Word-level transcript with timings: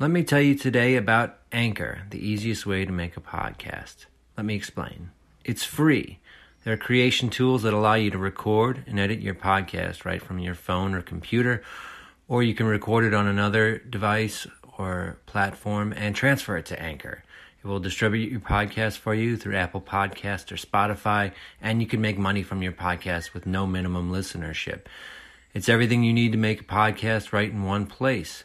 Let 0.00 0.12
me 0.12 0.22
tell 0.22 0.40
you 0.40 0.54
today 0.54 0.94
about 0.94 1.38
Anchor, 1.50 2.02
the 2.10 2.24
easiest 2.24 2.64
way 2.64 2.84
to 2.84 2.92
make 2.92 3.16
a 3.16 3.20
podcast. 3.20 4.06
Let 4.36 4.46
me 4.46 4.54
explain. 4.54 5.10
It's 5.44 5.64
free. 5.64 6.20
There 6.62 6.72
are 6.74 6.76
creation 6.76 7.30
tools 7.30 7.64
that 7.64 7.74
allow 7.74 7.94
you 7.94 8.12
to 8.12 8.18
record 8.18 8.84
and 8.86 9.00
edit 9.00 9.18
your 9.18 9.34
podcast 9.34 10.04
right 10.04 10.22
from 10.22 10.38
your 10.38 10.54
phone 10.54 10.94
or 10.94 11.02
computer, 11.02 11.64
or 12.28 12.44
you 12.44 12.54
can 12.54 12.66
record 12.66 13.06
it 13.06 13.12
on 13.12 13.26
another 13.26 13.78
device 13.78 14.46
or 14.78 15.18
platform 15.26 15.92
and 15.92 16.14
transfer 16.14 16.56
it 16.56 16.66
to 16.66 16.80
Anchor. 16.80 17.24
It 17.60 17.66
will 17.66 17.80
distribute 17.80 18.30
your 18.30 18.38
podcast 18.38 18.98
for 18.98 19.14
you 19.14 19.36
through 19.36 19.56
Apple 19.56 19.80
Podcast 19.80 20.52
or 20.52 20.54
Spotify, 20.54 21.32
and 21.60 21.82
you 21.82 21.88
can 21.88 22.00
make 22.00 22.18
money 22.18 22.44
from 22.44 22.62
your 22.62 22.70
podcast 22.70 23.34
with 23.34 23.46
no 23.46 23.66
minimum 23.66 24.12
listenership. 24.12 24.82
It's 25.54 25.68
everything 25.68 26.04
you 26.04 26.12
need 26.12 26.30
to 26.30 26.38
make 26.38 26.60
a 26.60 26.64
podcast 26.64 27.32
right 27.32 27.50
in 27.50 27.64
one 27.64 27.86
place. 27.86 28.44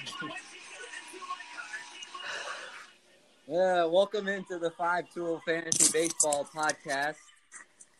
Yeah, 3.53 3.83
welcome 3.83 4.29
into 4.29 4.57
the 4.59 4.71
Five 4.71 5.09
Tool 5.13 5.41
Fantasy 5.45 5.91
Baseball 5.91 6.47
Podcast. 6.55 7.17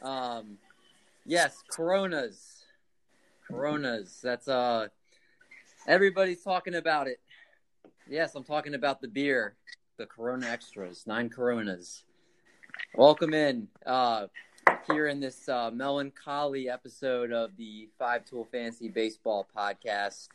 Um, 0.01 0.57
yes, 1.25 1.61
Coronas, 1.67 2.63
Coronas. 3.45 4.21
That's 4.23 4.47
uh, 4.47 4.87
everybody's 5.89 6.41
talking 6.41 6.75
about 6.75 7.07
it. 7.07 7.19
Yes, 8.09 8.33
I'm 8.35 8.45
talking 8.45 8.75
about 8.75 9.01
the 9.01 9.09
beer, 9.09 9.55
the 9.97 10.05
Corona 10.05 10.47
Extras, 10.47 11.05
nine 11.05 11.27
Coronas. 11.29 12.05
Welcome 12.95 13.33
in 13.33 13.67
uh, 13.85 14.27
here 14.89 15.07
in 15.07 15.19
this 15.19 15.49
uh, 15.49 15.69
melancholy 15.69 16.69
episode 16.69 17.33
of 17.33 17.57
the 17.57 17.89
Five 17.99 18.23
Tool 18.23 18.47
Fantasy 18.53 18.87
Baseball 18.87 19.45
Podcast. 19.53 20.29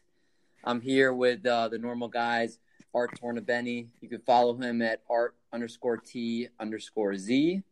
I'm 0.62 0.82
here 0.82 1.14
with 1.14 1.46
uh, 1.46 1.68
the 1.68 1.78
normal 1.78 2.08
guys. 2.08 2.58
Art 2.96 3.20
Tornabeni. 3.20 3.88
You 4.00 4.08
can 4.08 4.22
follow 4.22 4.56
him 4.56 4.80
at 4.80 5.02
art 5.10 5.36
underscore 5.52 5.98
T 5.98 6.48
underscore 6.58 7.14
Z. 7.16 7.62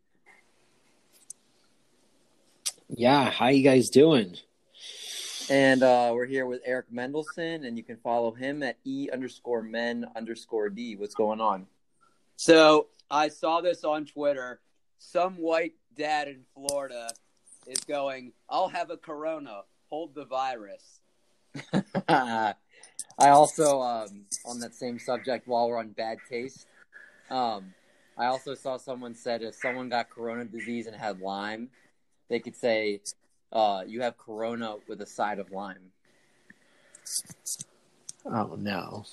Yeah, 2.90 3.30
how 3.30 3.48
you 3.48 3.64
guys 3.64 3.88
doing? 3.88 4.36
And 5.48 5.82
uh, 5.82 6.10
we're 6.12 6.26
here 6.26 6.44
with 6.44 6.60
Eric 6.66 6.92
Mendelson, 6.92 7.66
and 7.66 7.78
you 7.78 7.82
can 7.82 7.96
follow 7.96 8.32
him 8.32 8.62
at 8.62 8.76
E 8.84 9.08
underscore 9.10 9.62
men 9.62 10.04
underscore 10.14 10.68
D. 10.68 10.94
What's 10.96 11.14
going 11.14 11.40
on? 11.40 11.66
So 12.36 12.88
I 13.10 13.28
saw 13.28 13.62
this 13.62 13.82
on 13.82 14.04
Twitter. 14.04 14.60
Some 14.98 15.36
white 15.36 15.72
dad 15.96 16.28
in 16.28 16.42
Florida 16.54 17.08
is 17.66 17.80
going, 17.80 18.32
I'll 18.50 18.68
have 18.68 18.90
a 18.90 18.98
corona. 18.98 19.62
Hold 19.88 20.14
the 20.14 20.26
virus. 20.26 21.00
I 22.08 22.54
also, 23.18 23.80
um, 23.80 24.26
on 24.44 24.60
that 24.60 24.74
same 24.74 24.98
subject, 24.98 25.46
while 25.46 25.68
we're 25.68 25.78
on 25.78 25.88
bad 25.88 26.18
taste, 26.28 26.66
um, 27.30 27.74
I 28.16 28.26
also 28.26 28.54
saw 28.54 28.76
someone 28.76 29.14
said 29.14 29.42
if 29.42 29.54
someone 29.54 29.88
got 29.88 30.10
corona 30.10 30.44
disease 30.44 30.86
and 30.86 30.94
had 30.94 31.20
Lyme, 31.20 31.68
they 32.28 32.38
could 32.38 32.56
say, 32.56 33.00
uh, 33.52 33.82
you 33.86 34.02
have 34.02 34.16
corona 34.18 34.76
with 34.88 35.00
a 35.00 35.06
side 35.06 35.38
of 35.38 35.50
Lyme. 35.50 35.90
Oh 38.26 38.56
no, 38.58 39.04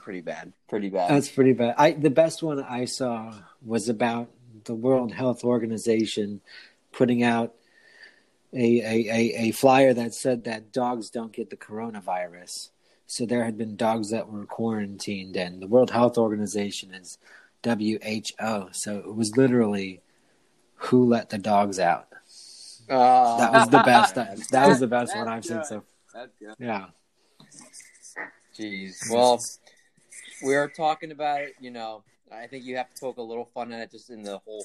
Pretty 0.00 0.20
bad. 0.20 0.52
Pretty 0.68 0.90
bad. 0.90 1.10
that's 1.10 1.28
pretty 1.28 1.52
bad. 1.52 1.74
I 1.78 1.92
the 1.92 2.10
best 2.10 2.42
one 2.42 2.62
I 2.62 2.84
saw 2.84 3.34
was 3.64 3.88
about 3.88 4.30
the 4.64 4.74
World 4.74 5.12
Health 5.12 5.44
Organization 5.44 6.40
putting 6.92 7.22
out 7.22 7.54
a 8.52 8.80
a, 8.80 9.10
a, 9.10 9.48
a 9.48 9.50
flyer 9.52 9.94
that 9.94 10.14
said 10.14 10.44
that 10.44 10.72
dogs 10.72 11.10
don't 11.10 11.32
get 11.32 11.50
the 11.50 11.56
coronavirus. 11.56 12.70
So 13.06 13.26
there 13.26 13.44
had 13.44 13.58
been 13.58 13.76
dogs 13.76 14.10
that 14.10 14.28
were 14.28 14.46
quarantined, 14.46 15.36
and 15.36 15.60
the 15.60 15.66
World 15.66 15.90
Health 15.90 16.16
Organization 16.18 16.94
is 16.94 17.18
WHO. 17.62 18.68
So 18.72 18.98
it 18.98 19.14
was 19.14 19.36
literally 19.36 20.00
who 20.76 21.04
let 21.04 21.30
the 21.30 21.38
dogs 21.38 21.78
out. 21.78 22.08
Uh, 22.88 23.38
That 23.38 23.52
was 23.52 23.68
the 23.68 23.82
best. 23.82 24.14
That, 24.14 24.38
that 24.50 24.68
was 24.68 24.80
the 24.80 24.86
best 24.86 25.12
That's 25.12 25.18
one 25.18 25.28
I've 25.28 25.44
seen. 25.44 25.64
So 25.64 25.84
That's 26.12 26.34
good. 26.38 26.54
yeah. 26.58 26.86
Jeez. 28.58 29.10
Well, 29.10 29.40
we 30.44 30.54
are 30.54 30.68
talking 30.68 31.10
about 31.10 31.40
it. 31.42 31.54
You 31.60 31.70
know, 31.70 32.04
I 32.32 32.46
think 32.46 32.64
you 32.64 32.76
have 32.76 32.92
to 32.92 33.00
poke 33.00 33.16
a 33.16 33.22
little 33.22 33.46
fun 33.54 33.72
at 33.72 33.80
it, 33.80 33.90
just 33.90 34.10
in 34.10 34.22
the 34.22 34.38
whole 34.38 34.64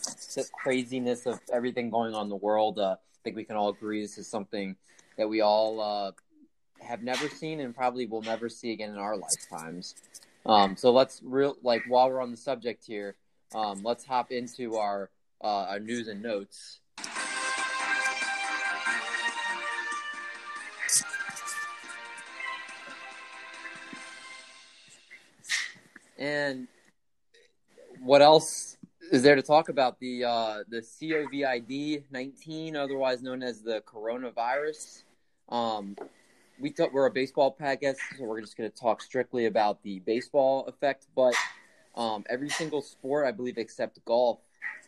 craziness 0.53 1.25
of 1.25 1.39
everything 1.51 1.89
going 1.89 2.13
on 2.13 2.23
in 2.23 2.29
the 2.29 2.35
world. 2.35 2.79
Uh, 2.79 2.95
I 2.99 3.19
think 3.23 3.35
we 3.35 3.43
can 3.43 3.55
all 3.55 3.69
agree 3.69 4.01
this 4.01 4.17
is 4.17 4.27
something 4.27 4.75
that 5.17 5.27
we 5.27 5.41
all 5.41 5.81
uh, 5.81 6.11
have 6.81 7.03
never 7.03 7.29
seen 7.29 7.59
and 7.59 7.75
probably 7.75 8.05
will 8.05 8.21
never 8.21 8.49
see 8.49 8.71
again 8.71 8.89
in 8.89 8.97
our 8.97 9.17
lifetimes. 9.17 9.95
Um, 10.45 10.75
so 10.75 10.91
let's 10.91 11.21
real 11.23 11.57
like 11.63 11.83
while 11.87 12.09
we're 12.09 12.21
on 12.21 12.31
the 12.31 12.37
subject 12.37 12.85
here, 12.85 13.15
um, 13.53 13.81
let's 13.83 14.05
hop 14.05 14.31
into 14.31 14.77
our 14.77 15.09
uh, 15.41 15.65
our 15.69 15.79
news 15.79 16.07
and 16.07 16.21
notes. 16.21 16.79
And 26.17 26.67
what 28.01 28.21
else 28.21 28.77
is 29.11 29.23
there 29.23 29.35
to 29.35 29.41
talk 29.41 29.69
about? 29.69 29.99
The 29.99 30.25
uh, 30.25 30.57
the 30.67 30.81
COVID 30.81 32.03
nineteen, 32.11 32.75
otherwise 32.75 33.21
known 33.21 33.43
as 33.43 33.61
the 33.61 33.81
coronavirus. 33.81 35.03
Um, 35.49 35.95
we 36.59 36.69
thought 36.69 36.91
we're 36.91 37.05
a 37.05 37.11
baseball 37.11 37.55
podcast, 37.59 37.97
so 38.17 38.25
we're 38.25 38.41
just 38.41 38.57
going 38.57 38.69
to 38.69 38.75
talk 38.75 39.01
strictly 39.01 39.45
about 39.45 39.81
the 39.83 39.99
baseball 39.99 40.65
effect. 40.67 41.07
But 41.15 41.33
um, 41.95 42.23
every 42.29 42.49
single 42.49 42.81
sport, 42.81 43.25
I 43.25 43.31
believe, 43.31 43.57
except 43.57 44.03
golf, 44.05 44.39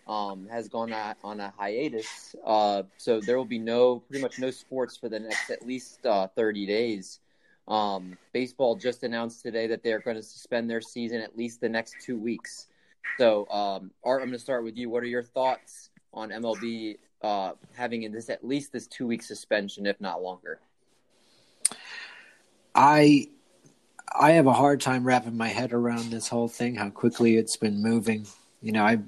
um, 0.08 0.48
has 0.52 0.68
gone 0.68 0.94
on 1.24 1.40
a 1.40 1.54
hiatus. 1.58 2.36
Uh, 2.46 2.84
so 2.98 3.22
there 3.22 3.38
will 3.38 3.46
be 3.46 3.60
no, 3.60 4.00
pretty 4.00 4.22
much 4.22 4.40
no 4.40 4.52
sports 4.52 4.98
for 4.98 5.10
the 5.10 5.20
next 5.20 5.50
at 5.50 5.66
least 5.66 6.06
uh, 6.06 6.28
30 6.36 6.66
days. 6.66 7.20
Um, 7.68 8.18
baseball 8.34 8.76
just 8.76 9.04
announced 9.04 9.42
today 9.44 9.68
that 9.68 9.84
they're 9.84 10.00
going 10.00 10.18
to 10.18 10.24
suspend 10.24 10.70
their 10.70 10.82
season 10.82 11.22
at 11.22 11.38
least 11.38 11.62
the 11.62 11.70
next 11.70 11.96
two 12.04 12.18
weeks. 12.18 12.68
So, 13.18 13.48
um, 13.50 13.92
Art, 14.04 14.22
I'm 14.22 14.28
going 14.28 14.38
to 14.38 14.40
start 14.40 14.64
with 14.64 14.78
you. 14.78 14.90
What 14.90 15.04
are 15.04 15.08
your 15.08 15.24
thoughts 15.24 15.90
on 16.14 16.30
MLB 16.30 16.98
uh, 17.22 17.54
having 17.76 18.04
in 18.04 18.12
this 18.12 18.30
at 18.30 18.46
least 18.46 18.74
this 18.74 18.88
two 18.88 19.08
week 19.08 19.22
suspension, 19.22 19.86
if 19.86 20.02
not 20.02 20.22
longer? 20.22 20.60
I 22.74 23.28
I 24.14 24.32
have 24.32 24.48
a 24.48 24.54
hard 24.54 24.82
time 24.82 25.04
wrapping 25.06 25.38
my 25.38 25.48
head 25.48 25.74
around 25.74 26.12
this 26.12 26.28
whole 26.28 26.48
thing, 26.48 26.76
how 26.76 26.90
quickly 26.90 27.38
it's 27.38 27.58
been 27.58 27.82
moving. 27.82 28.28
You 28.62 28.74
know, 28.74 28.84
I've 28.84 29.04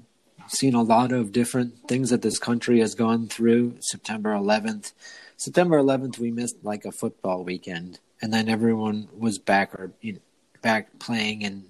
seen 0.48 0.76
a 0.76 0.82
lot 0.82 1.12
of 1.12 1.32
different 1.32 1.88
things 1.88 2.10
that 2.10 2.22
this 2.22 2.40
country 2.40 2.80
has 2.80 2.96
gone 2.96 3.28
through. 3.28 3.76
September 3.82 4.34
11th. 4.34 4.94
September 5.38 5.78
11th, 5.78 6.20
we 6.20 6.32
missed 6.32 6.64
like 6.64 6.86
a 6.86 6.92
football 6.92 7.44
weekend, 7.44 8.00
and 8.22 8.34
then 8.34 8.48
everyone 8.48 9.10
was 9.18 9.38
back 9.38 9.74
or 9.76 9.92
you 10.02 10.14
know, 10.14 10.20
back 10.62 11.00
playing, 11.00 11.44
and 11.44 11.66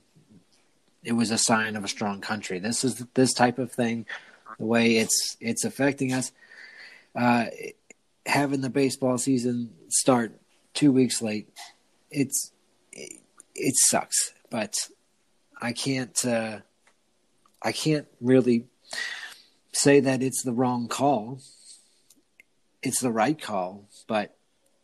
it 1.03 1.13
was 1.13 1.31
a 1.31 1.37
sign 1.37 1.75
of 1.75 1.83
a 1.83 1.87
strong 1.87 2.21
country. 2.21 2.59
This 2.59 2.83
is 2.83 3.03
this 3.15 3.33
type 3.33 3.57
of 3.57 3.71
thing, 3.71 4.05
the 4.59 4.65
way 4.65 4.97
it's 4.97 5.37
it's 5.39 5.65
affecting 5.65 6.13
us. 6.13 6.31
Uh, 7.15 7.45
having 8.25 8.61
the 8.61 8.69
baseball 8.69 9.17
season 9.17 9.73
start 9.89 10.33
two 10.73 10.91
weeks 10.91 11.21
late 11.21 11.47
it's 12.13 12.51
it, 12.91 13.19
it 13.55 13.75
sucks 13.75 14.33
but 14.49 14.73
i 15.61 15.71
can't 15.71 16.25
uh 16.25 16.59
i 17.61 17.71
can't 17.71 18.07
really 18.21 18.65
say 19.71 19.99
that 19.99 20.21
it's 20.21 20.43
the 20.43 20.53
wrong 20.53 20.87
call 20.87 21.39
it's 22.81 23.01
the 23.01 23.11
right 23.11 23.41
call 23.41 23.85
but 24.07 24.35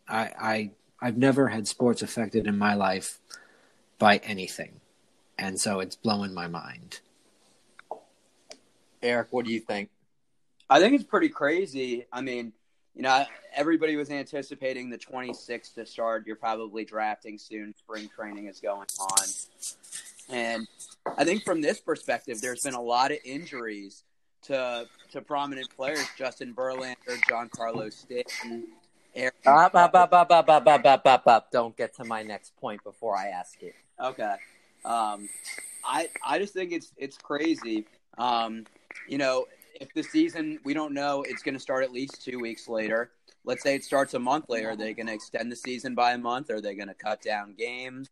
i 0.07 0.31
i 0.39 0.71
i've 1.01 1.17
never 1.17 1.49
had 1.49 1.67
sports 1.67 2.01
affected 2.01 2.47
in 2.47 2.57
my 2.57 2.73
life 2.73 3.19
by 3.97 4.17
anything 4.17 4.79
and 5.37 5.59
so 5.59 5.79
it's 5.79 5.95
blowing 5.95 6.33
my 6.33 6.47
mind 6.47 6.99
Eric, 9.01 9.27
what 9.31 9.45
do 9.45 9.51
you 9.51 9.59
think? 9.59 9.89
I 10.69 10.79
think 10.79 10.93
it's 10.93 11.03
pretty 11.03 11.29
crazy. 11.29 12.05
I 12.11 12.21
mean, 12.21 12.53
you 12.99 13.03
know, 13.03 13.23
everybody 13.55 13.95
was 13.95 14.11
anticipating 14.11 14.89
the 14.89 14.97
26th 14.97 15.73
to 15.75 15.85
start. 15.85 16.27
You're 16.27 16.35
probably 16.35 16.83
drafting 16.83 17.37
soon. 17.37 17.73
Spring 17.77 18.09
training 18.13 18.47
is 18.47 18.59
going 18.59 18.87
on. 18.99 19.25
And 20.27 20.67
I 21.17 21.23
think 21.23 21.45
from 21.45 21.61
this 21.61 21.79
perspective, 21.79 22.41
there's 22.41 22.59
been 22.59 22.73
a 22.73 22.81
lot 22.81 23.11
of 23.13 23.19
injuries 23.23 24.03
to 24.43 24.85
to 25.13 25.21
prominent 25.21 25.73
players: 25.73 26.05
Justin 26.17 26.53
Verlander, 26.53 27.17
Giancarlo 27.29 27.89
Stanton, 27.89 28.67
Aaron. 29.15 29.31
Up, 29.45 29.73
up, 29.73 29.95
up, 29.95 30.11
up, 30.11 30.29
up, 30.29 30.49
up, 30.49 30.67
up, 30.67 30.85
up, 30.85 31.05
up, 31.05 31.23
up. 31.25 31.51
Don't 31.51 31.77
get 31.77 31.95
to 31.95 32.03
my 32.03 32.21
next 32.21 32.53
point 32.57 32.83
before 32.83 33.15
I 33.15 33.27
ask 33.27 33.63
it. 33.63 33.75
Okay. 34.03 34.35
Um, 34.83 35.29
I 35.85 36.09
I 36.27 36.37
just 36.37 36.53
think 36.53 36.73
it's 36.73 36.91
it's 36.97 37.17
crazy. 37.17 37.85
Um, 38.17 38.65
you 39.07 39.17
know, 39.17 39.45
if 39.79 39.93
the 39.93 40.03
season 40.03 40.59
we 40.63 40.73
don't 40.73 40.93
know, 40.93 41.23
it's 41.27 41.41
going 41.41 41.55
to 41.55 41.59
start 41.59 41.83
at 41.83 41.91
least 41.91 42.23
two 42.23 42.39
weeks 42.39 42.67
later. 42.67 43.11
Let's 43.45 43.63
say 43.63 43.75
it 43.75 43.83
starts 43.83 44.13
a 44.13 44.19
month 44.19 44.45
later. 44.49 44.71
Are 44.71 44.75
they 44.75 44.93
going 44.93 45.07
to 45.07 45.13
extend 45.13 45.51
the 45.51 45.55
season 45.55 45.95
by 45.95 46.11
a 46.11 46.17
month? 46.17 46.49
Are 46.49 46.61
they 46.61 46.75
going 46.75 46.89
to 46.89 46.93
cut 46.93 47.21
down 47.21 47.55
games? 47.57 48.09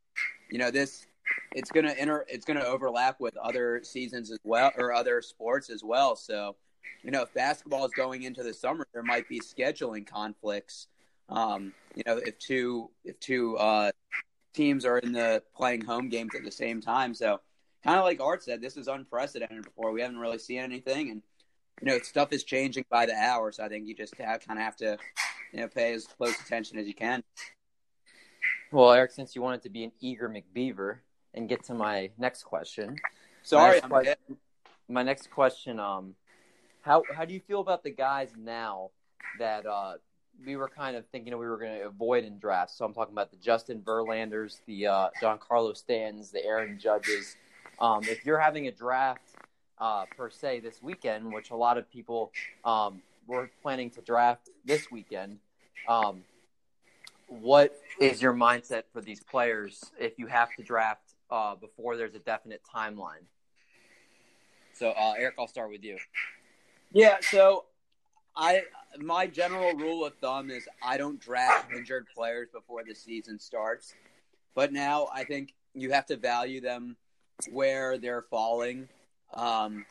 You 0.50 0.58
know, 0.58 0.72
this 0.72 1.06
it's 1.52 1.72
going 1.72 1.86
to 1.86 2.02
inter 2.02 2.26
it's 2.30 2.46
going 2.46 2.60
to 2.60 2.66
overlap 2.66 3.20
with 3.20 3.36
other 3.38 3.82
seasons 3.84 4.32
as 4.32 4.40
well 4.44 4.72
or 4.78 4.94
other 4.94 5.22
sports 5.22 5.70
as 5.70 5.84
well. 5.84 6.16
So, 6.16 6.56
you 7.04 7.12
know, 7.12 7.24
if 7.24 7.34
basketball 7.34 7.86
is 7.86 7.92
going 7.92 8.24
into 8.24 8.44
the 8.44 8.54
summer, 8.54 8.88
there 8.94 9.04
might 9.04 9.28
be 9.28 9.40
scheduling 9.40 10.08
conflicts. 10.08 10.88
Um, 11.30 11.74
you 11.96 12.04
know, 12.06 12.18
if 12.18 12.40
two 12.40 12.90
if 13.04 13.20
two 13.20 13.58
uh, 13.58 13.92
teams 14.54 14.86
are 14.86 15.00
in 15.00 15.12
the 15.12 15.44
playing 15.56 15.82
home 15.82 16.08
games 16.08 16.34
at 16.36 16.46
the 16.46 16.52
same 16.52 16.82
time. 16.82 17.14
So, 17.14 17.42
kind 17.84 18.00
of 18.00 18.06
like 18.06 18.22
Art 18.22 18.44
said, 18.44 18.62
this 18.62 18.78
is 18.78 18.88
unprecedented 18.88 19.64
before. 19.64 19.92
We 19.92 20.02
haven't 20.02 20.20
really 20.20 20.40
seen 20.40 20.60
anything, 20.60 21.12
and 21.12 21.22
you 21.82 21.88
know, 21.88 22.00
stuff 22.00 22.34
is 22.34 22.44
changing 22.44 22.86
by 22.90 23.06
the 23.06 23.16
hour. 23.16 23.52
So 23.52 23.64
I 23.64 23.70
think 23.70 23.88
you 23.88 23.96
just 23.96 24.16
have, 24.18 24.46
kind 24.46 24.60
of 24.60 24.66
have 24.66 24.76
to, 24.78 24.98
you 25.54 25.60
know, 25.62 25.68
pay 25.68 25.94
as 25.94 26.06
close 26.06 26.40
attention 26.40 26.78
as 26.78 26.88
you 26.88 26.94
can. 26.94 27.24
Well, 28.72 28.92
Eric, 28.92 29.12
since 29.12 29.36
you 29.36 29.42
wanted 29.42 29.62
to 29.64 29.70
be 29.70 29.84
an 29.84 29.92
eager 30.02 30.30
McBeaver 30.30 30.98
and 31.34 31.48
get 31.48 31.64
to 31.66 31.74
my 31.74 32.10
next 32.18 32.44
question, 32.44 32.98
Sorry, 33.44 33.76
next 33.76 33.84
I'm 33.84 33.90
question- 33.90 34.38
my 34.90 35.04
next 35.04 35.30
question, 35.32 35.80
um, 35.80 36.16
how 36.82 37.04
how 37.14 37.26
do 37.26 37.34
you 37.34 37.42
feel 37.42 37.60
about 37.60 37.84
the 37.84 37.92
guys 37.92 38.32
now 38.38 38.92
that 39.38 39.66
uh, 39.66 39.96
we 40.46 40.56
were 40.56 40.70
kind 40.70 40.96
of 40.96 41.06
thinking 41.08 41.38
we 41.38 41.46
were 41.46 41.58
going 41.58 41.80
to 41.80 41.86
avoid 41.86 42.24
in 42.24 42.40
drafts? 42.40 42.78
So 42.78 42.86
I'm 42.86 42.94
talking 42.94 43.14
about 43.14 43.30
the 43.30 43.38
Justin 43.38 43.82
Verlanders, 43.82 44.62
the 44.66 44.88
uh, 44.88 45.10
Giancarlo 45.22 45.76
Stans, 45.76 46.32
the 46.32 46.44
Aaron 46.46 46.80
Judges. 46.80 47.36
Um, 47.80 48.04
if 48.04 48.26
you're 48.26 48.40
having 48.40 48.68
a 48.68 48.72
draft 48.72 49.36
uh, 49.80 50.06
per 50.16 50.30
se 50.30 50.62
this 50.62 50.82
weekend, 50.82 51.32
which 51.34 51.52
a 51.52 51.56
lot 51.56 51.78
of 51.78 51.90
people 51.92 52.32
um, 52.66 53.02
were 53.28 53.50
planning 53.62 53.90
to 53.92 54.02
draft 54.02 54.50
this 54.66 54.92
weekend, 54.92 55.40
um, 55.88 56.24
what 57.28 57.76
is 58.00 58.22
your 58.22 58.34
mindset 58.34 58.84
for 58.94 59.02
these 59.02 59.22
players 59.22 59.84
if 60.00 60.18
you 60.18 60.28
have 60.28 60.50
to 60.56 60.64
draft 60.64 61.14
uh, 61.30 61.56
before 61.56 61.98
there's 61.98 62.16
a 62.16 62.20
definite 62.20 62.62
timeline? 62.74 63.26
So, 64.74 64.92
uh, 64.92 65.14
Eric, 65.18 65.36
I'll 65.40 65.48
start 65.48 65.70
with 65.70 65.84
you. 65.84 65.98
Yeah, 66.94 67.18
so 67.22 67.66
I 68.36 68.64
my 69.00 69.28
general 69.28 69.74
rule 69.74 70.06
of 70.06 70.14
thumb 70.22 70.50
is 70.52 70.68
I 70.82 70.98
don't 70.98 71.20
draft 71.20 71.74
injured 71.74 72.06
players 72.16 72.48
before 72.54 72.84
the 72.88 72.96
season 72.96 73.40
starts. 73.40 73.94
But 74.56 74.72
now 74.72 75.08
I 75.14 75.24
think 75.24 75.54
you 75.74 75.92
have 75.92 76.06
to 76.08 76.18
value 76.18 76.62
them 76.62 76.96
where 77.52 77.98
they're 77.98 78.24
falling. 78.24 78.88
Um, 79.34 79.86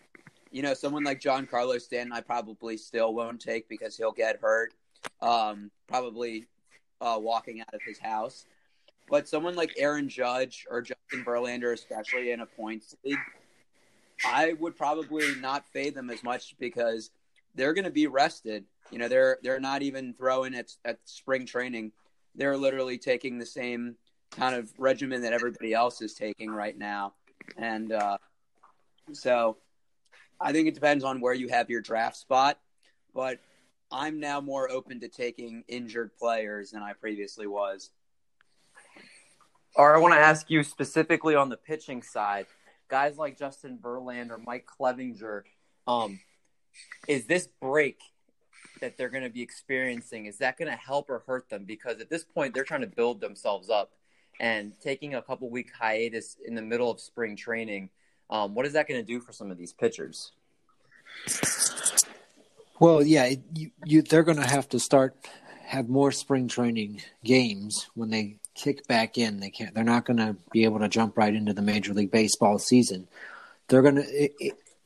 you 0.50 0.62
know, 0.62 0.74
someone 0.74 1.04
like 1.04 1.20
Giancarlo 1.20 1.80
Stanton, 1.80 2.12
I 2.12 2.20
probably 2.20 2.76
still 2.76 3.14
won't 3.14 3.40
take 3.40 3.68
because 3.68 3.96
he'll 3.96 4.12
get 4.12 4.40
hurt. 4.40 4.72
Um, 5.20 5.70
probably 5.86 6.46
uh, 7.00 7.18
walking 7.20 7.60
out 7.60 7.74
of 7.74 7.80
his 7.82 7.98
house. 7.98 8.46
But 9.08 9.28
someone 9.28 9.54
like 9.54 9.74
Aaron 9.76 10.08
Judge 10.08 10.66
or 10.68 10.82
Justin 10.82 11.24
Verlander, 11.24 11.72
especially 11.72 12.32
in 12.32 12.40
a 12.40 12.46
points 12.46 12.96
league, 13.04 13.18
I 14.24 14.54
would 14.54 14.76
probably 14.76 15.34
not 15.40 15.64
fade 15.72 15.94
them 15.94 16.10
as 16.10 16.24
much 16.24 16.56
because 16.58 17.10
they're 17.54 17.74
going 17.74 17.84
to 17.84 17.90
be 17.90 18.06
rested. 18.06 18.64
You 18.90 18.98
know, 18.98 19.08
they're 19.08 19.38
they're 19.42 19.60
not 19.60 19.82
even 19.82 20.14
throwing 20.14 20.54
at 20.54 20.72
at 20.84 20.98
spring 21.04 21.46
training. 21.46 21.92
They're 22.34 22.56
literally 22.56 22.98
taking 22.98 23.38
the 23.38 23.46
same 23.46 23.96
kind 24.30 24.54
of 24.54 24.72
regimen 24.78 25.22
that 25.22 25.32
everybody 25.32 25.72
else 25.72 26.02
is 26.02 26.14
taking 26.14 26.50
right 26.50 26.76
now, 26.76 27.14
and 27.56 27.92
uh, 27.92 28.18
so 29.12 29.56
I 30.40 30.52
think 30.52 30.68
it 30.68 30.74
depends 30.74 31.04
on 31.04 31.20
where 31.20 31.34
you 31.34 31.48
have 31.48 31.70
your 31.70 31.80
draft 31.80 32.16
spot. 32.16 32.58
But 33.14 33.40
I'm 33.90 34.20
now 34.20 34.40
more 34.40 34.70
open 34.70 35.00
to 35.00 35.08
taking 35.08 35.64
injured 35.68 36.16
players 36.16 36.72
than 36.72 36.82
I 36.82 36.92
previously 36.92 37.46
was. 37.46 37.90
Or 39.74 39.94
I 39.94 39.98
want 39.98 40.14
to 40.14 40.20
ask 40.20 40.50
you 40.50 40.62
specifically 40.62 41.34
on 41.34 41.48
the 41.48 41.56
pitching 41.56 42.02
side, 42.02 42.46
guys 42.88 43.16
like 43.18 43.38
Justin 43.38 43.78
Verlander, 43.80 44.32
or 44.32 44.38
Mike 44.38 44.66
Clevinger, 44.66 45.42
um, 45.86 46.18
is 47.06 47.26
this 47.26 47.48
break 47.60 48.00
that 48.80 48.96
they're 48.96 49.08
going 49.08 49.24
to 49.24 49.30
be 49.30 49.42
experiencing 49.42 50.26
is 50.26 50.38
that 50.38 50.58
going 50.58 50.70
to 50.70 50.76
help 50.76 51.08
or 51.08 51.22
hurt 51.26 51.48
them? 51.48 51.64
Because 51.64 52.00
at 52.00 52.10
this 52.10 52.24
point, 52.24 52.54
they're 52.54 52.64
trying 52.64 52.82
to 52.82 52.86
build 52.86 53.20
themselves 53.20 53.70
up, 53.70 53.92
and 54.40 54.72
taking 54.82 55.14
a 55.14 55.22
couple 55.22 55.48
week 55.48 55.70
hiatus 55.78 56.36
in 56.46 56.54
the 56.54 56.62
middle 56.62 56.90
of 56.90 57.00
spring 57.00 57.36
training, 57.36 57.90
um, 58.30 58.54
what 58.54 58.66
is 58.66 58.72
that 58.72 58.88
going 58.88 59.00
to 59.00 59.06
do 59.06 59.20
for 59.20 59.32
some 59.32 59.50
of 59.50 59.58
these 59.58 59.72
pitchers? 59.72 60.32
Well, 62.78 63.02
yeah, 63.02 63.34
you, 63.54 63.70
you 63.84 64.02
they're 64.02 64.22
going 64.22 64.38
to 64.38 64.46
have 64.46 64.68
to 64.70 64.78
start 64.78 65.14
have 65.64 65.88
more 65.88 66.12
spring 66.12 66.46
training 66.46 67.02
games 67.24 67.88
when 67.94 68.10
they 68.10 68.36
kick 68.54 68.86
back 68.86 69.18
in. 69.18 69.40
They 69.40 69.50
can't. 69.50 69.74
They're 69.74 69.84
not 69.84 70.04
going 70.04 70.18
to 70.18 70.36
be 70.52 70.64
able 70.64 70.80
to 70.80 70.88
jump 70.88 71.16
right 71.16 71.34
into 71.34 71.52
the 71.52 71.62
Major 71.62 71.92
League 71.94 72.10
Baseball 72.10 72.58
season. 72.58 73.08
They're 73.68 73.82
going 73.82 73.96
to. 73.96 74.30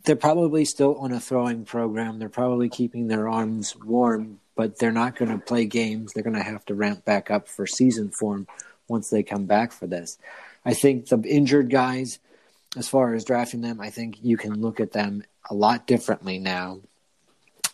They're 0.05 0.17
probably 0.17 0.65
still 0.65 0.97
on 0.99 1.13
a 1.13 1.21
throwing 1.21 1.65
program. 1.67 2.19
They're 2.19 2.31
probably 2.31 2.71
keeping 2.71 3.09
their 3.09 3.29
arms 3.29 3.77
warm, 3.77 4.41
but 4.55 4.79
they're 4.79 4.93
not 4.93 5.17
going 5.17 5.31
to 5.31 5.45
play 5.45 5.67
games. 5.67 6.13
They're 6.13 6.23
going 6.23 6.37
to 6.37 6.43
have 6.43 6.65
to 6.67 6.75
ramp 6.75 7.05
back 7.05 7.31
up 7.31 7.49
for 7.49 7.67
season 7.67 8.11
form 8.11 8.47
once 8.89 9.11
they 9.11 9.23
come 9.23 9.45
back 9.45 9.73
for 9.73 9.87
this. 9.87 10.17
I 10.65 10.73
think 10.73 11.09
the 11.09 11.21
injured 11.27 11.69
guys, 11.71 12.19
as 12.77 12.89
far 12.89 13.15
as 13.15 13.25
drafting 13.25 13.61
them, 13.61 13.81
I 13.81 13.91
think 13.91 14.19
you 14.23 14.37
can 14.37 14.61
look 14.61 14.81
at 14.81 14.93
them 14.93 15.23
a 15.49 15.55
lot 15.55 15.87
differently 15.87 16.39
now 16.39 16.81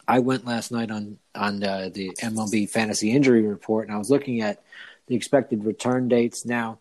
I 0.09 0.21
went 0.21 0.47
last 0.47 0.71
night 0.71 0.91
on 0.91 1.19
on 1.35 1.63
uh, 1.63 1.91
the 1.93 2.11
MLB 2.23 2.71
fantasy 2.71 3.11
injury 3.11 3.43
report, 3.43 3.87
and 3.87 3.95
I 3.95 3.99
was 3.99 4.11
looking 4.11 4.41
at 4.41 4.63
the 5.07 5.17
expected 5.17 5.65
return 5.65 6.09
dates. 6.09 6.45
Now, 6.45 6.79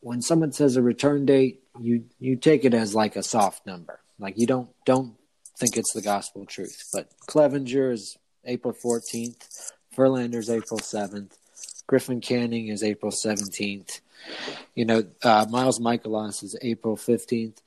when 0.00 0.22
someone 0.22 0.52
says 0.52 0.76
a 0.76 0.82
return 0.82 1.26
date, 1.26 1.62
you 1.80 2.04
you 2.20 2.36
take 2.36 2.64
it 2.64 2.74
as 2.74 2.94
like 2.94 3.16
a 3.16 3.22
soft 3.22 3.66
number, 3.66 3.98
like 4.18 4.38
you 4.38 4.46
don't 4.46 4.68
don't 4.84 5.14
think 5.58 5.76
it's 5.76 5.92
the 5.92 6.02
gospel 6.02 6.46
truth. 6.46 6.88
But 6.92 7.08
Clevinger 7.26 7.92
is 7.92 8.16
April 8.44 8.72
fourteenth, 8.72 9.72
Verlander's 9.96 10.50
April 10.50 10.78
seventh, 10.78 11.36
Griffin 11.86 12.20
Canning 12.20 12.68
is 12.68 12.82
April 12.82 13.12
seventeenth. 13.12 14.00
You 14.74 14.84
know, 14.84 15.04
uh, 15.22 15.46
Miles 15.50 15.78
Mikolas 15.78 16.42
is 16.42 16.56
April 16.62 16.96
fifteenth. 16.96 17.60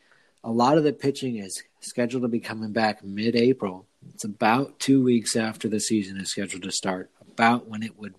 A 0.43 0.51
lot 0.51 0.77
of 0.77 0.83
the 0.83 0.93
pitching 0.93 1.37
is 1.37 1.61
scheduled 1.81 2.23
to 2.23 2.27
be 2.27 2.39
coming 2.39 2.71
back 2.71 3.03
mid-April. 3.03 3.85
It's 4.13 4.23
about 4.23 4.79
two 4.79 5.03
weeks 5.03 5.35
after 5.35 5.67
the 5.67 5.79
season 5.79 6.17
is 6.17 6.31
scheduled 6.31 6.63
to 6.63 6.71
start, 6.71 7.09
about 7.21 7.67
when 7.67 7.83
it 7.83 7.97
would 7.99 8.15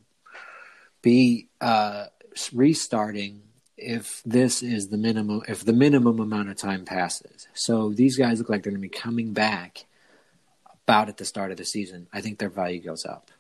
be 1.01 1.49
uh, 1.61 2.07
restarting 2.53 3.43
if 3.77 4.23
this 4.27 4.63
is 4.63 4.89
the 4.89 4.97
minimum, 4.99 5.43
if 5.49 5.65
the 5.65 5.73
minimum 5.73 6.19
amount 6.19 6.51
of 6.51 6.57
time 6.57 6.85
passes. 6.85 7.49
So 7.55 7.91
these 7.91 8.19
guys 8.19 8.39
look 8.39 8.49
like 8.49 8.63
they're 8.63 8.73
going 8.73 8.83
to 8.83 8.89
be 8.89 9.01
coming 9.01 9.33
back 9.33 9.87
about 10.85 11.09
at 11.09 11.17
the 11.17 11.25
start 11.25 11.51
of 11.51 11.57
the 11.57 11.65
season. 11.65 12.09
I 12.13 12.21
think 12.21 12.39
their 12.39 12.51
value 12.51 12.83
goes 12.83 13.07
up. 13.07 13.31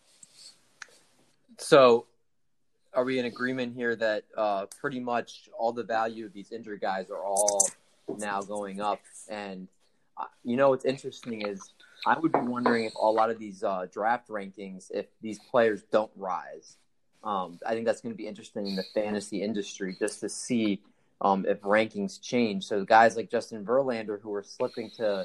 So, 1.58 2.06
are 2.98 3.04
we 3.04 3.20
in 3.20 3.26
agreement 3.26 3.76
here 3.76 3.94
that 3.94 4.24
uh, 4.36 4.66
pretty 4.80 4.98
much 4.98 5.48
all 5.56 5.72
the 5.72 5.84
value 5.84 6.26
of 6.26 6.32
these 6.32 6.50
injured 6.50 6.80
guys 6.80 7.10
are 7.10 7.22
all 7.22 7.70
now 8.16 8.42
going 8.42 8.80
up? 8.80 8.98
And 9.28 9.68
uh, 10.16 10.24
you 10.42 10.56
know 10.56 10.70
what's 10.70 10.84
interesting 10.84 11.46
is 11.46 11.62
I 12.04 12.18
would 12.18 12.32
be 12.32 12.40
wondering 12.40 12.86
if 12.86 12.94
a 12.96 13.06
lot 13.06 13.30
of 13.30 13.38
these 13.38 13.62
uh, 13.62 13.86
draft 13.92 14.28
rankings, 14.28 14.90
if 14.92 15.06
these 15.22 15.38
players 15.38 15.84
don't 15.92 16.10
rise. 16.16 16.76
Um, 17.22 17.60
I 17.64 17.74
think 17.74 17.86
that's 17.86 18.00
going 18.00 18.12
to 18.12 18.16
be 18.16 18.26
interesting 18.26 18.66
in 18.66 18.74
the 18.74 18.84
fantasy 18.94 19.42
industry 19.42 19.94
just 19.96 20.18
to 20.20 20.28
see 20.28 20.82
um, 21.20 21.46
if 21.46 21.60
rankings 21.60 22.20
change. 22.20 22.64
So 22.64 22.84
guys 22.84 23.14
like 23.14 23.30
Justin 23.30 23.64
Verlander, 23.64 24.20
who 24.20 24.34
are 24.34 24.42
slipping 24.42 24.90
to 24.96 25.24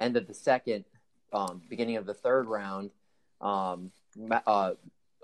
end 0.00 0.16
of 0.16 0.26
the 0.26 0.34
second, 0.34 0.84
um, 1.32 1.62
beginning 1.68 1.98
of 1.98 2.04
the 2.04 2.14
third 2.14 2.48
round, 2.48 2.90
um, 3.40 3.92
uh, 4.44 4.72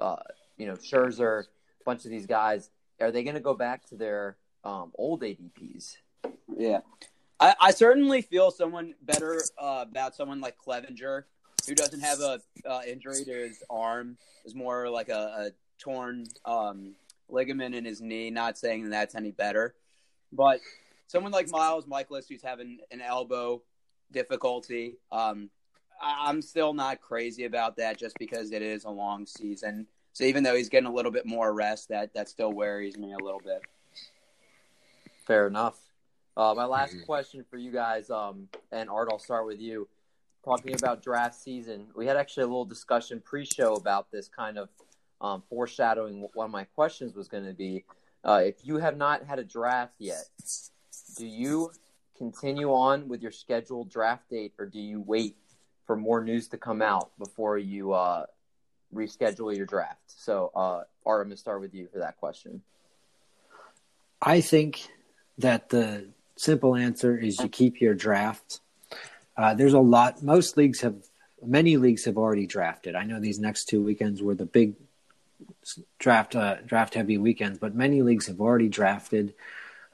uh, 0.01 0.17
you 0.59 0.67
know, 0.67 0.75
Scherzer, 0.75 1.47
a 1.81 1.85
bunch 1.85 2.05
of 2.05 2.11
these 2.11 2.27
guys, 2.27 2.71
are 3.01 3.11
they 3.11 3.23
going 3.23 3.35
to 3.35 3.41
go 3.41 3.55
back 3.55 3.87
to 3.87 3.97
their 3.97 4.37
um, 4.65 4.93
old 4.97 5.23
ADPs? 5.23 5.97
Yeah. 6.57 6.81
I, 7.41 7.55
I 7.61 7.71
certainly 7.71 8.23
feel 8.23 8.51
someone 8.51 8.95
better 9.03 9.41
uh, 9.59 9.85
about 9.89 10.15
someone 10.15 10.41
like 10.41 10.57
Clevinger, 10.59 11.25
who 11.67 11.75
doesn't 11.75 12.01
have 12.01 12.21
a 12.21 12.41
uh, 12.67 12.81
injury 12.87 13.25
to 13.25 13.33
his 13.33 13.63
arm, 13.71 14.17
is 14.45 14.55
more 14.55 14.89
like 14.89 15.09
a, 15.09 15.13
a 15.13 15.51
torn 15.79 16.25
um, 16.45 16.95
ligament 17.29 17.75
in 17.75 17.85
his 17.85 18.01
knee. 18.01 18.31
Not 18.31 18.59
saying 18.59 18.91
that's 18.91 19.15
any 19.15 19.31
better, 19.31 19.75
but 20.33 20.61
someone 21.07 21.31
like 21.33 21.51
Miles 21.51 21.87
Mikolas 21.87 22.29
who's 22.29 22.43
having 22.43 22.79
an 22.91 23.01
elbow 23.01 23.63
difficulty. 24.11 24.97
Um, 25.13 25.51
I- 26.01 26.29
I'm 26.29 26.43
still 26.43 26.75
not 26.75 27.01
crazy 27.01 27.45
about 27.45 27.77
that 27.77 27.99
just 27.99 28.17
because 28.19 28.51
it 28.51 28.63
is 28.63 28.85
a 28.85 28.91
long 28.91 29.27
season. 29.27 29.87
So 30.19 30.25
even 30.25 30.43
though 30.43 30.57
he's 30.57 30.69
getting 30.69 30.89
a 30.89 30.93
little 30.93 31.13
bit 31.13 31.27
more 31.27 31.55
rest, 31.55 31.91
that 31.91 32.13
that 32.15 32.29
still 32.29 32.53
worries 32.53 32.99
me 32.99 33.13
a 33.13 33.25
little 33.25 33.39
bit. 33.39 33.63
Fair 35.25 35.47
enough. 35.47 35.79
Uh, 36.37 36.55
my 36.57 36.65
last 36.65 36.97
question 37.07 37.45
for 37.49 37.57
you 37.57 37.71
guys, 37.71 38.11
um, 38.11 38.49
and 38.73 38.91
Art, 38.91 39.11
I'll 39.13 39.21
start 39.21 39.47
with 39.47 39.61
you. 39.61 39.87
Talking 40.45 40.75
about 40.75 41.05
draft 41.05 41.37
season, 41.37 41.87
we 41.95 42.05
had 42.05 42.17
actually 42.17 42.43
a 42.43 42.47
little 42.49 42.65
discussion 42.65 43.23
pre-show 43.25 43.75
about 43.75 44.11
this, 44.11 44.29
kind 44.29 44.59
of 44.59 44.71
um, 45.21 45.45
foreshadowing 45.49 46.21
what 46.21 46.35
one 46.35 46.47
of 46.47 46.51
my 46.51 46.65
questions 46.65 47.15
was 47.15 47.29
going 47.29 47.47
to 47.47 47.53
be. 47.53 47.85
Uh, 48.25 48.43
if 48.45 48.57
you 48.65 48.79
have 48.79 48.97
not 48.97 49.25
had 49.25 49.39
a 49.39 49.45
draft 49.45 49.95
yet, 50.01 50.25
do 51.17 51.27
you 51.29 51.71
continue 52.17 52.73
on 52.73 53.07
with 53.07 53.23
your 53.23 53.31
scheduled 53.31 53.89
draft 53.89 54.29
date, 54.31 54.53
or 54.59 54.67
do 54.67 54.81
you 54.81 55.01
wait 55.01 55.37
for 55.87 55.95
more 55.95 56.25
news 56.25 56.49
to 56.49 56.59
come 56.59 56.83
out 56.83 57.17
before 57.21 57.57
you 57.57 57.93
uh, 57.93 58.27
reschedule 58.95 59.57
your 59.57 59.67
draft? 59.67 60.01
So, 60.07 60.51
uh, 60.55 60.83
Art, 61.07 61.23
I'm 61.23 61.29
going 61.29 61.31
to 61.31 61.37
start 61.37 61.61
with 61.61 61.75
you 61.75 61.89
for 61.93 61.99
that 61.99 62.19
question. 62.19 62.63
I 64.21 64.41
think 64.41 64.89
that 65.39 65.69
the 65.69 66.09
simple 66.37 66.75
answer 66.75 67.17
is 67.17 67.39
you 67.41 67.49
keep 67.49 67.81
your 67.81 67.95
draft. 67.95 68.61
Uh, 69.37 69.55
there's 69.55 69.75
a 69.75 69.81
lot. 69.81 70.23
Most 70.23 70.57
leagues 70.57 70.81
have, 70.81 70.97
many 71.45 71.77
leagues 71.77 72.05
have 72.07 72.19
already 72.19 72.47
drafted. 72.47 72.95
I 72.97 73.05
know 73.05 73.21
these 73.21 73.39
next 73.39 73.67
two 73.67 73.83
weekends 73.83 74.23
were 74.23 74.35
the 74.35 74.47
big 74.47 74.75
draft 75.99 76.35
uh, 76.35 76.57
draft 76.67 76.95
heavy 76.95 77.19
weekends, 77.19 77.59
but 77.59 77.75
many 77.75 78.03
leagues 78.03 78.27
have 78.27 78.41
already 78.41 78.69
drafted. 78.69 79.35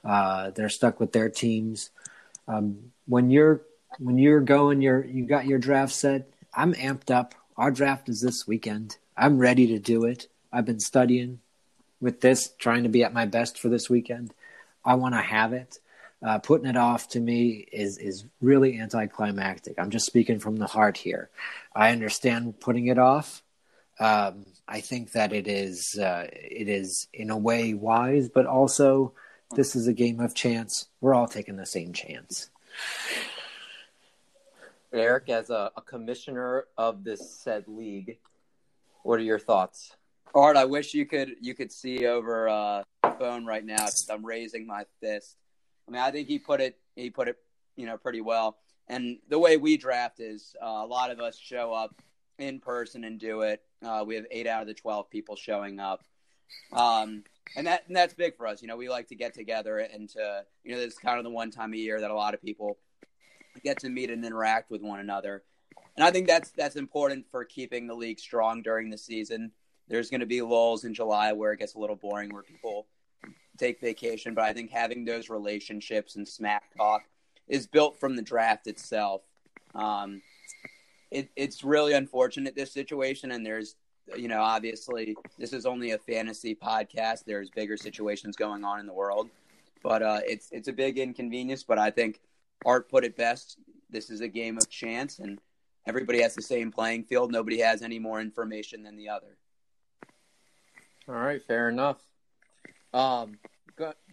Uh, 0.03 0.51
they're 0.51 0.69
stuck 0.69 0.99
with 0.99 1.11
their 1.11 1.29
teams. 1.29 1.89
Um, 2.47 2.91
when 3.05 3.29
you're 3.29 3.61
when 3.99 4.17
you're 4.17 4.41
going, 4.41 4.81
you're 4.81 5.03
you 5.03 5.25
got 5.25 5.45
your 5.45 5.59
draft 5.59 5.93
set. 5.93 6.29
I'm 6.53 6.73
amped 6.73 7.11
up. 7.11 7.35
Our 7.57 7.71
draft 7.71 8.09
is 8.09 8.21
this 8.21 8.45
weekend. 8.45 8.97
I'm 9.15 9.37
ready 9.37 9.67
to 9.67 9.79
do 9.79 10.03
it. 10.03 10.27
I've 10.51 10.65
been 10.65 10.79
studying 10.79 11.39
with 12.01 12.19
this, 12.19 12.53
trying 12.57 12.83
to 12.83 12.89
be 12.89 13.03
at 13.03 13.13
my 13.13 13.25
best 13.25 13.57
for 13.57 13.69
this 13.69 13.89
weekend. 13.89 14.33
I 14.83 14.95
want 14.95 15.15
to 15.15 15.21
have 15.21 15.53
it. 15.53 15.79
Uh, 16.25 16.39
putting 16.39 16.67
it 16.67 16.75
off 16.75 17.09
to 17.09 17.19
me 17.19 17.67
is 17.71 17.97
is 17.97 18.25
really 18.41 18.79
anticlimactic. 18.79 19.75
I'm 19.77 19.89
just 19.89 20.05
speaking 20.05 20.39
from 20.39 20.57
the 20.57 20.65
heart 20.65 20.97
here. 20.97 21.29
I 21.75 21.91
understand 21.91 22.59
putting 22.59 22.87
it 22.87 22.97
off. 22.97 23.43
Um, 23.99 24.45
I 24.67 24.81
think 24.81 25.11
that 25.11 25.33
it 25.33 25.47
is 25.47 25.97
uh, 25.99 26.27
it 26.31 26.67
is 26.67 27.07
in 27.13 27.29
a 27.29 27.37
way 27.37 27.73
wise, 27.73 28.27
but 28.27 28.45
also 28.45 29.13
this 29.55 29.75
is 29.75 29.87
a 29.87 29.93
game 29.93 30.19
of 30.19 30.33
chance. 30.33 30.87
We're 30.99 31.13
all 31.13 31.27
taking 31.27 31.57
the 31.57 31.65
same 31.65 31.93
chance. 31.93 32.49
Eric, 34.95 35.29
as 35.29 35.49
a, 35.49 35.71
a 35.75 35.81
commissioner 35.81 36.65
of 36.77 37.03
this 37.03 37.37
said 37.37 37.67
league, 37.67 38.17
what 39.03 39.19
are 39.19 39.23
your 39.23 39.39
thoughts? 39.39 39.95
Art, 40.33 40.55
I 40.55 40.65
wish 40.65 40.93
you 40.93 41.05
could 41.05 41.35
you 41.41 41.53
could 41.53 41.71
see 41.71 42.05
over 42.07 42.47
uh, 42.47 42.83
the 43.03 43.11
phone 43.19 43.45
right 43.45 43.63
now. 43.63 43.85
I'm 44.09 44.25
raising 44.25 44.65
my 44.65 44.85
fist. 45.01 45.37
I 45.87 45.91
mean, 45.91 46.01
I 46.01 46.11
think 46.11 46.27
he 46.27 46.39
put 46.39 46.61
it 46.61 46.77
he 46.95 47.09
put 47.09 47.27
it 47.27 47.37
you 47.75 47.85
know 47.85 47.97
pretty 47.97 48.21
well. 48.21 48.57
And 48.87 49.17
the 49.29 49.39
way 49.39 49.57
we 49.57 49.77
draft 49.77 50.19
is 50.19 50.55
uh, 50.61 50.65
a 50.83 50.85
lot 50.85 51.11
of 51.11 51.19
us 51.19 51.37
show 51.37 51.73
up 51.73 52.01
in 52.37 52.59
person 52.59 53.03
and 53.03 53.19
do 53.19 53.41
it. 53.41 53.61
Uh, 53.83 54.03
we 54.05 54.15
have 54.15 54.25
eight 54.31 54.47
out 54.47 54.61
of 54.61 54.67
the 54.67 54.73
twelve 54.73 55.09
people 55.09 55.35
showing 55.35 55.79
up, 55.79 56.03
um, 56.73 57.23
and 57.55 57.67
that 57.67 57.83
and 57.87 57.95
that's 57.95 58.13
big 58.13 58.35
for 58.35 58.47
us. 58.47 58.61
You 58.61 58.67
know, 58.67 58.77
we 58.77 58.89
like 58.89 59.07
to 59.09 59.15
get 59.15 59.33
together 59.33 59.79
and 59.79 60.09
to 60.09 60.43
you 60.63 60.71
know 60.71 60.79
this 60.79 60.93
is 60.93 60.99
kind 60.99 61.17
of 61.17 61.23
the 61.23 61.29
one 61.29 61.51
time 61.51 61.73
a 61.73 61.77
year 61.77 61.99
that 61.99 62.11
a 62.11 62.15
lot 62.15 62.33
of 62.33 62.41
people 62.41 62.77
get 63.63 63.79
to 63.79 63.89
meet 63.89 64.09
and 64.09 64.25
interact 64.25 64.71
with 64.71 64.81
one 64.81 64.99
another. 64.99 65.43
And 65.95 66.03
I 66.03 66.11
think 66.11 66.27
that's 66.27 66.51
that's 66.51 66.75
important 66.75 67.25
for 67.31 67.45
keeping 67.45 67.87
the 67.87 67.95
league 67.95 68.19
strong 68.19 68.61
during 68.61 68.89
the 68.89 68.97
season. 68.97 69.51
There's 69.87 70.09
going 70.09 70.21
to 70.21 70.25
be 70.25 70.41
lulls 70.41 70.83
in 70.83 70.93
July 70.93 71.33
where 71.33 71.53
it 71.53 71.59
gets 71.59 71.75
a 71.75 71.79
little 71.79 71.95
boring, 71.95 72.33
where 72.33 72.43
people 72.43 72.87
take 73.57 73.79
vacation. 73.79 74.33
But 74.33 74.43
I 74.43 74.53
think 74.53 74.71
having 74.71 75.05
those 75.05 75.29
relationships 75.29 76.15
and 76.15 76.27
smack 76.27 76.63
talk 76.75 77.03
is 77.47 77.67
built 77.67 77.99
from 77.99 78.15
the 78.15 78.21
draft 78.21 78.67
itself. 78.67 79.21
Um, 79.73 80.21
it, 81.11 81.29
it's 81.35 81.63
really 81.63 81.93
unfortunate 81.93 82.55
this 82.55 82.73
situation, 82.73 83.31
and 83.31 83.45
there's 83.45 83.75
you 84.15 84.27
know 84.27 84.41
obviously 84.41 85.15
this 85.37 85.53
is 85.53 85.65
only 85.65 85.91
a 85.91 85.97
fantasy 85.97 86.55
podcast. 86.55 87.23
There's 87.25 87.49
bigger 87.49 87.77
situations 87.77 88.35
going 88.35 88.63
on 88.63 88.79
in 88.79 88.85
the 88.85 88.93
world, 88.93 89.29
but 89.81 90.01
uh, 90.01 90.19
it's 90.25 90.49
it's 90.51 90.67
a 90.67 90.73
big 90.73 90.97
inconvenience. 90.97 91.63
But 91.63 91.79
I 91.79 91.91
think 91.91 92.19
Art 92.65 92.89
put 92.89 93.03
it 93.03 93.17
best. 93.17 93.57
This 93.89 94.09
is 94.09 94.21
a 94.21 94.27
game 94.27 94.57
of 94.57 94.69
chance, 94.69 95.19
and 95.19 95.39
everybody 95.87 96.21
has 96.21 96.35
the 96.35 96.41
same 96.41 96.71
playing 96.71 97.03
field. 97.03 97.31
Nobody 97.31 97.59
has 97.59 97.81
any 97.81 97.99
more 97.99 98.19
information 98.19 98.83
than 98.83 98.95
the 98.95 99.09
other. 99.09 99.37
All 101.07 101.15
right, 101.15 101.41
fair 101.43 101.69
enough. 101.69 102.01
Um, 102.93 103.37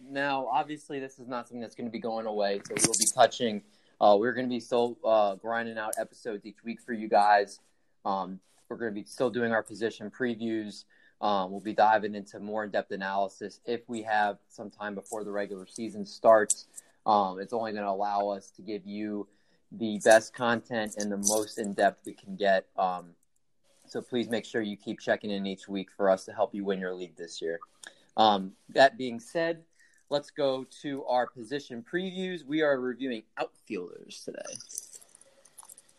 now, 0.07 0.47
obviously, 0.47 0.99
this 0.99 1.19
is 1.19 1.27
not 1.27 1.47
something 1.47 1.61
that's 1.61 1.75
going 1.75 1.87
to 1.87 1.91
be 1.91 1.99
going 1.99 2.25
away, 2.25 2.61
so 2.67 2.73
we'll 2.75 2.99
be 2.99 3.07
touching. 3.15 3.63
Uh, 3.99 4.17
we're 4.19 4.33
going 4.33 4.45
to 4.45 4.49
be 4.49 4.59
still 4.59 4.97
uh, 5.05 5.35
grinding 5.35 5.77
out 5.77 5.93
episodes 5.97 6.45
each 6.45 6.63
week 6.63 6.81
for 6.81 6.93
you 6.93 7.07
guys. 7.07 7.59
Um, 8.05 8.39
we're 8.69 8.77
going 8.77 8.93
to 8.93 8.99
be 8.99 9.05
still 9.05 9.29
doing 9.29 9.51
our 9.51 9.63
position 9.63 10.11
previews. 10.11 10.83
Um, 11.21 11.51
we'll 11.51 11.61
be 11.61 11.73
diving 11.73 12.15
into 12.15 12.39
more 12.39 12.65
in-depth 12.65 12.91
analysis 12.91 13.61
if 13.65 13.87
we 13.87 14.01
have 14.01 14.39
some 14.49 14.69
time 14.69 14.93
before 14.93 15.23
the 15.23 15.31
regular 15.31 15.65
season 15.65 16.05
starts. 16.05 16.67
Um, 17.05 17.39
it's 17.39 17.53
only 17.53 17.71
going 17.71 17.83
to 17.83 17.89
allow 17.89 18.29
us 18.29 18.51
to 18.51 18.61
give 18.61 18.85
you 18.85 19.27
the 19.71 19.99
best 20.03 20.33
content 20.33 20.95
and 20.97 21.11
the 21.11 21.17
most 21.17 21.57
in-depth 21.57 22.05
we 22.05 22.13
can 22.13 22.35
get. 22.35 22.67
Um, 22.77 23.15
so 23.85 24.01
please 24.01 24.29
make 24.29 24.45
sure 24.45 24.61
you 24.61 24.77
keep 24.77 24.99
checking 24.99 25.31
in 25.31 25.45
each 25.45 25.67
week 25.67 25.89
for 25.95 26.09
us 26.09 26.25
to 26.25 26.33
help 26.33 26.53
you 26.55 26.63
win 26.63 26.79
your 26.79 26.93
league 26.93 27.15
this 27.15 27.41
year. 27.41 27.59
Um, 28.15 28.53
that 28.69 28.97
being 28.97 29.19
said, 29.19 29.63
let's 30.09 30.29
go 30.29 30.65
to 30.81 31.03
our 31.05 31.27
position 31.27 31.83
previews. 31.83 32.45
We 32.45 32.61
are 32.61 32.79
reviewing 32.79 33.23
outfielders 33.37 34.21
today. 34.23 34.39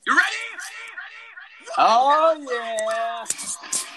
You 0.07 0.17
ready? 0.17 0.37
Oh 1.77 2.37
yeah! 2.49 3.91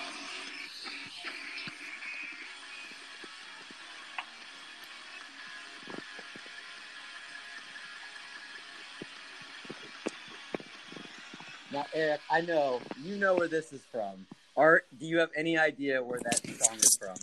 Now, 11.77 11.85
Eric, 11.93 12.21
I 12.31 12.41
know 12.41 12.81
you 13.03 13.17
know 13.17 13.35
where 13.35 13.47
this 13.47 13.71
is 13.71 13.81
from. 13.91 14.25
Art, 14.55 14.85
do 14.99 15.05
you 15.05 15.19
have 15.19 15.29
any 15.37 15.59
idea 15.59 16.01
where 16.01 16.19
that 16.23 16.43
song 16.59 16.75
is 16.77 16.97
from? 16.97 17.15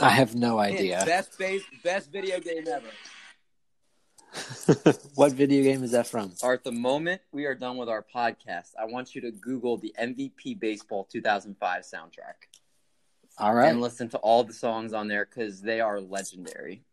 I 0.00 0.10
have 0.10 0.36
no 0.36 0.60
idea. 0.60 1.02
Best 1.04 1.36
base, 1.36 1.64
best 1.82 2.12
video 2.12 2.38
game 2.38 2.62
ever. 2.68 2.86
what 5.16 5.32
video 5.32 5.64
game 5.64 5.82
is 5.82 5.90
that 5.90 6.06
from? 6.06 6.32
Art, 6.44 6.62
the 6.62 6.70
moment 6.70 7.22
we 7.32 7.44
are 7.44 7.56
done 7.56 7.76
with 7.76 7.88
our 7.88 8.06
podcast, 8.14 8.70
I 8.80 8.84
want 8.84 9.16
you 9.16 9.20
to 9.22 9.32
Google 9.32 9.78
the 9.78 9.92
MVP 10.00 10.60
Baseball 10.60 11.08
2005 11.10 11.82
soundtrack 11.82 12.46
All 13.36 13.52
right, 13.52 13.70
and 13.70 13.80
listen 13.80 14.08
to 14.10 14.18
all 14.18 14.44
the 14.44 14.52
songs 14.52 14.92
on 14.92 15.08
there 15.08 15.24
because 15.28 15.60
they 15.60 15.80
are 15.80 16.00
legendary. 16.00 16.84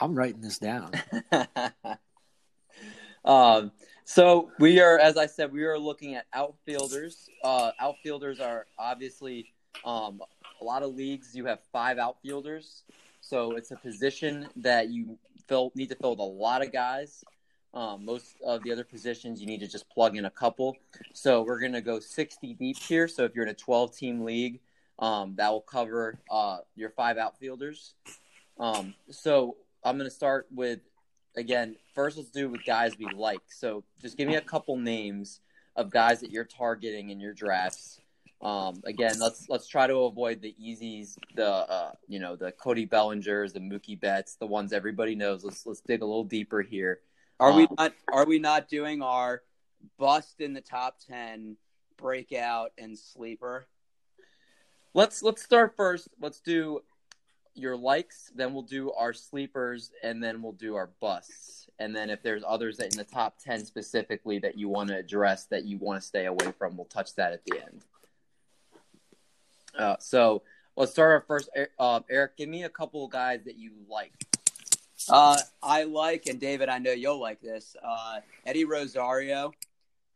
I'm 0.00 0.14
writing 0.14 0.40
this 0.40 0.58
down. 0.58 0.92
um, 3.26 3.70
so 4.04 4.50
we 4.58 4.80
are, 4.80 4.98
as 4.98 5.16
I 5.16 5.26
said, 5.26 5.52
we 5.52 5.64
are 5.64 5.78
looking 5.78 6.14
at 6.14 6.26
outfielders. 6.32 7.28
Uh, 7.42 7.72
outfielders 7.80 8.40
are 8.40 8.66
obviously 8.78 9.52
um, 9.84 10.20
a 10.60 10.64
lot 10.64 10.82
of 10.82 10.94
leagues. 10.94 11.34
You 11.34 11.46
have 11.46 11.60
five 11.72 11.98
outfielders, 11.98 12.84
so 13.20 13.56
it's 13.56 13.70
a 13.70 13.76
position 13.76 14.48
that 14.56 14.90
you 14.90 15.18
fill 15.48 15.72
need 15.74 15.88
to 15.90 15.96
fill 15.96 16.10
with 16.10 16.20
a 16.20 16.22
lot 16.22 16.62
of 16.62 16.72
guys. 16.72 17.24
Um, 17.72 18.04
most 18.04 18.36
of 18.46 18.62
the 18.62 18.70
other 18.70 18.84
positions 18.84 19.40
you 19.40 19.46
need 19.46 19.60
to 19.60 19.66
just 19.66 19.88
plug 19.90 20.16
in 20.16 20.26
a 20.26 20.30
couple. 20.30 20.76
So 21.12 21.42
we're 21.42 21.58
gonna 21.58 21.80
go 21.80 21.98
60 21.98 22.54
deep 22.54 22.78
here. 22.78 23.08
So 23.08 23.24
if 23.24 23.34
you're 23.34 23.44
in 23.44 23.50
a 23.50 23.54
12 23.54 23.96
team 23.96 24.24
league, 24.24 24.60
um, 25.00 25.34
that 25.36 25.50
will 25.50 25.60
cover 25.60 26.20
uh, 26.30 26.58
your 26.76 26.90
five 26.90 27.18
outfielders. 27.18 27.94
Um, 28.60 28.94
so 29.10 29.56
I'm 29.82 29.98
gonna 29.98 30.10
start 30.10 30.46
with 30.54 30.80
again. 31.36 31.76
First, 31.94 32.16
let's 32.16 32.30
do 32.30 32.48
with 32.48 32.64
guys 32.64 32.98
we 32.98 33.06
like. 33.14 33.40
So 33.48 33.84
just 34.00 34.16
give 34.16 34.28
me 34.28 34.36
a 34.36 34.40
couple 34.40 34.76
names 34.76 35.40
of 35.76 35.90
guys 35.90 36.20
that 36.20 36.30
you're 36.30 36.44
targeting 36.44 37.10
in 37.10 37.20
your 37.20 37.32
drafts. 37.32 38.00
Um, 38.40 38.82
again, 38.84 39.14
let's 39.20 39.48
let's 39.48 39.66
try 39.66 39.86
to 39.86 39.96
avoid 40.00 40.42
the 40.42 40.54
easies, 40.60 41.16
the 41.34 41.48
uh, 41.48 41.92
you 42.08 42.20
know 42.20 42.36
the 42.36 42.52
Cody 42.52 42.86
Bellingers, 42.86 43.52
the 43.52 43.60
Mookie 43.60 43.98
Betts, 43.98 44.36
the 44.36 44.46
ones 44.46 44.72
everybody 44.72 45.14
knows. 45.14 45.44
Let's 45.44 45.64
let's 45.64 45.80
dig 45.80 46.02
a 46.02 46.04
little 46.04 46.24
deeper 46.24 46.60
here. 46.60 47.00
Are 47.40 47.52
we 47.52 47.64
Um, 47.64 47.74
not? 47.78 47.92
Are 48.12 48.26
we 48.26 48.38
not 48.38 48.68
doing 48.68 49.02
our 49.02 49.42
bust 49.98 50.40
in 50.40 50.52
the 50.52 50.60
top 50.60 50.98
ten, 51.08 51.56
breakout, 51.96 52.72
and 52.76 52.98
sleeper? 52.98 53.66
Let's 54.92 55.22
let's 55.22 55.42
start 55.42 55.74
first. 55.76 56.08
Let's 56.20 56.40
do 56.40 56.80
your 57.54 57.76
likes, 57.76 58.30
then 58.34 58.52
we'll 58.52 58.62
do 58.62 58.92
our 58.92 59.12
sleepers, 59.12 59.90
and 60.02 60.22
then 60.22 60.42
we'll 60.42 60.52
do 60.52 60.74
our 60.74 60.90
busts. 61.00 61.68
And 61.78 61.94
then 61.94 62.10
if 62.10 62.22
there's 62.22 62.42
others 62.46 62.76
that 62.78 62.92
in 62.92 62.98
the 62.98 63.04
top 63.04 63.38
ten 63.38 63.64
specifically 63.64 64.38
that 64.40 64.56
you 64.56 64.68
want 64.68 64.88
to 64.90 64.96
address 64.96 65.44
that 65.46 65.64
you 65.64 65.78
want 65.78 66.00
to 66.00 66.06
stay 66.06 66.26
away 66.26 66.52
from, 66.58 66.76
we'll 66.76 66.86
touch 66.86 67.14
that 67.16 67.32
at 67.32 67.44
the 67.44 67.60
end. 67.60 67.84
Uh, 69.76 69.96
so 69.98 70.42
let's 70.76 70.92
start 70.92 71.12
our 71.12 71.20
first. 71.20 71.48
Uh, 71.78 72.00
Eric, 72.08 72.36
give 72.36 72.48
me 72.48 72.64
a 72.64 72.68
couple 72.68 73.04
of 73.04 73.10
guys 73.10 73.40
that 73.44 73.56
you 73.56 73.72
like. 73.88 74.12
Uh, 75.08 75.38
I 75.62 75.84
like, 75.84 76.26
and 76.26 76.40
David, 76.40 76.68
I 76.68 76.78
know 76.78 76.92
you'll 76.92 77.20
like 77.20 77.40
this. 77.40 77.76
Uh, 77.82 78.20
Eddie 78.46 78.64
Rosario. 78.64 79.52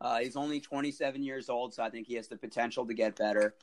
Uh, 0.00 0.18
he's 0.20 0.36
only 0.36 0.60
27 0.60 1.22
years 1.22 1.48
old, 1.48 1.74
so 1.74 1.82
I 1.82 1.90
think 1.90 2.06
he 2.06 2.14
has 2.14 2.28
the 2.28 2.36
potential 2.36 2.86
to 2.86 2.94
get 2.94 3.16
better. 3.16 3.54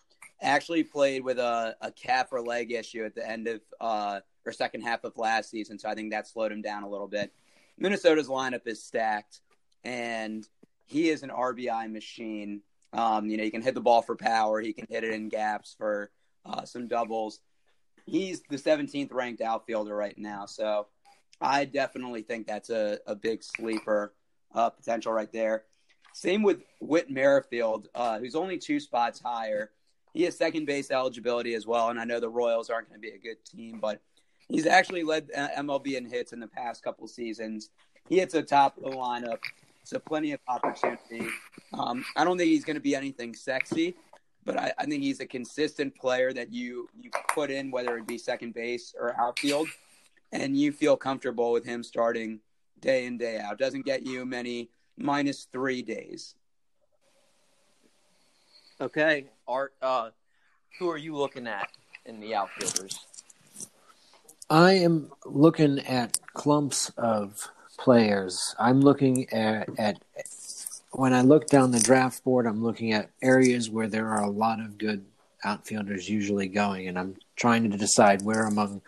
Actually, 0.42 0.84
played 0.84 1.24
with 1.24 1.40
a, 1.40 1.76
a 1.82 1.92
calf 1.92 2.28
or 2.32 2.42
leg 2.42 2.72
issue 2.72 3.06
at 3.06 3.16
the 3.16 3.28
end 3.28 3.48
of 3.48 3.62
uh, 3.80 4.20
or 4.46 4.52
second 4.52 4.82
half 4.82 5.04
of 5.04 5.18
last 5.18 5.50
season, 5.50 5.80
so 5.80 5.90
I 5.90 5.96
think 5.96 6.12
that 6.12 6.28
slowed 6.28 6.52
him 6.52 6.62
down 6.62 6.84
a 6.84 6.90
little 6.90 7.08
bit. 7.08 7.34
Minnesota's 7.78 8.28
lineup 8.28 8.68
is 8.68 8.84
stacked, 8.84 9.42
and 9.84 10.48
he 10.86 11.10
is 11.10 11.24
an 11.24 11.30
RBI 11.30 11.92
machine. 11.92 12.62
Um, 12.94 13.30
you 13.30 13.38
know, 13.38 13.44
he 13.44 13.52
can 13.52 13.62
hit 13.62 13.74
the 13.74 13.82
ball 13.82 14.02
for 14.02 14.16
power. 14.16 14.62
He 14.62 14.74
can 14.74 14.88
hit 14.90 15.04
it 15.04 15.14
in 15.14 15.30
gaps 15.30 15.76
for 15.78 16.12
uh, 16.46 16.64
some 16.64 16.88
doubles. 16.88 17.40
He's 18.06 18.44
the 18.50 18.58
17th 18.58 19.14
ranked 19.14 19.42
outfielder 19.42 19.96
right 19.96 20.18
now, 20.18 20.46
so 20.46 20.88
I 21.42 21.66
definitely 21.66 22.22
think 22.22 22.48
that's 22.48 22.70
a, 22.70 23.00
a 23.08 23.16
big 23.16 23.44
sleeper 23.44 24.14
uh, 24.54 24.70
potential 24.70 25.12
right 25.12 25.32
there. 25.32 25.64
Same 26.14 26.44
with 26.44 26.64
Whit 26.80 27.10
Merrifield, 27.10 27.90
uh, 27.94 28.20
who's 28.20 28.36
only 28.36 28.58
two 28.58 28.80
spots 28.80 29.20
higher. 29.20 29.72
He 30.16 30.24
has 30.24 30.38
second 30.38 30.66
base 30.66 30.92
eligibility 30.92 31.56
as 31.56 31.68
well, 31.68 31.90
and 31.90 32.00
I 32.00 32.06
know 32.06 32.22
the 32.22 32.30
Royals 32.30 32.70
aren't 32.70 32.88
going 32.88 33.02
to 33.02 33.06
be 33.06 33.14
a 33.14 33.18
good 33.18 33.44
team, 33.44 33.80
but 33.82 34.00
he's 34.48 34.66
actually 34.66 35.04
led 35.04 35.30
uh, 35.36 35.50
MLB 35.58 35.98
in 35.98 36.06
hits 36.06 36.32
in 36.32 36.40
the 36.40 36.48
past 36.48 36.82
couple 36.82 37.06
seasons. 37.06 37.70
He 38.08 38.20
hits 38.20 38.34
the 38.34 38.42
top 38.42 38.78
of 38.78 38.84
the 38.84 38.92
lineup, 38.92 39.40
so 39.84 40.00
plenty 40.00 40.32
of 40.32 40.40
opportunity. 40.48 41.28
Um, 41.74 42.06
I 42.16 42.24
don't 42.24 42.38
think 42.38 42.50
he's 42.50 42.64
going 42.64 42.78
to 42.78 42.82
be 42.82 42.96
anything 42.96 43.34
sexy, 43.34 43.94
but 44.46 44.58
I, 44.58 44.72
I 44.78 44.86
think 44.86 45.04
he's 45.04 45.20
a 45.20 45.26
consistent 45.26 45.94
player 45.94 46.32
that 46.32 46.50
you 46.50 46.88
you 46.98 47.10
put 47.34 47.52
in, 47.52 47.70
whether 47.70 47.98
it 47.98 48.08
be 48.08 48.18
second 48.18 48.54
base 48.54 48.96
or 48.98 49.20
outfield, 49.20 49.68
and 50.32 50.56
you 50.56 50.72
feel 50.72 50.96
comfortable 50.96 51.52
with 51.52 51.66
him 51.66 51.84
starting 51.84 52.40
day 52.80 53.06
in 53.06 53.18
day 53.18 53.38
out. 53.40 53.58
Doesn't 53.58 53.86
get 53.86 54.06
you 54.06 54.26
many 54.26 54.70
minus 54.98 55.50
three 55.52 55.82
days. 55.82 56.36
Okay, 58.80 59.26
Art. 59.48 59.74
Uh, 59.82 60.10
who 60.80 60.90
are 60.90 60.98
you 60.98 61.16
looking 61.16 61.48
at 61.48 61.70
in 62.06 62.20
the 62.20 62.36
outfielders? 62.36 63.00
I 64.50 64.74
am 64.74 65.12
looking 65.26 65.80
at 65.80 66.20
clumps 66.34 66.92
of 66.98 67.48
players. 67.78 68.56
I'm 68.60 68.82
looking 68.82 69.30
at, 69.32 69.70
at 69.78 69.98
when 70.92 71.14
I 71.14 71.22
look 71.22 71.48
down 71.48 71.72
the 71.72 71.80
draft 71.80 72.24
board, 72.24 72.46
I'm 72.46 72.64
looking 72.64 72.94
at 72.94 73.10
areas 73.22 73.70
where 73.70 73.88
there 73.88 74.08
are 74.10 74.24
a 74.24 74.30
lot 74.30 74.60
of 74.60 74.78
good 74.78 75.06
outfielders 75.44 76.10
usually 76.10 76.48
going, 76.48 76.88
and 76.88 76.98
I'm 76.98 77.16
trying 77.36 77.70
to 77.70 77.78
decide 77.78 78.22
where 78.22 78.44
among 78.44 78.82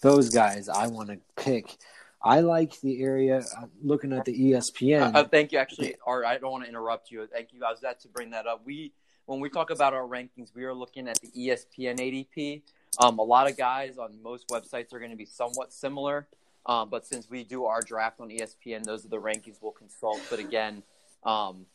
those 0.00 0.30
guys 0.30 0.68
I 0.68 0.86
want 0.86 1.10
to 1.10 1.18
pick. 1.36 1.76
I 2.22 2.40
like 2.40 2.80
the 2.80 3.02
area. 3.02 3.38
uh, 3.38 3.66
looking 3.82 4.12
at 4.12 4.24
the 4.24 4.52
ESPN. 4.52 5.14
Uh, 5.14 5.24
thank 5.24 5.52
you. 5.52 5.58
Actually, 5.58 5.96
Art, 6.04 6.24
I 6.24 6.38
don't 6.38 6.50
want 6.50 6.64
to 6.64 6.68
interrupt 6.68 7.10
you. 7.10 7.26
Thank 7.32 7.52
you. 7.52 7.64
I 7.64 7.70
was 7.70 7.78
about 7.78 8.00
to 8.00 8.08
bring 8.08 8.30
that 8.30 8.46
up. 8.46 8.62
We, 8.64 8.92
when 9.28 9.40
we 9.40 9.50
talk 9.50 9.68
about 9.68 9.92
our 9.92 10.04
rankings, 10.04 10.54
we 10.54 10.64
are 10.64 10.72
looking 10.72 11.06
at 11.06 11.20
the 11.20 11.28
ESPN 11.28 11.98
ADP. 11.98 12.62
Um, 12.98 13.18
a 13.18 13.22
lot 13.22 13.48
of 13.48 13.58
guys 13.58 13.98
on 13.98 14.22
most 14.22 14.48
websites 14.48 14.94
are 14.94 14.98
going 14.98 15.10
to 15.10 15.18
be 15.18 15.26
somewhat 15.26 15.70
similar, 15.70 16.26
um, 16.64 16.88
but 16.88 17.06
since 17.06 17.28
we 17.28 17.44
do 17.44 17.66
our 17.66 17.82
draft 17.82 18.20
on 18.20 18.30
ESPN, 18.30 18.84
those 18.84 19.04
are 19.04 19.08
the 19.08 19.20
rankings 19.20 19.56
we'll 19.60 19.72
consult. 19.72 20.18
But 20.30 20.38
again, 20.38 20.82
um, 21.24 21.66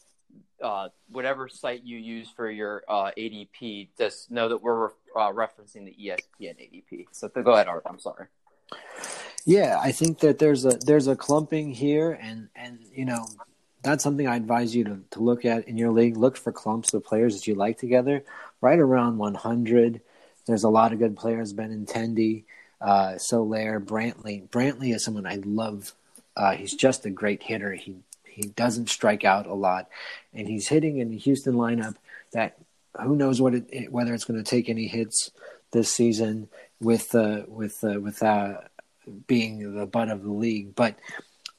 uh, 0.63 0.89
whatever 1.09 1.47
site 1.47 1.83
you 1.83 1.99
use 1.99 2.27
for 2.35 2.49
your 2.49 2.83
uh, 2.89 3.11
ADP, 3.15 3.89
just 3.99 4.31
know 4.31 4.49
that 4.49 4.57
we're 4.57 4.87
uh, 4.87 5.31
referencing 5.31 5.85
the 5.85 5.95
ESPN 6.01 6.55
ADP. 6.57 7.05
So 7.11 7.27
go 7.27 7.53
ahead, 7.53 7.67
Art. 7.67 7.83
I'm 7.85 7.99
sorry. 7.99 8.25
Yeah, 9.45 9.77
I 9.79 9.91
think 9.91 10.19
that 10.19 10.39
there's 10.39 10.65
a 10.65 10.79
there's 10.87 11.07
a 11.07 11.15
clumping 11.15 11.71
here, 11.71 12.17
and 12.19 12.49
and 12.55 12.79
you 12.95 13.05
know 13.05 13.27
that's 13.83 14.03
something 14.03 14.27
I 14.27 14.37
advise 14.37 14.75
you 14.75 14.85
to, 14.85 14.99
to 15.11 15.19
look 15.19 15.45
at 15.45 15.67
in 15.67 15.77
your 15.77 15.91
league. 15.91 16.17
Look 16.17 16.37
for 16.37 16.51
clumps 16.51 16.93
of 16.93 17.03
players 17.03 17.35
that 17.35 17.47
you 17.47 17.55
like 17.55 17.77
together, 17.77 18.23
right 18.61 18.79
around 18.79 19.17
100. 19.17 20.01
There's 20.45 20.63
a 20.63 20.69
lot 20.69 20.93
of 20.93 20.99
good 20.99 21.15
players. 21.15 21.53
Benintendi, 21.53 22.43
uh, 22.81 23.17
Soler, 23.17 23.79
Brantley. 23.79 24.47
Brantley 24.49 24.95
is 24.95 25.03
someone 25.03 25.25
I 25.25 25.39
love. 25.45 25.93
Uh, 26.35 26.53
he's 26.53 26.73
just 26.73 27.05
a 27.05 27.09
great 27.09 27.43
hitter. 27.43 27.73
He 27.73 27.97
he 28.25 28.43
doesn't 28.43 28.89
strike 28.89 29.23
out 29.23 29.45
a 29.45 29.53
lot, 29.53 29.89
and 30.33 30.47
he's 30.47 30.67
hitting 30.67 30.97
in 30.97 31.11
the 31.11 31.17
Houston 31.17 31.53
lineup 31.53 31.95
that 32.31 32.57
who 32.99 33.15
knows 33.15 33.39
what 33.39 33.53
it, 33.53 33.65
it 33.71 33.91
whether 33.91 34.13
it's 34.13 34.25
going 34.25 34.43
to 34.43 34.49
take 34.49 34.69
any 34.69 34.87
hits 34.87 35.29
this 35.71 35.93
season 35.93 36.49
with 36.81 37.13
uh, 37.13 37.43
with 37.47 37.83
uh, 37.83 37.99
with 37.99 38.23
uh, 38.23 38.55
being 39.27 39.75
the 39.75 39.85
butt 39.85 40.09
of 40.09 40.23
the 40.23 40.31
league, 40.31 40.73
but. 40.75 40.95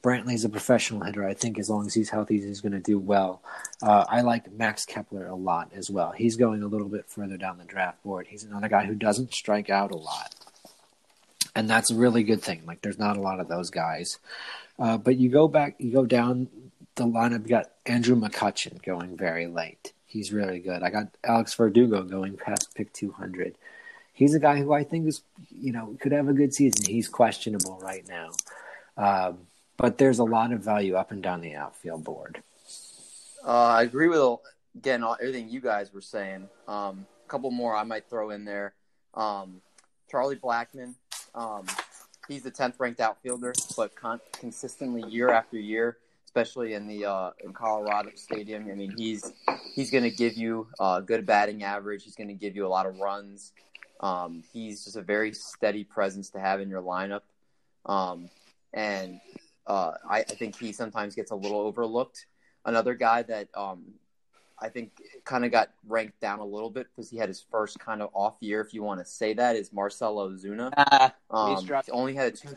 Brantley's 0.04 0.44
a 0.44 0.50
professional 0.50 1.00
hitter. 1.00 1.26
I 1.26 1.32
think 1.32 1.58
as 1.58 1.70
long 1.70 1.86
as 1.86 1.94
he's 1.94 2.10
healthy, 2.10 2.38
he's 2.38 2.60
going 2.60 2.72
to 2.72 2.78
do 2.78 2.98
well. 2.98 3.40
Uh, 3.82 4.04
I 4.06 4.20
like 4.20 4.52
Max 4.52 4.84
Kepler 4.84 5.26
a 5.26 5.34
lot 5.34 5.70
as 5.74 5.90
well. 5.90 6.12
He's 6.12 6.36
going 6.36 6.62
a 6.62 6.66
little 6.66 6.90
bit 6.90 7.08
further 7.08 7.38
down 7.38 7.56
the 7.56 7.64
draft 7.64 8.02
board. 8.04 8.26
He's 8.28 8.44
another 8.44 8.68
guy 8.68 8.84
who 8.84 8.94
doesn't 8.94 9.32
strike 9.32 9.70
out 9.70 9.92
a 9.92 9.96
lot, 9.96 10.34
and 11.56 11.70
that's 11.70 11.90
a 11.90 11.94
really 11.94 12.22
good 12.22 12.42
thing. 12.42 12.64
Like 12.66 12.82
there's 12.82 12.98
not 12.98 13.16
a 13.16 13.22
lot 13.22 13.40
of 13.40 13.48
those 13.48 13.70
guys. 13.70 14.18
Uh, 14.78 14.98
but 14.98 15.16
you 15.16 15.30
go 15.30 15.48
back, 15.48 15.76
you 15.78 15.90
go 15.90 16.04
down 16.04 16.48
the 16.96 17.04
lineup. 17.04 17.44
You 17.44 17.48
got 17.48 17.70
Andrew 17.86 18.14
McCutchen 18.14 18.82
going 18.82 19.16
very 19.16 19.46
late. 19.46 19.94
He's 20.04 20.34
really 20.34 20.58
good. 20.58 20.82
I 20.82 20.90
got 20.90 21.16
Alex 21.24 21.54
Verdugo 21.54 22.02
going 22.02 22.36
past 22.36 22.74
pick 22.74 22.92
200. 22.92 23.56
He's 24.12 24.34
a 24.34 24.38
guy 24.38 24.58
who 24.58 24.74
I 24.74 24.84
think 24.84 25.08
is, 25.08 25.22
you 25.50 25.72
know, 25.72 25.96
could 25.98 26.12
have 26.12 26.28
a 26.28 26.34
good 26.34 26.52
season. 26.52 26.84
He's 26.86 27.08
questionable 27.08 27.80
right 27.82 28.06
now. 28.06 28.30
Um, 28.96 29.38
but 29.76 29.98
there's 29.98 30.18
a 30.18 30.24
lot 30.24 30.52
of 30.52 30.60
value 30.60 30.94
up 30.94 31.10
and 31.10 31.22
down 31.22 31.40
the 31.40 31.54
outfield 31.54 32.04
board. 32.04 32.42
Uh, 33.46 33.50
I 33.50 33.82
agree 33.82 34.08
with 34.08 34.38
again 34.76 35.02
all, 35.02 35.16
everything 35.20 35.48
you 35.48 35.60
guys 35.60 35.92
were 35.92 36.00
saying. 36.00 36.48
Um, 36.66 37.06
a 37.24 37.28
couple 37.28 37.50
more 37.50 37.74
I 37.76 37.84
might 37.84 38.08
throw 38.08 38.30
in 38.30 38.44
there. 38.44 38.74
Um, 39.14 39.60
Charlie 40.10 40.36
Blackmon, 40.36 40.94
um, 41.34 41.66
he's 42.28 42.42
the 42.42 42.50
tenth 42.50 42.76
ranked 42.78 43.00
outfielder, 43.00 43.52
but 43.76 43.94
con- 43.94 44.20
consistently 44.32 45.08
year 45.10 45.30
after 45.30 45.58
year, 45.58 45.98
especially 46.24 46.74
in 46.74 46.86
the 46.86 47.06
uh, 47.06 47.30
in 47.44 47.52
Colorado 47.52 48.10
Stadium. 48.14 48.68
I 48.70 48.74
mean, 48.74 48.94
he's 48.96 49.32
he's 49.74 49.90
going 49.90 50.04
to 50.04 50.10
give 50.10 50.34
you 50.34 50.68
a 50.80 51.02
good 51.02 51.26
batting 51.26 51.62
average. 51.62 52.04
He's 52.04 52.16
going 52.16 52.28
to 52.28 52.34
give 52.34 52.56
you 52.56 52.66
a 52.66 52.68
lot 52.68 52.86
of 52.86 52.98
runs. 52.98 53.52
Um, 54.00 54.42
he's 54.52 54.84
just 54.84 54.96
a 54.96 55.02
very 55.02 55.32
steady 55.32 55.84
presence 55.84 56.30
to 56.30 56.40
have 56.40 56.60
in 56.60 56.68
your 56.68 56.82
lineup, 56.82 57.22
um, 57.86 58.28
and 58.72 59.20
uh, 59.66 59.92
I, 60.08 60.20
I 60.20 60.22
think 60.22 60.58
he 60.58 60.72
sometimes 60.72 61.14
gets 61.14 61.30
a 61.30 61.36
little 61.36 61.60
overlooked. 61.60 62.26
Another 62.64 62.94
guy 62.94 63.22
that 63.22 63.48
um, 63.54 63.84
I 64.58 64.68
think 64.68 64.92
kind 65.24 65.44
of 65.44 65.50
got 65.50 65.70
ranked 65.86 66.20
down 66.20 66.38
a 66.38 66.44
little 66.44 66.70
bit 66.70 66.86
because 66.88 67.10
he 67.10 67.16
had 67.16 67.28
his 67.28 67.44
first 67.50 67.78
kind 67.78 68.02
of 68.02 68.10
off 68.14 68.36
year, 68.40 68.60
if 68.60 68.72
you 68.72 68.82
want 68.82 69.00
to 69.00 69.06
say 69.06 69.34
that, 69.34 69.56
is 69.56 69.72
Marcell 69.72 70.16
Ozuna. 70.16 70.72
Ah, 70.76 71.14
Um, 71.30 71.66
he 71.86 71.92
only 71.92 72.14
had 72.14 72.28
a 72.28 72.36
two, 72.36 72.56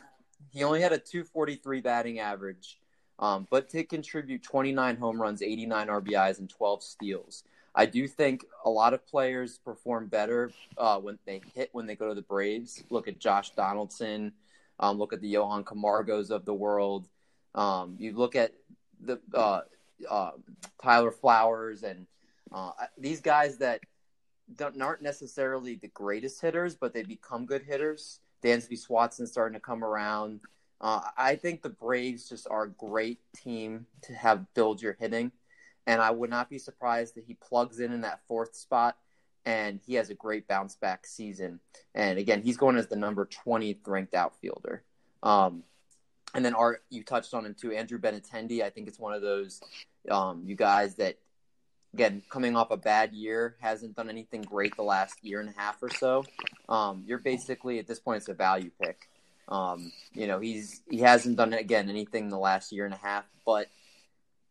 he 0.52 0.64
only 0.64 0.82
had 0.82 0.94
a 0.94 0.98
243 0.98 1.82
batting 1.82 2.20
average, 2.20 2.80
um, 3.20 3.48
but 3.50 3.70
to 3.70 3.84
contribute 3.84 4.44
29 4.44 4.98
home 4.98 5.22
runs, 5.22 5.42
89 5.42 5.88
RBIs, 5.88 6.40
and 6.40 6.50
12 6.50 6.84
steals. 6.84 7.44
I 7.76 7.86
do 7.86 8.08
think 8.08 8.44
a 8.66 8.70
lot 8.70 8.94
of 8.94 9.06
players 9.06 9.60
perform 9.60 10.08
better 10.08 10.52
uh, 10.78 10.98
when 10.98 11.20
they 11.26 11.42
hit 11.54 11.70
when 11.74 11.86
they 11.86 11.96
go 11.96 12.08
to 12.10 12.16
the 12.16 12.24
Braves. 12.24 12.84
Look 12.90 13.08
at 13.08 13.20
Josh 13.20 13.52
Donaldson. 13.52 14.34
Um, 14.80 14.98
look 14.98 15.14
at 15.14 15.22
the 15.22 15.28
Johan 15.28 15.64
Camargos 15.64 16.30
of 16.30 16.46
the 16.46 16.54
world. 16.54 17.08
Um, 17.56 17.96
you 17.98 18.16
look 18.16 18.36
at 18.36 18.54
the 19.00 19.20
uh, 19.34 19.62
uh, 20.10 20.32
Tyler 20.82 21.12
Flowers 21.12 21.84
and 21.84 22.06
uh, 22.52 22.72
these 22.98 23.22
guys 23.22 23.58
that 23.58 23.82
aren't 24.80 25.02
necessarily 25.02 25.76
the 25.76 25.90
greatest 25.90 26.42
hitters, 26.42 26.76
but 26.76 26.94
they 26.94 27.04
become 27.04 27.46
good 27.46 27.64
hitters. 27.64 28.20
Dansby 28.44 28.78
Swanson's 28.78 29.32
starting 29.32 29.56
to 29.56 29.60
come 29.60 29.84
around. 29.84 30.42
Uh, 30.80 31.02
I 31.18 31.36
think 31.36 31.62
the 31.62 31.70
Braves 31.70 32.30
just 32.30 32.48
are 32.50 32.64
a 32.64 32.70
great 32.70 33.20
team 33.36 33.88
to 34.04 34.14
have 34.14 34.54
build 34.54 34.82
your 34.82 34.96
hitting, 35.00 35.32
and 35.88 36.00
I 36.00 36.12
would 36.12 36.30
not 36.30 36.50
be 36.50 36.60
surprised 36.60 37.16
that 37.16 37.24
he 37.26 37.34
plugs 37.34 37.80
in 37.80 37.92
in 37.92 38.02
that 38.02 38.22
fourth 38.28 38.56
spot 38.56 38.96
and 39.48 39.80
he 39.88 39.94
has 39.94 40.10
a 40.10 40.14
great 40.14 40.46
bounce 40.46 40.76
back 40.76 41.08
season. 41.08 41.62
And 41.96 42.20
again, 42.20 42.42
he's 42.42 42.58
going 42.58 42.76
as 42.76 42.88
the 42.88 42.98
number 42.98 43.26
20th 43.26 43.80
ranked 43.88 44.14
outfielder. 44.14 44.84
Um, 45.24 45.64
and 46.36 46.44
then 46.44 46.54
Art, 46.54 46.84
you 46.90 47.02
touched 47.02 47.34
on 47.34 47.46
him 47.46 47.56
too, 47.58 47.72
Andrew 47.72 47.98
Benintendi. 47.98 48.62
I 48.62 48.70
think 48.70 48.90
it's 48.90 49.00
one 49.00 49.14
of 49.14 49.22
those 49.22 49.62
um, 50.12 50.44
you 50.46 50.56
guys 50.56 50.96
that 50.96 51.18
again 51.94 52.22
coming 52.30 52.58
off 52.58 52.72
a 52.72 52.78
bad 52.78 53.14
year, 53.14 53.56
hasn't 53.62 53.96
done 53.96 54.10
anything 54.10 54.42
great 54.42 54.76
the 54.76 54.84
last 54.84 55.24
year 55.24 55.40
and 55.40 55.50
a 55.50 55.54
half 55.58 55.82
or 55.82 55.90
so. 55.90 56.26
Um, 56.68 57.04
you're 57.08 57.18
basically 57.18 57.80
at 57.80 57.88
this 57.88 58.02
point 58.02 58.18
it's 58.18 58.28
a 58.28 58.34
value 58.34 58.72
pick. 58.82 59.08
Um, 59.48 59.94
you 60.14 60.28
know, 60.28 60.40
he's 60.40 60.82
he 60.90 60.98
hasn't 61.00 61.38
done 61.38 61.54
again 61.54 61.90
anything 61.90 62.28
the 62.28 62.38
last 62.38 62.74
year 62.74 62.84
and 62.84 62.94
a 62.94 62.98
half, 62.98 63.24
but 63.46 63.70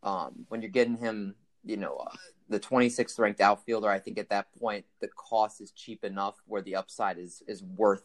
um, 0.02 0.46
when 0.48 0.62
you're 0.62 0.70
getting 0.70 0.96
him, 0.96 1.34
you 1.66 1.76
know, 1.76 1.96
uh, 1.96 2.16
the 2.48 2.60
26th 2.60 3.18
ranked 3.18 3.40
outfielder, 3.40 3.88
I 3.90 3.98
think 3.98 4.18
at 4.18 4.30
that 4.30 4.46
point 4.58 4.84
the 5.00 5.08
cost 5.08 5.60
is 5.60 5.72
cheap 5.72 6.04
enough 6.04 6.36
where 6.46 6.62
the 6.62 6.76
upside 6.76 7.18
is 7.18 7.42
is 7.46 7.62
worth 7.62 8.04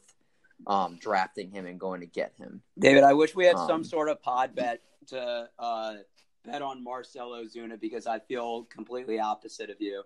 um, 0.67 0.97
drafting 1.00 1.52
him 1.52 1.65
and 1.65 1.80
going 1.80 2.02
to 2.02 2.08
get 2.08 2.34
him. 2.38 2.62
David, 2.78 3.04
I 3.04 3.13
wish 3.13 3.36
we 3.36 3.45
had 3.45 3.56
Um, 3.56 3.67
some 3.67 3.84
sort 3.84 4.10
of 4.10 4.21
pod 4.21 4.56
bet 4.56 4.82
to 5.08 5.47
uh, 5.60 5.93
bet 6.43 6.62
on 6.62 6.84
Marcell 6.84 7.32
Ozuna 7.32 7.80
because 7.80 8.08
I 8.08 8.19
feel 8.19 8.63
completely 8.63 9.19
opposite 9.19 9.69
of 9.69 9.78
you. 9.80 10.04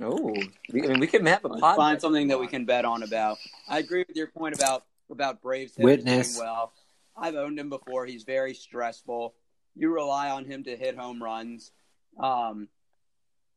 Oh, 0.00 0.32
I 0.34 0.72
mean, 0.72 1.00
we 1.00 1.06
can 1.06 1.26
have 1.26 1.44
a 1.44 1.48
pod 1.48 1.76
find 1.76 2.00
something 2.00 2.28
that 2.28 2.38
we 2.38 2.46
can 2.46 2.64
bet 2.64 2.84
on 2.84 3.02
about. 3.02 3.38
I 3.68 3.78
agree 3.78 4.04
with 4.06 4.16
your 4.16 4.28
point 4.28 4.54
about 4.54 4.84
about 5.10 5.42
Braves 5.42 5.74
Witness. 5.76 6.38
well. 6.38 6.72
I've 7.16 7.34
owned 7.34 7.58
him 7.58 7.68
before. 7.68 8.06
He's 8.06 8.22
very 8.22 8.54
stressful. 8.54 9.34
You 9.80 9.94
rely 9.94 10.30
on 10.30 10.44
him 10.44 10.64
to 10.64 10.76
hit 10.76 10.94
home 10.96 11.22
runs, 11.22 11.72
um, 12.18 12.68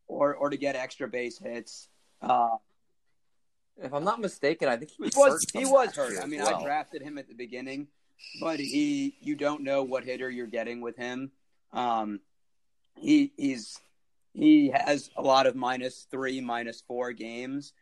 or 0.08 0.34
or 0.36 0.50
to 0.50 0.58
get 0.58 0.76
extra 0.76 1.08
base 1.08 1.38
hits. 1.38 1.90
Uh, 2.22 2.58
If 3.78 3.94
I'm 3.94 4.04
not 4.04 4.20
mistaken, 4.22 4.70
I 4.70 4.78
think 4.78 4.92
he 4.92 4.98
he 4.98 5.04
was 5.04 5.16
was 5.16 5.46
hurt 5.54 5.60
he 5.60 5.66
was 5.66 5.96
hurt. 5.96 6.24
I 6.24 6.26
mean, 6.26 6.42
well. 6.42 6.56
I 6.56 6.64
drafted 6.64 7.02
him 7.02 7.18
at 7.18 7.28
the 7.28 7.34
beginning, 7.34 7.88
but 8.40 8.60
he 8.60 9.18
you 9.20 9.36
don't 9.36 9.64
know 9.64 9.84
what 9.84 10.04
hitter 10.06 10.30
you're 10.30 10.48
getting 10.48 10.80
with 10.80 10.96
him. 10.96 11.32
Um, 11.72 12.20
he 12.96 13.34
he's 13.36 13.80
he 14.34 14.70
has 14.70 15.10
a 15.18 15.22
lot 15.22 15.48
of 15.48 15.56
minus 15.56 16.08
three, 16.10 16.40
minus 16.40 16.82
four 16.88 17.12
games. 17.14 17.74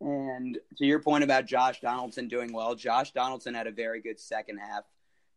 And 0.00 0.58
to 0.78 0.86
your 0.86 1.00
point 1.00 1.24
about 1.24 1.46
Josh 1.46 1.80
Donaldson 1.80 2.28
doing 2.28 2.52
well, 2.52 2.74
Josh 2.74 3.12
Donaldson 3.12 3.54
had 3.54 3.66
a 3.66 3.72
very 3.72 4.00
good 4.00 4.18
second 4.18 4.58
half, 4.58 4.84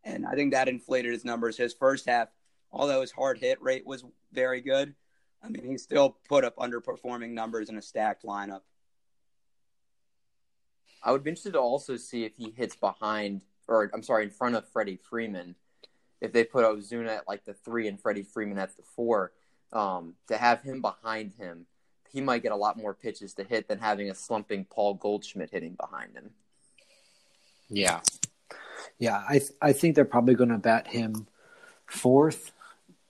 and 0.04 0.26
I 0.26 0.36
think 0.36 0.54
that 0.54 0.68
inflated 0.70 1.12
his 1.12 1.26
numbers. 1.26 1.58
His 1.58 1.74
first 1.74 2.08
half, 2.08 2.30
although 2.74 3.02
his 3.02 3.12
hard 3.12 3.38
hit 3.38 3.62
rate 3.62 3.86
was 3.86 4.04
very 4.34 4.60
good, 4.60 4.96
I 5.42 5.50
mean 5.50 5.66
he 5.66 5.78
still 5.78 6.18
put 6.28 6.44
up 6.44 6.58
underperforming 6.58 7.32
numbers 7.32 7.70
in 7.70 7.78
a 7.78 7.82
stacked 7.82 8.26
lineup. 8.26 8.62
I 11.04 11.12
would 11.12 11.24
be 11.24 11.30
interested 11.30 11.54
to 11.54 11.60
also 11.60 11.98
see 11.98 12.24
if 12.24 12.36
he 12.36 12.52
hits 12.52 12.76
behind, 12.76 13.42
or 13.68 13.90
I'm 13.94 14.04
sorry, 14.04 14.24
in 14.24 14.30
front 14.30 14.56
of 14.56 14.68
Freddie 14.70 14.98
Freeman. 14.98 15.56
If 16.22 16.32
they 16.32 16.46
put 16.46 16.66
Ozuna 16.66 17.18
at 17.18 17.28
like 17.28 17.44
the 17.44 17.54
three 17.54 17.88
and 17.88 18.00
Freddie 18.00 18.24
Freeman 18.24 18.58
at 18.58 18.76
the 18.78 18.84
four, 18.96 19.34
um, 19.74 20.14
to 20.30 20.38
have 20.38 20.62
him 20.62 20.82
behind 20.82 21.34
him, 21.34 21.66
he 22.10 22.22
might 22.22 22.44
get 22.44 22.54
a 22.54 22.56
lot 22.56 22.78
more 22.78 22.94
pitches 22.94 23.34
to 23.34 23.44
hit 23.44 23.68
than 23.68 23.80
having 23.80 24.10
a 24.10 24.16
slumping 24.16 24.66
Paul 24.66 24.94
Goldschmidt 24.94 25.50
hitting 25.52 25.76
behind 25.76 26.16
him. 26.16 26.30
Yeah, 27.70 28.00
yeah. 28.98 29.24
I 29.28 29.40
th- 29.40 29.52
I 29.62 29.74
think 29.74 29.96
they're 29.96 30.06
probably 30.06 30.36
going 30.36 30.50
to 30.50 30.58
bat 30.58 30.88
him 30.88 31.28
fourth 31.88 32.52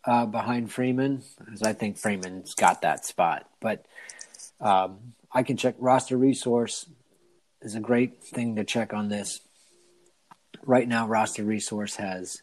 uh, 0.06 0.26
behind 0.26 0.72
Freeman, 0.72 1.24
because 1.40 1.62
I 1.64 1.74
think 1.74 1.98
Freeman's 1.98 2.56
got 2.56 2.82
that 2.82 3.06
spot. 3.06 3.48
But 3.60 3.86
um, 4.60 5.14
I 5.32 5.44
can 5.44 5.58
check 5.58 5.76
roster 5.80 6.18
resource 6.18 6.86
is 7.62 7.76
a 7.76 7.80
great 7.80 8.24
thing 8.24 8.56
to 8.58 8.64
check 8.64 8.94
on 8.94 9.10
this. 9.10 9.40
Right 10.66 10.88
now, 10.88 11.08
roster 11.08 11.44
resource 11.44 11.96
has 11.96 12.42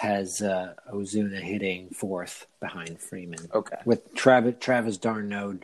has 0.00 0.40
uh, 0.42 0.74
Ozuna 0.92 1.40
hitting 1.40 1.88
fourth 1.90 2.46
behind 2.60 3.00
Freeman 3.00 3.48
Okay. 3.52 3.76
with 3.84 4.14
Travis 4.14 4.54
Travis 4.60 4.96
d'Arnaud 4.96 5.58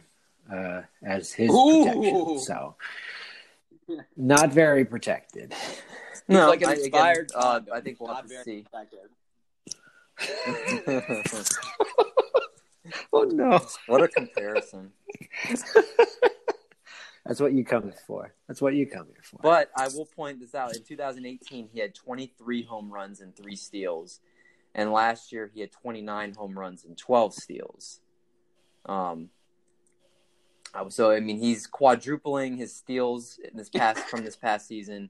uh, 0.52 0.82
as 1.04 1.32
his 1.32 1.50
Ooh. 1.52 1.84
protection. 1.84 2.38
So 2.40 2.74
not 4.16 4.52
very 4.52 4.84
protected. 4.84 5.54
No, 6.26 6.48
like 6.48 6.62
an 6.62 6.68
I- 6.68 6.72
again, 6.72 6.84
inspired. 6.84 7.30
uh. 7.34 7.60
I 7.72 7.80
think 7.80 8.00
we'll 8.00 8.12
have 8.14 8.24
to 8.24 8.28
very 8.28 8.44
see. 8.44 8.66
Oh 13.12 13.22
no. 13.22 13.60
what 13.86 14.02
a 14.02 14.08
comparison! 14.08 14.92
That's 17.24 17.40
what 17.40 17.52
you 17.52 17.64
come 17.64 17.92
for. 18.06 18.34
That's 18.46 18.60
what 18.60 18.74
you 18.74 18.86
come 18.86 19.06
here 19.06 19.22
for. 19.22 19.38
But 19.42 19.70
I 19.76 19.88
will 19.88 20.04
point 20.04 20.40
this 20.40 20.54
out. 20.54 20.76
In 20.76 20.82
2018, 20.82 21.70
he 21.72 21.80
had 21.80 21.94
23 21.94 22.64
home 22.64 22.92
runs 22.92 23.20
and 23.20 23.34
three 23.34 23.56
steals, 23.56 24.20
and 24.74 24.92
last 24.92 25.32
year 25.32 25.50
he 25.52 25.60
had 25.60 25.72
29 25.72 26.34
home 26.34 26.58
runs 26.58 26.84
and 26.84 26.98
12 26.98 27.34
steals. 27.34 28.00
Um, 28.84 29.30
so 30.88 31.12
I 31.12 31.20
mean, 31.20 31.38
he's 31.38 31.66
quadrupling 31.66 32.56
his 32.56 32.74
steals 32.74 33.38
in 33.38 33.56
this 33.56 33.70
past 33.70 34.00
from 34.00 34.24
this 34.24 34.36
past 34.36 34.68
season, 34.68 35.08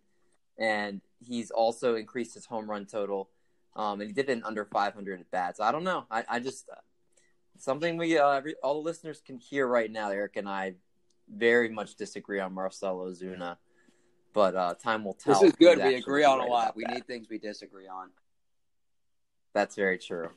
and 0.58 1.00
he's 1.26 1.50
also 1.50 1.96
increased 1.96 2.34
his 2.34 2.46
home 2.46 2.70
run 2.70 2.86
total. 2.86 3.30
Um, 3.76 4.00
and 4.00 4.08
he 4.08 4.14
did 4.14 4.28
it 4.28 4.32
in 4.32 4.44
under 4.44 4.64
500 4.64 5.20
at 5.20 5.30
bats. 5.30 5.60
I 5.60 5.72
don't 5.72 5.84
know. 5.84 6.06
I, 6.10 6.24
I 6.28 6.40
just 6.40 6.68
uh, 6.70 6.76
something 7.58 7.96
we 7.96 8.18
uh, 8.18 8.30
every, 8.30 8.54
all 8.62 8.74
the 8.74 8.88
listeners 8.88 9.20
can 9.24 9.38
hear 9.38 9.66
right 9.66 9.90
now. 9.90 10.10
Eric 10.10 10.36
and 10.36 10.48
I 10.48 10.74
very 11.28 11.68
much 11.68 11.96
disagree 11.96 12.40
on 12.40 12.52
Marcell 12.52 12.98
Ozuna, 12.98 13.56
but 14.32 14.54
uh, 14.54 14.74
time 14.74 15.04
will 15.04 15.14
tell. 15.14 15.40
This 15.40 15.50
is 15.50 15.56
good. 15.56 15.78
We 15.78 15.94
agree 15.94 16.24
on 16.24 16.40
a 16.40 16.46
lot. 16.46 16.76
We 16.76 16.84
that. 16.84 16.94
need 16.94 17.06
things 17.06 17.28
we 17.28 17.38
disagree 17.38 17.88
on. 17.88 18.10
That's 19.54 19.76
very 19.76 19.98
true. 19.98 20.30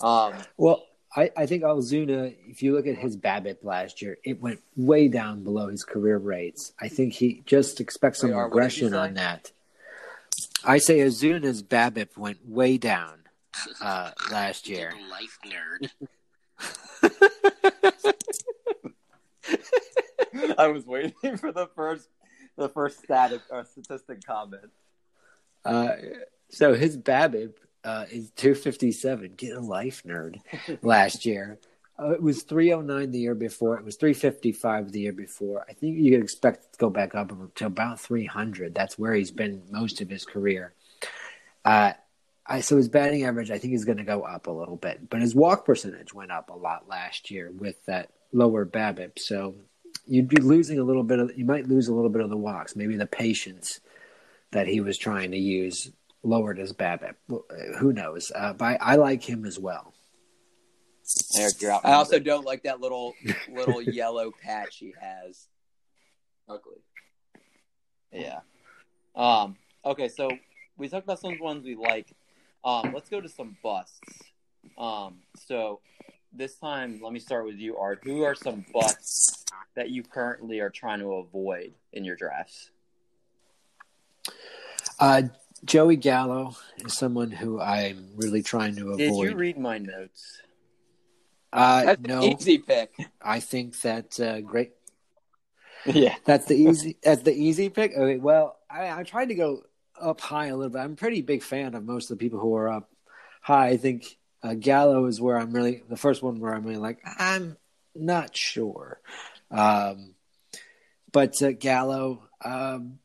Um, 0.00 0.34
Well, 0.56 0.84
I, 1.16 1.30
I 1.36 1.46
think 1.46 1.62
Ozuna, 1.62 2.34
if 2.46 2.62
you 2.62 2.74
look 2.74 2.86
at 2.86 2.96
his 2.96 3.16
BABIP 3.16 3.58
last 3.62 4.02
year, 4.02 4.18
it 4.24 4.40
went 4.40 4.60
way 4.76 5.08
down 5.08 5.44
below 5.44 5.68
his 5.68 5.84
career 5.84 6.18
rates. 6.18 6.72
I 6.80 6.88
think 6.88 7.12
he 7.12 7.42
just 7.46 7.80
expects 7.80 8.20
some 8.20 8.30
Wait, 8.30 8.36
Art, 8.36 8.52
what 8.52 8.62
did 8.62 8.76
you 8.78 8.86
regression 8.86 8.94
on 8.94 9.14
that. 9.14 9.52
I 10.64 10.78
say 10.78 10.98
Ozuna's 11.00 11.62
BABIP 11.62 12.16
went 12.16 12.46
way 12.48 12.78
down 12.78 13.20
uh, 13.80 14.10
last 14.30 14.68
year. 14.68 14.92
Life 15.10 15.38
nerd. 15.46 15.90
I 20.58 20.68
was 20.68 20.86
waiting 20.86 21.36
for 21.36 21.52
the 21.52 21.68
first 21.74 22.08
the 22.56 22.68
first 22.68 23.02
static 23.02 23.40
or 23.50 23.64
statistic 23.64 24.24
comment. 24.24 24.70
Uh, 25.64 25.92
so 26.50 26.74
his 26.74 26.96
BABIP 26.96 27.54
uh, 27.84 28.06
is 28.10 28.30
257. 28.36 29.34
Get 29.36 29.56
a 29.56 29.60
life, 29.60 30.02
nerd. 30.04 30.40
Last 30.82 31.26
year, 31.26 31.58
uh, 31.98 32.10
it 32.10 32.22
was 32.22 32.42
309 32.42 33.10
the 33.10 33.18
year 33.18 33.34
before. 33.34 33.78
It 33.78 33.84
was 33.84 33.96
355 33.96 34.90
the 34.90 35.00
year 35.00 35.12
before. 35.12 35.64
I 35.68 35.74
think 35.74 35.96
you 35.98 36.12
could 36.12 36.22
expect 36.22 36.64
it 36.64 36.72
to 36.72 36.78
go 36.78 36.90
back 36.90 37.14
up 37.14 37.32
to 37.56 37.66
about 37.66 38.00
300. 38.00 38.74
That's 38.74 38.98
where 38.98 39.14
he's 39.14 39.30
been 39.30 39.62
most 39.70 40.00
of 40.00 40.10
his 40.10 40.24
career. 40.24 40.74
Uh, 41.64 41.92
I, 42.46 42.60
so 42.60 42.76
his 42.76 42.88
batting 42.88 43.24
average, 43.24 43.50
I 43.50 43.58
think, 43.58 43.74
is 43.74 43.84
going 43.84 43.98
to 43.98 44.04
go 44.04 44.22
up 44.22 44.48
a 44.48 44.52
little 44.52 44.76
bit, 44.76 45.08
but 45.08 45.20
his 45.20 45.34
walk 45.34 45.64
percentage 45.64 46.12
went 46.12 46.32
up 46.32 46.50
a 46.50 46.54
lot 46.54 46.88
last 46.88 47.30
year 47.30 47.50
with 47.50 47.82
that 47.86 48.10
lower 48.32 48.66
BABIP. 48.66 49.18
So 49.18 49.54
you'd 50.06 50.28
be 50.28 50.42
losing 50.42 50.78
a 50.78 50.84
little 50.84 51.04
bit 51.04 51.20
of, 51.20 51.38
you 51.38 51.44
might 51.44 51.68
lose 51.68 51.88
a 51.88 51.94
little 51.94 52.10
bit 52.10 52.22
of 52.22 52.28
the 52.28 52.36
walks, 52.36 52.76
maybe 52.76 52.96
the 52.96 53.06
patience 53.06 53.80
that 54.50 54.66
he 54.66 54.80
was 54.80 54.98
trying 54.98 55.30
to 55.30 55.38
use 55.38 55.90
lowered 56.22 56.58
his 56.58 56.72
BABIP. 56.72 57.14
Who 57.78 57.92
knows? 57.92 58.30
Uh, 58.34 58.52
but 58.52 58.64
I, 58.64 58.78
I 58.80 58.96
like 58.96 59.22
him 59.22 59.46
as 59.46 59.58
well. 59.58 59.94
Eric, 61.38 61.60
you're 61.60 61.70
out. 61.70 61.84
I 61.84 61.92
also 61.92 62.18
don't 62.18 62.44
like 62.44 62.62
that 62.62 62.80
little 62.80 63.14
little 63.50 63.82
yellow 63.82 64.30
patch 64.30 64.78
he 64.78 64.94
has. 65.00 65.48
ugly. 66.48 66.82
Yeah. 68.12 68.40
Um. 69.14 69.56
Okay, 69.84 70.08
so 70.08 70.30
we 70.76 70.88
talked 70.88 71.04
about 71.04 71.20
some 71.20 71.38
ones 71.38 71.64
we 71.64 71.74
like. 71.74 72.14
Um. 72.64 72.92
Let's 72.94 73.08
go 73.08 73.20
to 73.20 73.28
some 73.28 73.56
busts. 73.62 74.00
Um. 74.78 75.18
So 75.46 75.80
this 76.32 76.56
time, 76.56 77.00
let 77.02 77.12
me 77.12 77.20
start 77.20 77.44
with 77.44 77.56
you, 77.56 77.76
Art. 77.76 78.00
Who 78.04 78.22
are 78.24 78.34
some 78.34 78.64
busts 78.72 79.44
that 79.76 79.90
you 79.90 80.02
currently 80.02 80.60
are 80.60 80.70
trying 80.70 81.00
to 81.00 81.14
avoid 81.14 81.74
in 81.92 82.04
your 82.04 82.16
drafts? 82.16 82.70
Uh, 84.98 85.22
Joey 85.64 85.96
Gallo 85.96 86.56
is 86.84 86.94
someone 86.94 87.30
who 87.30 87.60
I'm 87.60 88.10
really 88.16 88.42
trying 88.42 88.76
to 88.76 88.88
avoid. 88.88 88.98
Did 88.98 89.10
avoid. 89.10 89.30
you 89.30 89.36
read 89.36 89.58
my 89.58 89.78
notes? 89.78 90.42
Uh, 91.54 91.84
That's 91.84 92.02
no, 92.02 92.22
easy 92.22 92.58
pick. 92.58 92.92
I 93.22 93.40
think 93.40 93.80
that 93.82 94.18
uh, 94.20 94.40
great. 94.40 94.72
Yeah. 95.86 96.16
That's 96.24 96.46
the 96.46 96.54
easy. 96.68 96.96
That's 97.02 97.22
the 97.22 97.32
easy 97.32 97.68
pick. 97.68 97.92
Okay, 97.96 98.18
well, 98.18 98.58
I, 98.68 98.90
I 98.90 99.02
tried 99.04 99.26
to 99.26 99.34
go 99.34 99.62
up 100.00 100.20
high 100.20 100.46
a 100.46 100.56
little 100.56 100.70
bit. 100.70 100.80
I'm 100.80 100.92
a 100.92 100.96
pretty 100.96 101.22
big 101.22 101.42
fan 101.42 101.74
of 101.74 101.84
most 101.84 102.10
of 102.10 102.18
the 102.18 102.24
people 102.24 102.40
who 102.40 102.54
are 102.56 102.68
up 102.68 102.90
high. 103.40 103.68
I 103.68 103.76
think 103.76 104.18
uh, 104.42 104.54
Gallo 104.54 105.06
is 105.06 105.20
where 105.20 105.38
I'm 105.38 105.52
really 105.52 105.82
the 105.88 105.96
first 105.96 106.22
one 106.22 106.40
where 106.40 106.54
I'm 106.54 106.64
really 106.64 106.76
like 106.76 106.98
I'm 107.18 107.56
not 107.94 108.36
sure. 108.36 109.00
Um, 109.50 110.14
but 111.12 111.40
uh, 111.40 111.52
Gallo, 111.52 112.24
um, 112.44 112.98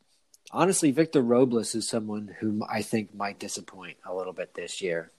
honestly, 0.52 0.92
Victor 0.92 1.22
Robles 1.22 1.76
is 1.76 1.88
someone 1.88 2.36
who 2.40 2.66
I 2.68 2.82
think 2.82 3.14
might 3.14 3.40
disappoint 3.40 3.98
a 4.06 4.16
little 4.16 4.34
bit 4.34 4.56
this 4.56 4.82
year. 4.82 5.12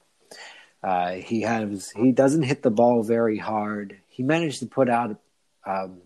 Uh, 0.83 1.13
he 1.13 1.43
has 1.43 1.91
he 1.91 2.13
doesn't 2.13 2.43
hit 2.43 2.63
the 2.63 2.71
ball 2.71 3.03
very 3.03 3.39
hard. 3.39 3.99
He 4.09 4.23
managed 4.23 4.61
to 4.61 4.67
put 4.67 4.89
out 4.89 5.19
um, 5.67 5.99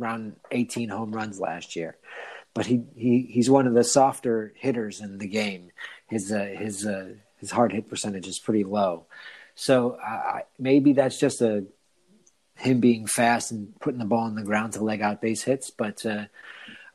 around 0.00 0.36
18 0.50 0.88
home 0.88 1.12
runs 1.12 1.38
last 1.38 1.76
year, 1.76 1.96
but 2.54 2.66
he, 2.66 2.82
he 2.96 3.28
he's 3.30 3.50
one 3.50 3.66
of 3.66 3.74
the 3.74 3.84
softer 3.84 4.54
hitters 4.56 5.00
in 5.00 5.18
the 5.18 5.28
game. 5.28 5.70
His 6.08 6.32
uh, 6.32 6.54
his 6.58 6.86
uh, 6.86 7.14
his 7.38 7.50
hard 7.50 7.72
hit 7.72 7.88
percentage 7.88 8.26
is 8.26 8.38
pretty 8.38 8.64
low, 8.64 9.06
so 9.54 9.98
maybe 10.58 10.94
that's 10.94 11.18
just 11.18 11.42
a 11.42 11.66
him 12.62 12.80
being 12.80 13.06
fast 13.06 13.50
and 13.50 13.78
putting 13.80 13.98
the 13.98 14.04
ball 14.04 14.24
on 14.24 14.34
the 14.34 14.42
ground 14.42 14.72
to 14.74 14.84
leg 14.84 15.00
out 15.00 15.20
base 15.20 15.42
hits. 15.42 15.70
But 15.70 16.04
uh, 16.06 16.26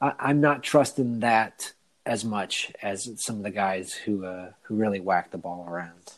I, 0.02 0.14
I'm 0.20 0.42
not 0.42 0.64
trusting 0.64 1.20
that 1.20 1.74
as 2.06 2.24
much 2.24 2.72
as 2.82 3.10
some 3.18 3.38
of 3.38 3.44
the 3.44 3.52
guys 3.52 3.94
who 3.94 4.26
uh, 4.26 4.52
who 4.64 4.76
really 4.76 5.00
whack 5.00 5.32
the 5.32 5.38
ball 5.38 5.66
around. 5.68 6.17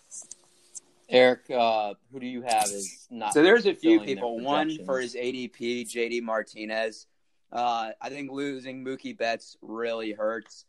Eric, 1.10 1.50
uh, 1.50 1.96
who 2.12 2.20
do 2.20 2.28
you 2.28 2.44
have 2.44 2.66
as 2.66 3.08
not? 3.10 3.34
So 3.34 3.42
there's 3.42 3.66
a 3.66 3.74
few 3.74 4.00
people. 4.00 4.40
One 4.40 4.86
for 4.86 5.00
his 5.00 5.16
ADP, 5.16 5.90
JD 5.90 6.22
Martinez. 6.22 7.08
Uh, 7.52 7.90
I 8.00 8.10
think 8.10 8.32
losing 8.32 8.86
Mookie 8.86 9.18
Betts 9.18 9.58
really 9.62 10.12
hurts. 10.12 10.66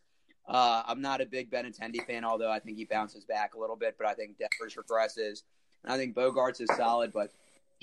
Uh, 0.48 0.82
I'm 0.86 1.02
not 1.02 1.20
a 1.20 1.26
big 1.26 1.50
Benintendi 1.50 2.04
fan, 2.06 2.24
although 2.24 2.50
I 2.50 2.58
think 2.58 2.78
he 2.78 2.84
bounces 2.84 3.24
back 3.24 3.54
a 3.54 3.58
little 3.58 3.76
bit. 3.76 3.96
But 3.98 4.06
I 4.06 4.14
think 4.14 4.38
Devers 4.38 4.76
regresses. 4.76 5.42
And 5.84 5.92
I 5.92 5.96
think 5.96 6.14
Bogaerts 6.14 6.60
is 6.60 6.70
solid, 6.76 7.12
but 7.12 7.30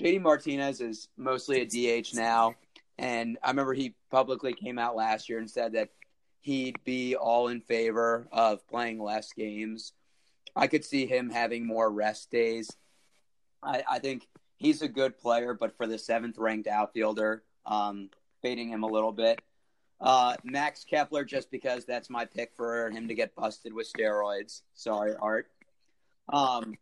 JD 0.00 0.20
Martinez 0.20 0.80
is 0.80 1.08
mostly 1.16 1.60
a 1.62 2.00
DH 2.02 2.14
now. 2.14 2.54
And 2.98 3.38
I 3.42 3.50
remember 3.50 3.74
he 3.74 3.94
publicly 4.10 4.52
came 4.52 4.78
out 4.78 4.96
last 4.96 5.28
year 5.28 5.38
and 5.38 5.48
said 5.48 5.72
that 5.72 5.90
he'd 6.40 6.82
be 6.84 7.14
all 7.14 7.48
in 7.48 7.60
favor 7.60 8.26
of 8.32 8.66
playing 8.68 9.00
less 9.00 9.32
games. 9.32 9.92
I 10.58 10.66
could 10.66 10.84
see 10.84 11.06
him 11.06 11.30
having 11.30 11.66
more 11.66 11.88
rest 11.88 12.30
days. 12.30 12.68
I, 13.62 13.84
I 13.88 13.98
think 14.00 14.26
he's 14.56 14.82
a 14.82 14.88
good 14.88 15.16
player, 15.16 15.54
but 15.54 15.76
for 15.76 15.86
the 15.86 15.98
seventh 15.98 16.36
ranked 16.36 16.66
outfielder, 16.66 17.44
um, 17.64 18.10
fading 18.42 18.68
him 18.68 18.82
a 18.82 18.88
little 18.88 19.12
bit. 19.12 19.40
Uh, 20.00 20.36
Max 20.44 20.84
Kepler, 20.84 21.24
just 21.24 21.50
because 21.50 21.84
that's 21.84 22.10
my 22.10 22.24
pick 22.24 22.52
for 22.56 22.90
him 22.90 23.08
to 23.08 23.14
get 23.14 23.34
busted 23.34 23.72
with 23.72 23.90
steroids. 23.92 24.62
Sorry, 24.74 25.14
Art. 25.20 25.48
Um, 26.28 26.76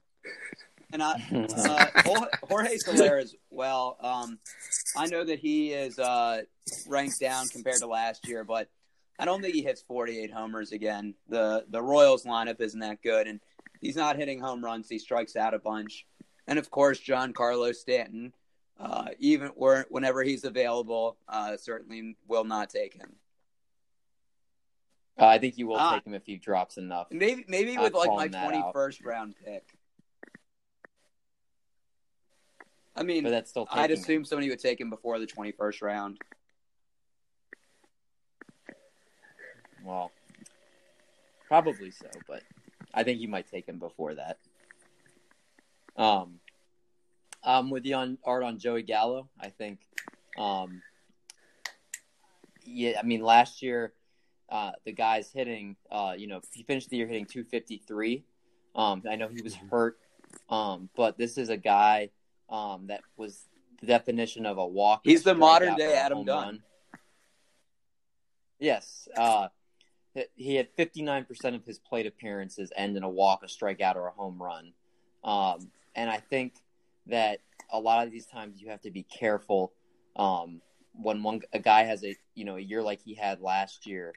and 0.92 1.02
I, 1.02 1.22
uh, 1.32 2.02
Jorge- 2.48 2.78
Soler 2.78 3.18
as 3.18 3.34
well. 3.50 3.96
Um, 4.00 4.38
I 4.96 5.06
know 5.06 5.24
that 5.24 5.38
he 5.38 5.72
is 5.72 5.98
uh, 5.98 6.42
ranked 6.88 7.20
down 7.20 7.46
compared 7.48 7.78
to 7.80 7.86
last 7.86 8.26
year, 8.26 8.44
but 8.44 8.68
I 9.18 9.24
don't 9.24 9.42
think 9.42 9.54
he 9.54 9.62
hits 9.62 9.82
48 9.82 10.30
homers 10.32 10.72
again. 10.72 11.14
The 11.28 11.64
the 11.68 11.82
Royals 11.82 12.24
lineup 12.24 12.60
isn't 12.60 12.80
that 12.80 13.02
good, 13.02 13.26
and 13.26 13.40
he's 13.80 13.96
not 13.96 14.16
hitting 14.16 14.40
home 14.40 14.64
runs. 14.64 14.88
He 14.88 14.98
strikes 14.98 15.36
out 15.36 15.54
a 15.54 15.58
bunch, 15.58 16.06
and 16.46 16.58
of 16.58 16.70
course, 16.70 17.00
Giancarlo 17.00 17.74
Stanton. 17.74 18.32
Uh, 18.78 19.06
even 19.18 19.48
where, 19.48 19.86
whenever 19.88 20.22
he's 20.22 20.44
available, 20.44 21.16
uh, 21.28 21.56
certainly 21.56 22.14
will 22.28 22.44
not 22.44 22.68
take 22.68 22.92
him. 22.92 23.16
Uh, 25.18 25.24
I 25.26 25.38
think 25.38 25.56
you 25.56 25.66
will 25.66 25.76
Ah. 25.78 25.94
take 25.94 26.06
him 26.06 26.12
if 26.12 26.26
he 26.26 26.36
drops 26.36 26.76
enough. 26.76 27.06
Maybe 27.10 27.46
maybe 27.48 27.78
with 27.78 27.94
like 27.94 28.10
my 28.10 28.28
twenty 28.28 28.62
first 28.74 29.02
round 29.02 29.34
pick. 29.42 29.64
I 32.94 33.02
mean, 33.02 33.22
But 33.24 33.30
that's 33.30 33.48
still. 33.48 33.66
I'd 33.70 33.90
assume 33.90 34.26
somebody 34.26 34.50
would 34.50 34.58
take 34.60 34.78
him 34.78 34.90
before 34.90 35.18
the 35.18 35.26
twenty 35.26 35.52
first 35.52 35.80
round. 35.80 36.18
Well, 39.84 40.10
probably 41.48 41.90
so, 41.92 42.08
but 42.26 42.42
I 42.96 43.04
think 43.04 43.20
you 43.20 43.28
might 43.28 43.48
take 43.48 43.68
him 43.68 43.78
before 43.78 44.14
that. 44.14 44.38
Um, 45.96 46.40
um, 47.44 47.70
with 47.70 47.84
you 47.84 47.94
on 47.94 48.18
art 48.24 48.42
on 48.42 48.58
Joey 48.58 48.82
Gallo, 48.82 49.28
I 49.38 49.50
think. 49.50 49.80
Um, 50.38 50.82
yeah, 52.64 52.98
I 52.98 53.04
mean, 53.04 53.20
last 53.20 53.62
year, 53.62 53.92
uh, 54.48 54.72
the 54.84 54.92
guy's 54.92 55.30
hitting. 55.30 55.76
Uh, 55.90 56.14
you 56.16 56.26
know, 56.26 56.40
he 56.52 56.62
finished 56.62 56.88
the 56.88 56.96
year 56.96 57.06
hitting 57.06 57.26
253. 57.26 58.24
Um, 58.74 59.02
I 59.08 59.16
know 59.16 59.28
he 59.28 59.42
was 59.42 59.54
hurt, 59.54 59.98
um, 60.50 60.88
but 60.96 61.18
this 61.18 61.38
is 61.38 61.50
a 61.50 61.56
guy 61.56 62.10
um, 62.48 62.86
that 62.88 63.02
was 63.16 63.44
the 63.80 63.86
definition 63.86 64.46
of 64.46 64.58
a 64.58 64.66
walk. 64.66 65.02
He's 65.04 65.22
the 65.22 65.34
modern 65.34 65.76
day 65.76 65.94
Adam 65.94 66.24
Dunn. 66.24 66.44
run. 66.44 66.62
Yes, 68.58 69.06
uh, 69.16 69.48
he 70.34 70.54
had 70.54 70.74
59% 70.76 71.54
of 71.54 71.64
his 71.64 71.78
plate 71.78 72.06
appearances 72.06 72.72
end 72.76 72.96
in 72.96 73.02
a 73.02 73.08
walk, 73.08 73.42
a 73.42 73.46
strikeout, 73.46 73.96
or 73.96 74.08
a 74.08 74.12
home 74.12 74.42
run. 74.42 74.72
Um, 75.24 75.70
and 75.94 76.10
I 76.10 76.18
think 76.18 76.54
that 77.06 77.40
a 77.70 77.78
lot 77.78 78.06
of 78.06 78.12
these 78.12 78.26
times 78.26 78.60
you 78.60 78.68
have 78.68 78.80
to 78.82 78.90
be 78.90 79.02
careful 79.02 79.72
um, 80.16 80.60
when 80.92 81.22
one 81.22 81.42
a 81.52 81.58
guy 81.58 81.82
has 81.82 82.04
a 82.04 82.16
you 82.34 82.44
know 82.44 82.56
a 82.56 82.60
year 82.60 82.82
like 82.82 83.00
he 83.02 83.14
had 83.14 83.40
last 83.40 83.86
year. 83.86 84.14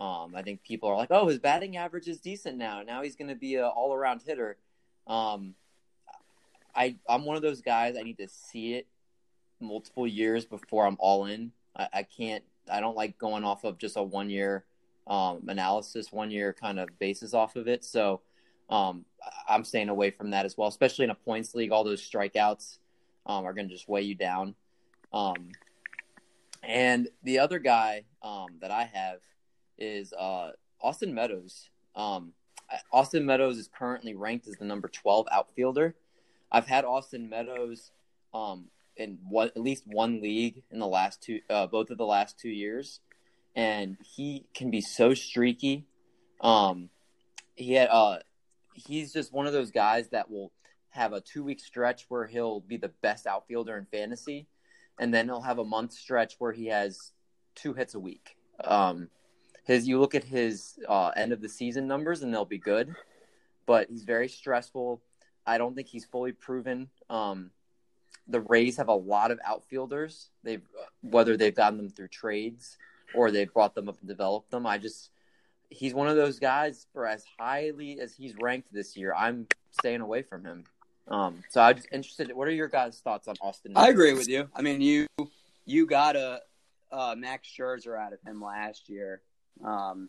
Um, 0.00 0.34
I 0.34 0.42
think 0.42 0.62
people 0.62 0.88
are 0.88 0.96
like, 0.96 1.10
oh, 1.10 1.28
his 1.28 1.38
batting 1.38 1.76
average 1.76 2.08
is 2.08 2.18
decent 2.18 2.56
now. 2.56 2.82
Now 2.82 3.02
he's 3.02 3.16
going 3.16 3.28
to 3.28 3.34
be 3.34 3.56
an 3.56 3.64
all 3.64 3.92
around 3.92 4.22
hitter. 4.26 4.56
Um, 5.06 5.54
I 6.74 6.96
I'm 7.08 7.24
one 7.24 7.36
of 7.36 7.42
those 7.42 7.60
guys. 7.60 7.96
I 7.98 8.02
need 8.02 8.18
to 8.18 8.28
see 8.28 8.74
it 8.74 8.86
multiple 9.60 10.06
years 10.06 10.44
before 10.44 10.86
I'm 10.86 10.96
all 10.98 11.26
in. 11.26 11.52
I, 11.76 11.88
I 11.92 12.02
can't. 12.04 12.44
I 12.70 12.80
don't 12.80 12.96
like 12.96 13.18
going 13.18 13.44
off 13.44 13.64
of 13.64 13.78
just 13.78 13.96
a 13.96 14.02
one 14.02 14.30
year 14.30 14.64
um, 15.06 15.42
analysis, 15.48 16.12
one 16.12 16.30
year 16.30 16.52
kind 16.52 16.78
of 16.78 16.88
basis 16.98 17.34
off 17.34 17.56
of 17.56 17.68
it. 17.68 17.84
So 17.84 18.20
um, 18.70 19.04
I'm 19.48 19.64
staying 19.64 19.88
away 19.88 20.10
from 20.10 20.30
that 20.30 20.46
as 20.46 20.56
well, 20.56 20.68
especially 20.68 21.04
in 21.04 21.10
a 21.10 21.14
points 21.14 21.54
league. 21.54 21.72
All 21.72 21.84
those 21.84 22.08
strikeouts 22.08 22.78
um, 23.26 23.44
are 23.44 23.52
going 23.52 23.68
to 23.68 23.74
just 23.74 23.88
weigh 23.88 24.02
you 24.02 24.14
down. 24.14 24.54
Um, 25.12 25.50
and 26.62 27.08
the 27.22 27.40
other 27.40 27.58
guy 27.58 28.04
um, 28.22 28.46
that 28.60 28.70
I 28.70 28.84
have 28.84 29.18
is 29.78 30.12
uh, 30.12 30.52
Austin 30.80 31.12
Meadows. 31.14 31.68
Um, 31.96 32.32
Austin 32.92 33.26
Meadows 33.26 33.58
is 33.58 33.68
currently 33.68 34.14
ranked 34.14 34.46
as 34.46 34.56
the 34.56 34.64
number 34.64 34.88
12 34.88 35.26
outfielder. 35.30 35.94
I've 36.50 36.66
had 36.66 36.84
Austin 36.84 37.28
Meadows 37.28 37.90
um, 38.32 38.66
in 38.96 39.18
one, 39.28 39.48
at 39.48 39.60
least 39.60 39.84
one 39.86 40.20
league 40.20 40.62
in 40.70 40.78
the 40.78 40.86
last 40.86 41.22
two, 41.22 41.40
uh, 41.50 41.66
both 41.66 41.90
of 41.90 41.98
the 41.98 42.06
last 42.06 42.38
two 42.38 42.50
years, 42.50 43.00
and 43.54 43.96
he 44.02 44.46
can 44.54 44.70
be 44.70 44.80
so 44.80 45.14
streaky. 45.14 45.86
Um, 46.40 46.88
he 47.54 47.74
had, 47.74 47.88
uh, 47.88 48.18
he's 48.74 49.12
just 49.12 49.32
one 49.32 49.46
of 49.46 49.52
those 49.52 49.70
guys 49.70 50.08
that 50.08 50.30
will 50.30 50.52
have 50.90 51.12
a 51.12 51.20
two 51.20 51.44
week 51.44 51.60
stretch 51.60 52.06
where 52.08 52.26
he'll 52.26 52.60
be 52.60 52.76
the 52.76 52.92
best 53.02 53.26
outfielder 53.26 53.76
in 53.76 53.86
fantasy, 53.86 54.46
and 54.98 55.12
then 55.12 55.26
he'll 55.26 55.42
have 55.42 55.58
a 55.58 55.64
month 55.64 55.92
stretch 55.92 56.36
where 56.38 56.52
he 56.52 56.66
has 56.66 57.12
two 57.54 57.74
hits 57.74 57.94
a 57.94 58.00
week. 58.00 58.36
Um, 58.64 59.08
his 59.64 59.86
you 59.86 60.00
look 60.00 60.14
at 60.14 60.24
his 60.24 60.78
uh, 60.88 61.08
end 61.16 61.32
of 61.32 61.40
the 61.40 61.48
season 61.48 61.86
numbers 61.86 62.22
and 62.22 62.32
they'll 62.32 62.44
be 62.44 62.58
good, 62.58 62.94
but 63.66 63.88
he's 63.88 64.04
very 64.04 64.28
stressful. 64.28 65.00
I 65.46 65.58
don't 65.58 65.74
think 65.74 65.88
he's 65.88 66.04
fully 66.04 66.32
proven. 66.32 66.88
Um, 67.10 67.50
the 68.28 68.40
Rays 68.40 68.76
have 68.76 68.88
a 68.88 68.94
lot 68.94 69.30
of 69.30 69.40
outfielders. 69.44 70.30
They've 70.44 70.62
whether 71.00 71.36
they've 71.36 71.54
gotten 71.54 71.76
them 71.76 71.90
through 71.90 72.08
trades 72.08 72.76
or 73.14 73.30
they've 73.30 73.52
brought 73.52 73.74
them 73.74 73.88
up 73.88 73.98
and 74.00 74.08
developed 74.08 74.50
them. 74.50 74.66
I 74.66 74.78
just 74.78 75.10
he's 75.72 75.94
one 75.94 76.08
of 76.08 76.16
those 76.16 76.38
guys 76.38 76.86
for 76.92 77.06
as 77.06 77.24
highly 77.38 77.98
as 78.00 78.14
he's 78.14 78.34
ranked 78.40 78.72
this 78.72 78.96
year. 78.96 79.14
I'm 79.16 79.46
staying 79.70 80.00
away 80.00 80.22
from 80.22 80.44
him. 80.44 80.64
Um, 81.08 81.42
so 81.48 81.60
I'm 81.60 81.76
just 81.76 81.88
interested. 81.92 82.32
What 82.32 82.48
are 82.48 82.52
your 82.52 82.68
guys' 82.68 83.00
thoughts 83.00 83.26
on 83.28 83.34
Austin? 83.40 83.72
I 83.74 83.88
agree 83.88 84.12
with 84.12 84.28
you. 84.28 84.48
I 84.54 84.62
mean, 84.62 84.80
you 84.80 85.06
you 85.64 85.86
got 85.86 86.16
a 86.16 86.40
uh, 86.92 87.14
Max 87.16 87.48
Scherzer 87.48 87.98
out 87.98 88.12
of 88.12 88.20
him 88.20 88.40
last 88.40 88.88
year, 88.88 89.22
um, 89.64 90.08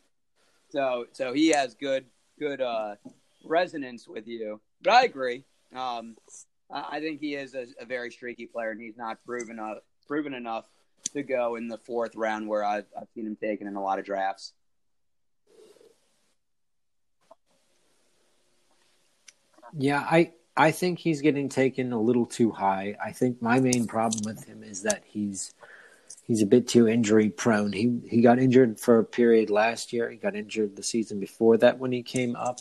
so 0.69 1.05
so 1.11 1.33
he 1.33 1.49
has 1.49 1.73
good 1.73 2.05
good 2.39 2.61
uh, 2.61 2.95
resonance 3.43 4.07
with 4.07 4.27
you. 4.27 4.61
But 4.83 4.93
I 4.93 5.03
agree. 5.05 5.45
Um, 5.75 6.15
I 6.69 6.97
I 6.97 6.99
think 6.99 7.19
he 7.19 7.35
is 7.35 7.55
a, 7.55 7.65
a 7.79 7.85
very 7.85 8.11
streaky 8.11 8.45
player, 8.45 8.71
and 8.71 8.79
he's 8.79 8.97
not 8.97 9.17
proven 9.25 9.59
uh, 9.59 9.75
proven 10.07 10.33
enough 10.33 10.65
to 11.13 11.23
go 11.23 11.55
in 11.55 11.67
the 11.67 11.77
fourth 11.77 12.15
round 12.15 12.47
where 12.47 12.63
I've, 12.63 12.85
I've 12.99 13.07
seen 13.15 13.25
him 13.25 13.35
taken 13.35 13.67
in 13.67 13.75
a 13.75 13.81
lot 13.81 13.99
of 13.99 14.05
drafts. 14.05 14.53
Yeah, 19.75 19.99
I 19.99 20.33
I 20.55 20.71
think 20.71 20.99
he's 20.99 21.21
getting 21.21 21.49
taken 21.49 21.93
a 21.93 21.99
little 21.99 22.27
too 22.27 22.51
high. 22.51 22.95
I 23.03 23.11
think 23.11 23.41
my 23.41 23.59
main 23.59 23.87
problem 23.87 24.21
with 24.23 24.45
him 24.45 24.63
is 24.63 24.83
that 24.83 25.03
he's 25.05 25.53
he's 26.25 26.43
a 26.43 26.45
bit 26.45 26.67
too 26.67 26.87
injury 26.87 27.29
prone. 27.29 27.73
He 27.73 28.01
he 28.07 28.21
got 28.21 28.37
injured 28.37 28.79
for 28.79 28.99
a 28.99 29.03
period 29.03 29.49
last 29.49 29.93
year. 29.93 30.09
He 30.09 30.17
got 30.17 30.35
injured 30.35 30.75
the 30.75 30.83
season 30.83 31.19
before 31.19 31.57
that 31.57 31.79
when 31.79 31.91
he 31.91 32.03
came 32.03 32.35
up. 32.35 32.59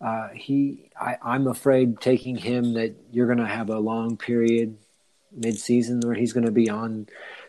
Uh, 0.00 0.28
he 0.28 0.90
I, 1.00 1.16
I'm 1.22 1.48
afraid 1.48 2.00
taking 2.00 2.36
him 2.36 2.74
that 2.74 2.94
you're 3.10 3.26
going 3.26 3.38
to 3.38 3.46
have 3.46 3.70
a 3.70 3.78
long 3.78 4.16
period 4.16 4.76
mid-season 5.34 6.00
where 6.00 6.14
he's 6.14 6.32
going 6.32 6.44
to 6.44 6.52
be 6.52 6.68
on 6.68 7.06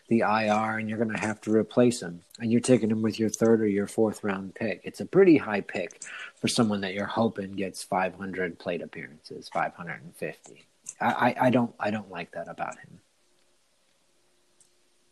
the 0.09 0.19
IR 0.19 0.77
and 0.77 0.89
you're 0.89 0.97
going 0.97 1.11
to 1.13 1.19
have 1.19 1.39
to 1.41 1.51
replace 1.53 2.01
him. 2.01 2.23
And 2.39 2.51
you're 2.51 2.61
taking 2.61 2.91
him 2.91 3.01
with 3.01 3.19
your 3.19 3.29
third 3.29 3.61
or 3.61 3.67
your 3.67 3.87
fourth 3.87 4.23
round 4.23 4.55
pick. 4.55 4.81
It's 4.83 4.99
a 4.99 5.05
pretty 5.05 5.37
high 5.37 5.61
pick 5.61 6.01
for 6.35 6.47
someone 6.47 6.81
that 6.81 6.93
you're 6.93 7.05
hoping 7.05 7.53
gets 7.53 7.83
500 7.83 8.59
plate 8.59 8.81
appearances, 8.81 9.49
550. 9.49 10.63
I, 10.99 11.05
I, 11.05 11.35
I 11.47 11.49
don't 11.49 11.73
I 11.79 11.89
don't 11.91 12.11
like 12.11 12.31
that 12.33 12.47
about 12.49 12.77
him. 12.79 12.99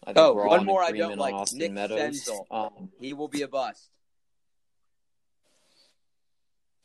I 0.03 0.13
think 0.13 0.17
Oh, 0.17 0.33
we're 0.33 0.43
all 0.43 0.49
one 0.49 0.59
in 0.61 0.65
more 0.65 0.83
I 0.83 0.91
don't 0.91 1.17
like. 1.17 1.33
Austin 1.33 1.59
Nick 1.59 1.71
Meadows. 1.73 2.23
Senzel. 2.25 2.45
Um, 2.51 2.89
He 2.99 3.13
will 3.13 3.27
be 3.27 3.43
a 3.43 3.47
bust. 3.47 3.87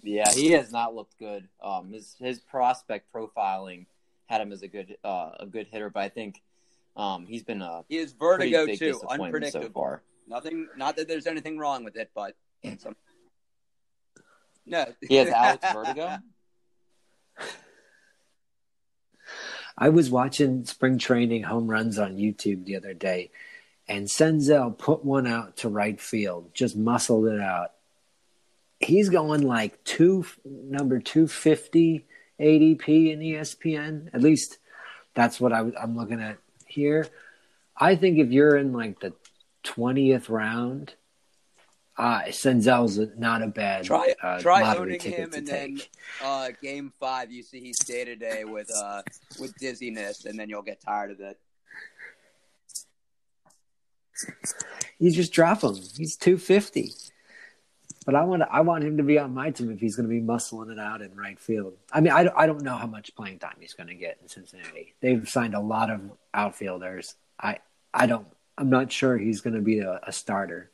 yeah, 0.02 0.30
he 0.32 0.52
has 0.52 0.70
not 0.70 0.94
looked 0.94 1.18
good. 1.18 1.48
Um, 1.62 1.92
his 1.92 2.14
his 2.20 2.38
prospect 2.38 3.12
profiling 3.12 3.86
had 4.26 4.40
him 4.40 4.52
as 4.52 4.62
a 4.62 4.68
good 4.68 4.96
uh, 5.02 5.32
a 5.40 5.46
good 5.46 5.66
hitter, 5.66 5.90
but 5.90 6.02
I 6.02 6.08
think 6.08 6.40
um, 6.96 7.26
he's 7.26 7.42
been 7.42 7.62
a 7.62 7.84
He 7.88 7.98
is 7.98 8.12
vertigo 8.12 8.66
big 8.66 8.78
too, 8.78 9.00
unpredictable. 9.08 9.66
so 9.66 9.70
far. 9.70 10.02
Nothing. 10.26 10.68
Not 10.76 10.96
that 10.96 11.08
there's 11.08 11.26
anything 11.26 11.58
wrong 11.58 11.84
with 11.84 11.96
it, 11.96 12.10
but 12.14 12.34
some... 12.78 12.96
no. 14.64 14.86
He 15.06 15.16
has 15.16 15.28
Alex 15.28 15.72
Vertigo. 15.72 16.18
I 19.78 19.90
was 19.90 20.10
watching 20.10 20.64
spring 20.64 20.96
training 20.98 21.42
home 21.42 21.68
runs 21.68 21.98
on 21.98 22.16
YouTube 22.16 22.64
the 22.64 22.76
other 22.76 22.94
day, 22.94 23.30
and 23.86 24.06
Senzel 24.06 24.76
put 24.76 25.04
one 25.04 25.26
out 25.26 25.58
to 25.58 25.68
right 25.68 26.00
field, 26.00 26.54
just 26.54 26.76
muscled 26.76 27.26
it 27.26 27.40
out. 27.40 27.72
He's 28.80 29.10
going 29.10 29.42
like 29.42 29.84
two 29.84 30.24
number 30.44 30.98
two 30.98 31.28
fifty 31.28 32.06
ADP 32.40 33.12
in 33.12 33.20
ESPN. 33.20 34.08
At 34.14 34.22
least 34.22 34.56
that's 35.14 35.38
what 35.38 35.52
I, 35.52 35.70
I'm 35.80 35.94
looking 35.94 36.22
at 36.22 36.38
here. 36.66 37.06
I 37.76 37.96
think 37.96 38.18
if 38.18 38.30
you're 38.30 38.56
in 38.56 38.72
like 38.72 39.00
the 39.00 39.12
twentieth 39.62 40.28
round, 40.28 40.94
uh, 41.98 42.22
Senzel's 42.28 42.98
not 43.18 43.42
a 43.42 43.46
bad 43.46 43.84
Try 43.84 44.14
uh, 44.22 44.40
try 44.40 44.76
owning 44.76 45.00
him, 45.00 45.32
and 45.34 45.46
take. 45.46 45.46
then 45.46 45.80
uh, 46.22 46.48
game 46.62 46.92
five, 47.00 47.32
you 47.32 47.42
see 47.42 47.60
he's 47.60 47.78
day 47.78 48.04
to 48.04 48.16
day 48.16 48.44
with 48.44 48.70
uh 48.74 49.02
with 49.40 49.54
dizziness, 49.58 50.24
and 50.24 50.38
then 50.38 50.48
you'll 50.48 50.62
get 50.62 50.80
tired 50.80 51.10
of 51.10 51.20
it. 51.20 51.38
You 54.98 55.10
just 55.10 55.32
drop 55.32 55.62
him. 55.62 55.76
He's 55.96 56.16
two 56.16 56.38
fifty. 56.38 56.92
But 58.06 58.14
I 58.14 58.22
want 58.22 58.44
I 58.48 58.60
want 58.60 58.84
him 58.84 58.96
to 58.98 59.02
be 59.02 59.18
on 59.18 59.34
my 59.34 59.50
team 59.50 59.70
if 59.72 59.80
he's 59.80 59.96
going 59.96 60.08
to 60.08 60.14
be 60.14 60.22
muscling 60.22 60.70
it 60.70 60.78
out 60.78 61.02
in 61.02 61.14
right 61.16 61.38
field. 61.38 61.74
I 61.92 62.00
mean, 62.00 62.12
I 62.12 62.22
don't, 62.22 62.36
I 62.36 62.46
don't 62.46 62.62
know 62.62 62.76
how 62.76 62.86
much 62.86 63.14
playing 63.16 63.40
time 63.40 63.56
he's 63.58 63.74
going 63.74 63.88
to 63.88 63.94
get 63.94 64.18
in 64.22 64.28
Cincinnati. 64.28 64.94
They've 65.00 65.28
signed 65.28 65.54
a 65.54 65.60
lot 65.60 65.90
of 65.90 66.00
outfielders. 66.32 67.16
I 67.38 67.58
I 67.92 68.06
don't. 68.06 68.28
I'm 68.56 68.70
not 68.70 68.92
sure 68.92 69.18
he's 69.18 69.40
going 69.40 69.54
to 69.54 69.60
be 69.60 69.80
a, 69.80 70.00
a 70.04 70.12
starter. 70.12 70.70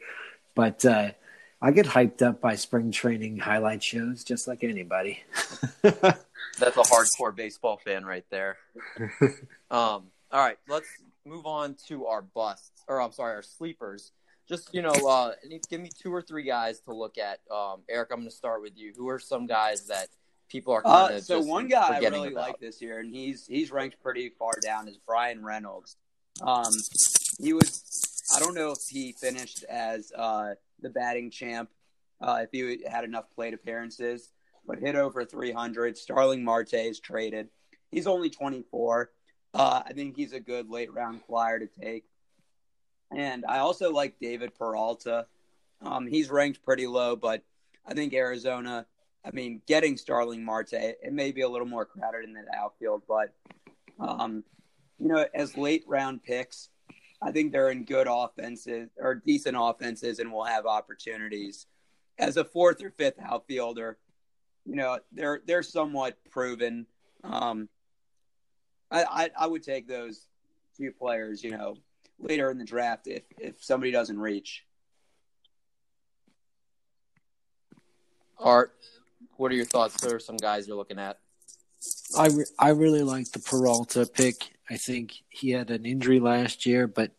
But 0.54 0.84
uh, 0.84 1.12
I 1.60 1.70
get 1.70 1.86
hyped 1.86 2.20
up 2.20 2.40
by 2.40 2.56
spring 2.56 2.92
training 2.92 3.38
highlight 3.38 3.82
shows, 3.82 4.24
just 4.24 4.46
like 4.46 4.62
anybody. 4.62 5.22
That's 5.82 6.76
a 6.76 6.82
hardcore 6.82 7.34
baseball 7.34 7.78
fan 7.78 8.04
right 8.04 8.26
there. 8.28 8.58
um, 9.70 10.04
all 10.30 10.44
right, 10.44 10.58
let's 10.68 10.88
move 11.24 11.46
on 11.46 11.76
to 11.88 12.06
our 12.06 12.20
busts, 12.20 12.84
or 12.88 13.00
I'm 13.00 13.12
sorry, 13.12 13.36
our 13.36 13.42
sleepers. 13.42 14.12
Just 14.52 14.74
you 14.74 14.82
know, 14.82 14.90
uh, 14.90 15.32
give 15.70 15.80
me 15.80 15.88
two 15.98 16.12
or 16.14 16.20
three 16.20 16.42
guys 16.42 16.80
to 16.80 16.92
look 16.92 17.16
at. 17.16 17.38
Um, 17.50 17.80
Eric, 17.88 18.10
I'm 18.12 18.18
going 18.18 18.28
to 18.28 18.36
start 18.36 18.60
with 18.60 18.76
you. 18.76 18.92
Who 18.94 19.08
are 19.08 19.18
some 19.18 19.46
guys 19.46 19.86
that 19.86 20.08
people 20.50 20.74
are 20.74 20.82
kind 20.82 21.14
Uh, 21.14 21.16
of 21.16 21.24
so 21.24 21.38
just 21.38 21.48
one 21.48 21.68
guy 21.68 21.96
I 21.96 21.98
really 22.00 22.32
about? 22.32 22.48
like 22.48 22.60
this 22.60 22.82
year, 22.82 22.98
and 22.98 23.08
he's 23.10 23.46
he's 23.46 23.70
ranked 23.72 24.02
pretty 24.02 24.28
far 24.28 24.52
down, 24.60 24.88
is 24.88 24.98
Bryan 24.98 25.42
Reynolds. 25.42 25.96
Um, 26.42 26.70
he 27.40 27.54
was 27.54 27.82
I 28.36 28.40
don't 28.40 28.54
know 28.54 28.72
if 28.72 28.80
he 28.90 29.12
finished 29.12 29.64
as 29.70 30.12
uh, 30.14 30.50
the 30.82 30.90
batting 30.90 31.30
champ, 31.30 31.70
uh, 32.20 32.40
if 32.42 32.50
he 32.52 32.84
had 32.86 33.04
enough 33.04 33.30
plate 33.34 33.54
appearances, 33.54 34.32
but 34.66 34.78
hit 34.80 34.96
over 34.96 35.24
300. 35.24 35.96
Starling 35.96 36.44
Marte 36.44 36.74
is 36.74 37.00
traded. 37.00 37.48
He's 37.90 38.06
only 38.06 38.28
24. 38.28 39.10
Uh, 39.54 39.82
I 39.86 39.94
think 39.94 40.14
he's 40.14 40.34
a 40.34 40.40
good 40.40 40.68
late 40.68 40.92
round 40.92 41.22
flyer 41.26 41.58
to 41.58 41.66
take. 41.66 42.04
And 43.14 43.44
I 43.46 43.58
also 43.58 43.92
like 43.92 44.18
David 44.20 44.54
Peralta. 44.54 45.26
Um, 45.82 46.06
he's 46.06 46.30
ranked 46.30 46.62
pretty 46.62 46.86
low, 46.86 47.16
but 47.16 47.42
I 47.86 47.94
think 47.94 48.14
Arizona, 48.14 48.86
I 49.24 49.30
mean, 49.32 49.60
getting 49.66 49.96
Starling 49.96 50.44
Marte, 50.44 50.72
it 50.74 51.12
may 51.12 51.32
be 51.32 51.42
a 51.42 51.48
little 51.48 51.66
more 51.66 51.84
crowded 51.84 52.24
in 52.24 52.32
the 52.32 52.44
outfield, 52.54 53.02
but, 53.08 53.34
um, 53.98 54.44
you 54.98 55.08
know, 55.08 55.26
as 55.34 55.56
late 55.56 55.84
round 55.86 56.22
picks, 56.22 56.70
I 57.20 57.30
think 57.30 57.52
they're 57.52 57.70
in 57.70 57.84
good 57.84 58.06
offenses 58.08 58.90
or 58.96 59.14
decent 59.14 59.56
offenses 59.58 60.18
and 60.18 60.32
will 60.32 60.44
have 60.44 60.66
opportunities. 60.66 61.66
As 62.18 62.36
a 62.36 62.44
fourth 62.44 62.82
or 62.82 62.90
fifth 62.90 63.18
outfielder, 63.20 63.98
you 64.64 64.76
know, 64.76 64.98
they're 65.12 65.40
they're 65.46 65.62
somewhat 65.62 66.18
proven. 66.30 66.86
Um, 67.24 67.68
I, 68.90 69.04
I 69.04 69.30
I 69.40 69.46
would 69.46 69.62
take 69.62 69.88
those 69.88 70.28
two 70.76 70.92
players, 70.92 71.42
you 71.42 71.50
know, 71.50 71.76
later 72.18 72.50
in 72.50 72.58
the 72.58 72.64
draft 72.64 73.06
if 73.06 73.22
if 73.38 73.62
somebody 73.62 73.90
doesn't 73.90 74.18
reach. 74.18 74.64
Art, 78.38 78.74
what 79.36 79.52
are 79.52 79.54
your 79.54 79.64
thoughts? 79.64 80.00
There 80.00 80.16
are 80.16 80.20
some 80.20 80.36
guys 80.36 80.66
you're 80.66 80.76
looking 80.76 80.98
at. 80.98 81.18
I, 82.16 82.26
re- 82.28 82.44
I 82.58 82.68
really 82.70 83.02
like 83.02 83.30
the 83.30 83.38
Peralta 83.38 84.06
pick. 84.06 84.56
I 84.68 84.76
think 84.76 85.22
he 85.28 85.50
had 85.50 85.70
an 85.70 85.86
injury 85.86 86.20
last 86.20 86.66
year, 86.66 86.86
but 86.86 87.12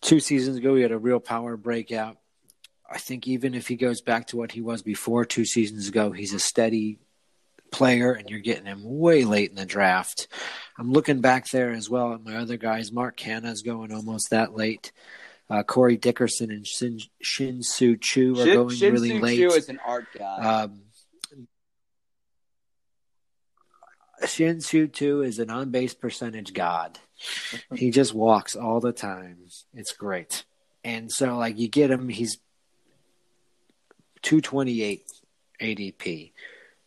two 0.00 0.20
seasons 0.20 0.56
ago 0.56 0.74
he 0.74 0.82
had 0.82 0.92
a 0.92 0.98
real 0.98 1.20
power 1.20 1.56
breakout. 1.56 2.18
I 2.88 2.98
think 2.98 3.26
even 3.26 3.54
if 3.54 3.66
he 3.66 3.76
goes 3.76 4.00
back 4.00 4.28
to 4.28 4.36
what 4.36 4.52
he 4.52 4.60
was 4.60 4.82
before 4.82 5.24
two 5.24 5.44
seasons 5.44 5.88
ago, 5.88 6.12
he's 6.12 6.34
a 6.34 6.38
steady 6.38 6.98
player, 7.72 8.12
and 8.12 8.30
you're 8.30 8.38
getting 8.38 8.66
him 8.66 8.82
way 8.84 9.24
late 9.24 9.50
in 9.50 9.56
the 9.56 9.66
draft. 9.66 10.28
I'm 10.78 10.92
looking 10.92 11.20
back 11.20 11.46
there 11.50 11.70
as 11.70 11.88
well 11.88 12.12
at 12.12 12.24
my 12.24 12.36
other 12.36 12.56
guys. 12.56 12.92
Mark 12.92 13.16
Canha's 13.16 13.62
going 13.62 13.92
almost 13.92 14.30
that 14.30 14.54
late. 14.54 14.92
Uh, 15.48 15.62
Corey 15.62 15.96
Dickerson 15.96 16.50
and 16.50 16.66
Shin, 16.66 16.98
Shin 17.22 17.62
Soo 17.62 17.96
Choo 17.96 18.32
are 18.32 18.44
Shin, 18.44 18.54
going 18.54 18.74
Shin 18.74 18.92
really 18.92 19.10
Soo 19.10 19.20
late. 19.20 19.38
Choo 19.38 19.56
is 19.56 19.68
an 19.68 19.80
art 19.86 20.06
guy. 20.16 20.64
Um, 20.64 20.82
Shin 24.26 24.60
Soo 24.60 24.88
Choo 24.88 25.22
is 25.22 25.38
an 25.38 25.50
on 25.50 25.70
base 25.70 25.94
percentage 25.94 26.52
god. 26.52 26.98
he 27.74 27.90
just 27.90 28.12
walks 28.12 28.56
all 28.56 28.80
the 28.80 28.92
time. 28.92 29.38
It's 29.72 29.92
great. 29.92 30.44
And 30.84 31.10
so 31.10 31.36
like 31.36 31.58
you 31.58 31.68
get 31.68 31.90
him, 31.90 32.08
he's 32.08 32.38
two 34.22 34.40
twenty 34.40 34.82
eight 34.82 35.04
ADP. 35.60 36.32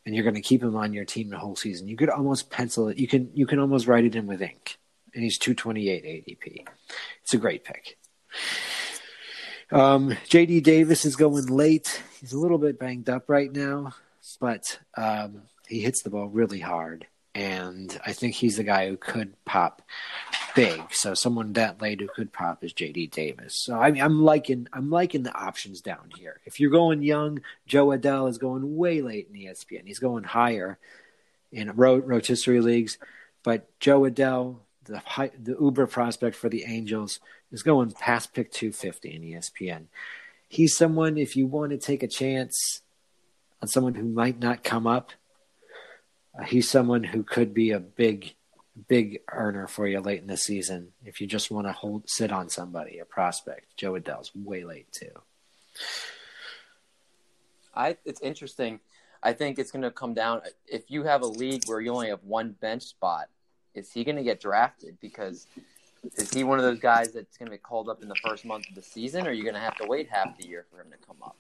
And 0.10 0.16
you're 0.16 0.26
gonna 0.26 0.42
keep 0.42 0.64
him 0.64 0.76
on 0.76 0.92
your 0.92 1.06
team 1.06 1.30
the 1.30 1.38
whole 1.38 1.56
season. 1.56 1.88
You 1.88 1.96
could 1.96 2.10
almost 2.10 2.50
pencil 2.50 2.88
it 2.88 2.98
you 2.98 3.08
can 3.08 3.30
you 3.36 3.46
can 3.46 3.60
almost 3.60 3.86
write 3.86 4.06
it 4.06 4.16
in 4.16 4.26
with 4.26 4.42
ink. 4.42 4.80
And 5.14 5.24
he's 5.24 5.38
two 5.38 5.54
twenty 5.54 5.88
eight 5.88 6.04
ADP. 6.04 6.66
It's 7.22 7.36
a 7.36 7.38
great 7.38 7.64
pick. 7.64 8.00
Um, 9.72 10.18
JD 10.30 10.64
Davis 10.64 11.06
is 11.06 11.16
going 11.16 11.46
late. 11.46 12.02
He's 12.20 12.34
a 12.34 12.40
little 12.40 12.58
bit 12.58 12.80
banged 12.80 13.08
up 13.08 13.30
right 13.30 13.52
now, 13.52 13.94
but 14.42 14.80
um, 14.98 15.44
he 15.68 15.82
hits 15.82 16.02
the 16.02 16.10
ball 16.10 16.28
really 16.28 16.60
hard. 16.60 17.06
And 17.40 17.98
I 18.06 18.12
think 18.12 18.36
he's 18.36 18.58
the 18.58 18.66
guy 18.66 18.90
who 18.90 18.98
could 18.98 19.34
pop 19.46 19.82
big. 20.56 20.82
So 20.92 21.14
someone 21.14 21.54
that 21.54 21.82
late 21.82 22.02
who 22.02 22.10
could 22.14 22.34
pop 22.34 22.66
is 22.66 22.74
JD 22.74 23.12
Davis. 23.12 23.64
So 23.64 23.80
I 23.80 23.92
mean, 23.92 24.04
I'm 24.04 24.22
liking 24.22 24.68
I'm 24.74 24.90
liking 24.90 25.24
the 25.24 25.34
options 25.34 25.80
down 25.80 26.12
here. 26.18 26.42
If 26.44 26.60
you're 26.60 26.70
going 26.70 27.02
young, 27.02 27.40
Jo 27.66 27.88
Adell 27.88 28.30
is 28.30 28.38
going 28.38 28.76
way 28.76 29.02
late 29.02 29.30
in 29.34 29.40
ESPN. 29.40 29.88
He's 29.88 30.00
going 30.00 30.26
higher 30.26 30.80
in 31.50 31.72
ro- 31.78 32.00
rotisserie 32.00 32.60
leagues, 32.60 32.98
but 33.42 33.70
Jo 33.80 34.02
Adell, 34.02 34.58
the 34.84 35.00
high, 35.00 35.32
the 35.42 35.56
Uber 35.62 35.88
prospect 35.88 36.36
for 36.36 36.50
the 36.50 36.66
Angels, 36.66 37.22
is 37.54 37.64
going 37.64 37.92
past 37.92 38.34
pick 38.34 38.52
250 38.52 39.16
in 39.16 39.22
ESPN. 39.22 39.86
He's 40.50 40.76
someone 40.76 41.18
if 41.18 41.38
you 41.38 41.48
want 41.48 41.72
to 41.72 41.78
take 41.78 42.04
a 42.04 42.08
chance 42.08 42.82
on 43.62 43.70
someone 43.70 43.96
who 43.96 44.04
might 44.04 44.40
not 44.40 44.62
come 44.62 44.86
up. 44.86 45.14
He's 46.46 46.70
someone 46.70 47.04
who 47.04 47.24
could 47.24 47.54
be 47.54 47.72
a 47.72 47.80
big, 47.80 48.36
big 48.88 49.20
earner 49.32 49.68
for 49.68 49.88
you 49.88 50.00
late 50.00 50.22
in 50.22 50.28
the 50.28 50.38
season 50.38 50.94
if 51.04 51.22
you 51.22 51.28
just 51.28 51.52
want 51.52 51.68
to 51.68 51.74
hold 51.74 52.10
sit 52.10 52.32
on 52.32 52.50
somebody, 52.50 53.00
a 53.00 53.06
prospect. 53.06 53.76
Jo 53.78 53.94
Adell's 53.94 54.32
way 54.36 54.64
late 54.64 54.92
too. 54.92 55.12
I 57.76 57.98
it's 58.06 58.22
interesting. 58.22 58.80
I 59.22 59.34
think 59.34 59.60
it's 59.60 59.72
going 59.72 59.82
to 59.84 59.92
come 59.92 60.14
down 60.14 60.42
if 60.68 60.90
you 60.90 61.04
have 61.04 61.22
a 61.22 61.28
league 61.28 61.64
where 61.66 61.82
you 61.82 61.92
only 61.92 62.10
have 62.10 62.24
one 62.24 62.56
bench 62.62 62.84
spot. 62.84 63.28
Is 63.76 63.92
he 63.92 64.04
going 64.04 64.16
to 64.16 64.24
get 64.24 64.40
drafted? 64.40 64.98
Because 65.02 65.46
is 66.16 66.34
he 66.34 66.44
one 66.44 66.60
of 66.60 66.66
those 66.66 66.80
guys 66.80 67.12
that's 67.12 67.38
going 67.38 67.48
to 67.48 67.56
get 67.56 67.64
called 67.64 67.90
up 67.90 68.02
in 68.02 68.08
the 68.08 68.16
first 68.16 68.46
month 68.46 68.68
of 68.70 68.76
the 68.76 68.82
season, 68.82 69.28
or 69.28 69.32
are 69.32 69.34
you 69.34 69.44
going 69.44 69.56
to 69.56 69.60
have 69.60 69.76
to 69.78 69.88
wait 69.88 70.10
half 70.10 70.38
the 70.38 70.48
year 70.48 70.66
for 70.72 70.82
him 70.82 70.88
to 70.92 70.98
come 71.06 71.18
up? 71.24 71.36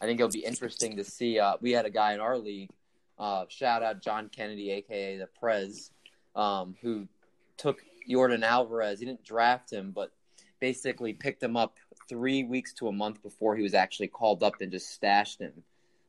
I 0.00 0.06
think 0.06 0.20
it'll 0.20 0.32
be 0.32 0.44
interesting 0.44 0.96
to 0.96 1.04
see. 1.04 1.38
Uh, 1.38 1.56
we 1.60 1.72
had 1.72 1.84
a 1.84 1.90
guy 1.90 2.14
in 2.14 2.20
our 2.20 2.38
league, 2.38 2.70
uh, 3.18 3.44
shout 3.48 3.82
out 3.82 4.02
John 4.02 4.28
Kennedy, 4.28 4.70
aka 4.72 5.18
the 5.18 5.28
Prez, 5.38 5.90
um, 6.36 6.76
who 6.80 7.08
took 7.56 7.82
Yordan 8.08 8.42
Alvarez. 8.42 9.00
He 9.00 9.06
didn't 9.06 9.24
draft 9.24 9.72
him, 9.72 9.92
but 9.92 10.12
basically 10.60 11.12
picked 11.12 11.42
him 11.42 11.56
up 11.56 11.76
three 12.08 12.44
weeks 12.44 12.72
to 12.74 12.88
a 12.88 12.92
month 12.92 13.22
before 13.22 13.56
he 13.56 13.62
was 13.62 13.74
actually 13.74 14.08
called 14.08 14.42
up 14.42 14.54
and 14.60 14.72
just 14.72 14.90
stashed 14.90 15.40
him 15.40 15.52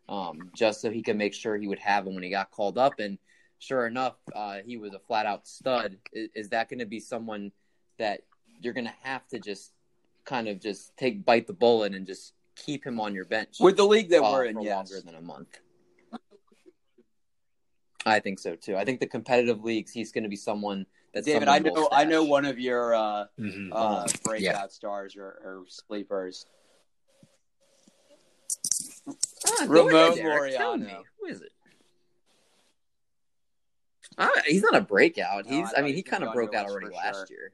um, 0.07 0.49
just 0.55 0.82
so 0.82 0.89
he 0.89 1.01
could 1.01 1.18
make 1.18 1.34
sure 1.34 1.57
he 1.57 1.68
would 1.68 1.80
have 1.80 2.07
him 2.07 2.16
when 2.16 2.24
he 2.24 2.30
got 2.30 2.51
called 2.51 2.78
up. 2.78 2.99
And 2.99 3.18
sure 3.60 3.86
enough, 3.86 4.16
uh, 4.36 4.57
he 4.66 4.78
was 4.78 4.93
a 4.93 4.99
flat 4.99 5.26
out 5.26 5.47
stud. 5.47 5.97
Is, 6.14 6.30
is 6.36 6.49
that 6.49 6.70
going 6.70 6.80
to 6.80 6.86
be 6.86 6.99
someone 6.99 7.51
that 7.97 8.22
you're 8.62 8.74
going 8.74 8.88
to 8.88 8.93
have 9.03 9.28
to 9.30 9.39
just 9.39 9.72
kind 10.26 10.47
of 10.47 10.60
just 10.60 10.95
take 10.97 11.26
bite 11.26 11.47
the 11.47 11.53
bullet 11.53 11.93
and 11.93 12.05
just 12.05 12.34
keep 12.55 12.86
him 12.86 12.99
on 12.99 13.16
your 13.16 13.26
bench 13.26 13.57
With 13.60 13.78
the 13.78 13.86
league 13.86 14.10
that 14.10 14.22
uh, 14.22 14.32
we're 14.32 14.45
in, 14.45 14.55
for 14.55 14.64
yes. 14.64 14.76
longer 14.76 15.05
than 15.05 15.16
a 15.16 15.22
month? 15.22 15.60
I 18.10 18.20
think 18.20 18.39
so 18.39 18.55
too. 18.55 18.76
I 18.76 18.86
think 18.86 18.99
the 18.99 19.07
competitive 19.07 19.64
leagues, 19.64 19.91
he's 19.91 20.12
going 20.12 20.24
to 20.24 20.30
be 20.30 20.36
someone 20.36 20.86
that's 21.14 21.26
David, 21.26 21.47
someone 21.47 21.55
I 21.55 21.60
know 21.60 21.74
will 21.74 21.89
I 21.91 22.03
know 22.05 22.24
one 22.24 22.45
of 22.45 22.60
your 22.60 22.93
uh, 22.93 23.26
Mhm. 23.39 23.70
uh, 23.72 24.07
breakout 24.24 24.72
stars 24.72 25.16
or, 25.16 25.26
or 25.43 25.64
sleepers. 25.68 26.45
Ah, 29.47 29.66
Ramon 29.68 29.93
ahead, 29.95 30.16
Derek. 30.18 30.55
Tell 30.55 30.78
Laureano. 30.78 31.03
Who 31.20 31.28
is 31.28 31.41
it? 31.41 31.51
Ah, 34.18 34.30
he's 34.45 34.62
not 34.62 34.76
a 34.76 34.82
breakout. 34.82 35.45
No, 35.45 35.51
He's. 35.57 35.74
I 35.74 35.80
I, 35.80 35.82
mean, 35.82 35.91
he 35.91 35.97
he 35.97 36.03
kind 36.03 36.24
of 36.24 36.30
gonna 36.34 36.39
be 36.41 36.45
on 36.47 36.51
broke 36.51 36.55
out 36.55 36.70
already 36.70 36.88
for 36.88 36.93
last 36.93 37.28
sure. 37.28 37.28
year. 37.30 37.51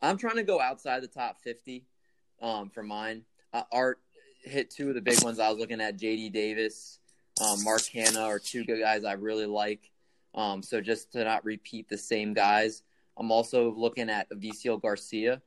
I'm 0.00 0.16
trying 0.18 0.36
to 0.36 0.42
go 0.42 0.60
outside 0.60 1.02
the 1.02 1.06
top 1.08 1.38
50 1.42 1.86
um, 2.40 2.70
for 2.70 2.82
mine. 2.82 3.22
Uh, 3.52 3.62
Art 3.70 4.00
hit 4.42 4.68
two 4.70 4.88
of 4.88 4.96
the 4.96 5.00
big 5.00 5.22
ones. 5.22 5.38
I 5.38 5.48
was 5.48 5.58
looking 5.58 5.80
at 5.80 5.96
J.D. 5.96 6.30
Davis, 6.30 6.98
um, 7.42 7.62
Mark 7.64 7.80
Canha 7.80 8.22
are 8.22 8.38
two 8.38 8.64
good 8.64 8.80
guys 8.80 9.04
I 9.04 9.12
really 9.12 9.46
like. 9.46 9.90
Um, 10.34 10.62
so 10.62 10.80
just 10.80 11.12
to 11.12 11.24
not 11.24 11.44
repeat 11.44 11.88
the 11.88 11.98
same 11.98 12.32
guys, 12.32 12.82
I'm 13.18 13.30
also 13.30 13.72
looking 13.72 14.08
at 14.08 14.30
Avisail 14.30 14.80
Garcia. 14.80 15.42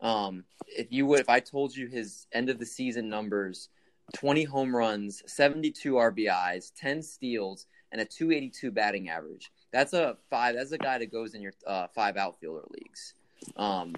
Um, 0.00 0.44
if 0.66 0.86
you 0.90 1.06
would, 1.06 1.20
if 1.20 1.28
I 1.28 1.40
told 1.40 1.76
you 1.76 1.86
his 1.86 2.26
end 2.32 2.48
of 2.48 2.58
the 2.58 2.66
season 2.66 3.08
numbers, 3.08 3.68
20 4.14 4.44
home 4.44 4.74
runs, 4.74 5.22
72 5.26 5.92
RBIs, 5.92 6.72
10 6.74 7.02
steals, 7.02 7.66
and 7.92 8.00
a 8.00 8.04
282 8.04 8.70
batting 8.70 9.10
average. 9.10 9.50
That's 9.72 9.92
a 9.92 10.16
five. 10.30 10.56
That's 10.56 10.72
a 10.72 10.78
guy 10.78 10.98
that 10.98 11.12
goes 11.12 11.34
in 11.34 11.42
your 11.42 11.52
uh, 11.66 11.88
five 11.94 12.16
outfielder 12.16 12.64
leagues. 12.70 13.14
Um, 13.56 13.94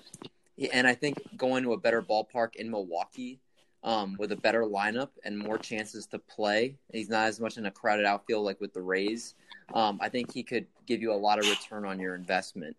and 0.73 0.87
I 0.87 0.95
think 0.95 1.19
going 1.37 1.63
to 1.65 1.73
a 1.73 1.79
better 1.79 2.03
ballpark 2.03 2.57
in 2.57 2.71
Milwaukee 2.71 3.41
um, 3.85 4.16
with 4.18 4.33
a 4.33 4.37
better 4.37 4.62
lineup 4.62 5.09
and 5.24 5.37
more 5.37 5.59
chances 5.59 6.07
to 6.07 6.18
play. 6.18 6.76
He's 6.93 7.09
not 7.09 7.26
as 7.26 7.41
much 7.41 7.57
in 7.57 7.66
a 7.66 7.70
crowded 7.70 8.07
outfield 8.07 8.45
like 8.45 8.61
with 8.61 8.72
the 8.72 8.83
Rays. 8.83 9.35
Um, 9.74 9.99
I 10.01 10.09
think 10.09 10.33
he 10.33 10.43
could 10.43 10.66
give 10.87 11.03
you 11.03 11.12
a 11.12 11.14
lot 11.14 11.39
of 11.39 11.49
return 11.49 11.85
on 11.85 11.99
your 11.99 12.14
investment. 12.14 12.76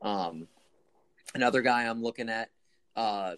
Um, 0.00 0.46
another 1.34 1.62
guy 1.62 1.84
I'm 1.84 2.02
looking 2.02 2.28
at, 2.28 2.50
uh, 2.96 3.34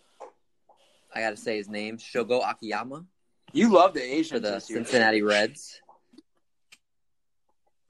I 1.14 1.20
got 1.20 1.30
to 1.30 1.36
say 1.36 1.56
his 1.56 1.68
name, 1.68 1.98
Shogo 1.98 2.48
Akiyama 2.48 3.04
You 3.52 3.72
love 3.72 3.94
the 3.94 4.22
for 4.22 4.38
the 4.38 4.52
this 4.52 4.70
year. 4.70 4.78
Cincinnati 4.78 5.22
Reds. 5.22 5.80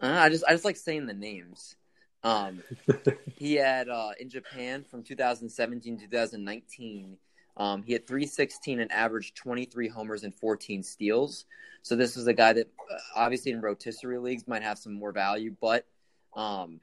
Uh, 0.02 0.06
I 0.06 0.28
just 0.30 0.44
I 0.48 0.52
just 0.52 0.64
like 0.64 0.76
saying 0.76 1.06
the 1.06 1.12
names. 1.12 1.76
Um, 2.22 2.62
he 3.36 3.54
had 3.54 3.88
uh, 3.88 4.10
in 4.18 4.30
Japan 4.30 4.84
from 4.84 5.02
2017 5.02 5.98
to 5.98 6.04
2019. 6.06 7.18
Um, 7.56 7.82
he 7.82 7.92
had 7.92 8.06
316 8.06 8.80
and 8.80 8.90
averaged 8.92 9.36
23 9.36 9.88
homers 9.88 10.24
and 10.24 10.34
14 10.34 10.82
steals. 10.82 11.46
So 11.82 11.96
this 11.96 12.16
is 12.16 12.26
a 12.26 12.32
guy 12.32 12.52
that 12.52 12.66
uh, 12.90 12.98
obviously 13.16 13.52
in 13.52 13.60
rotisserie 13.60 14.18
leagues 14.18 14.46
might 14.46 14.62
have 14.62 14.78
some 14.78 14.94
more 14.94 15.12
value, 15.12 15.54
but 15.60 15.86
um, 16.34 16.80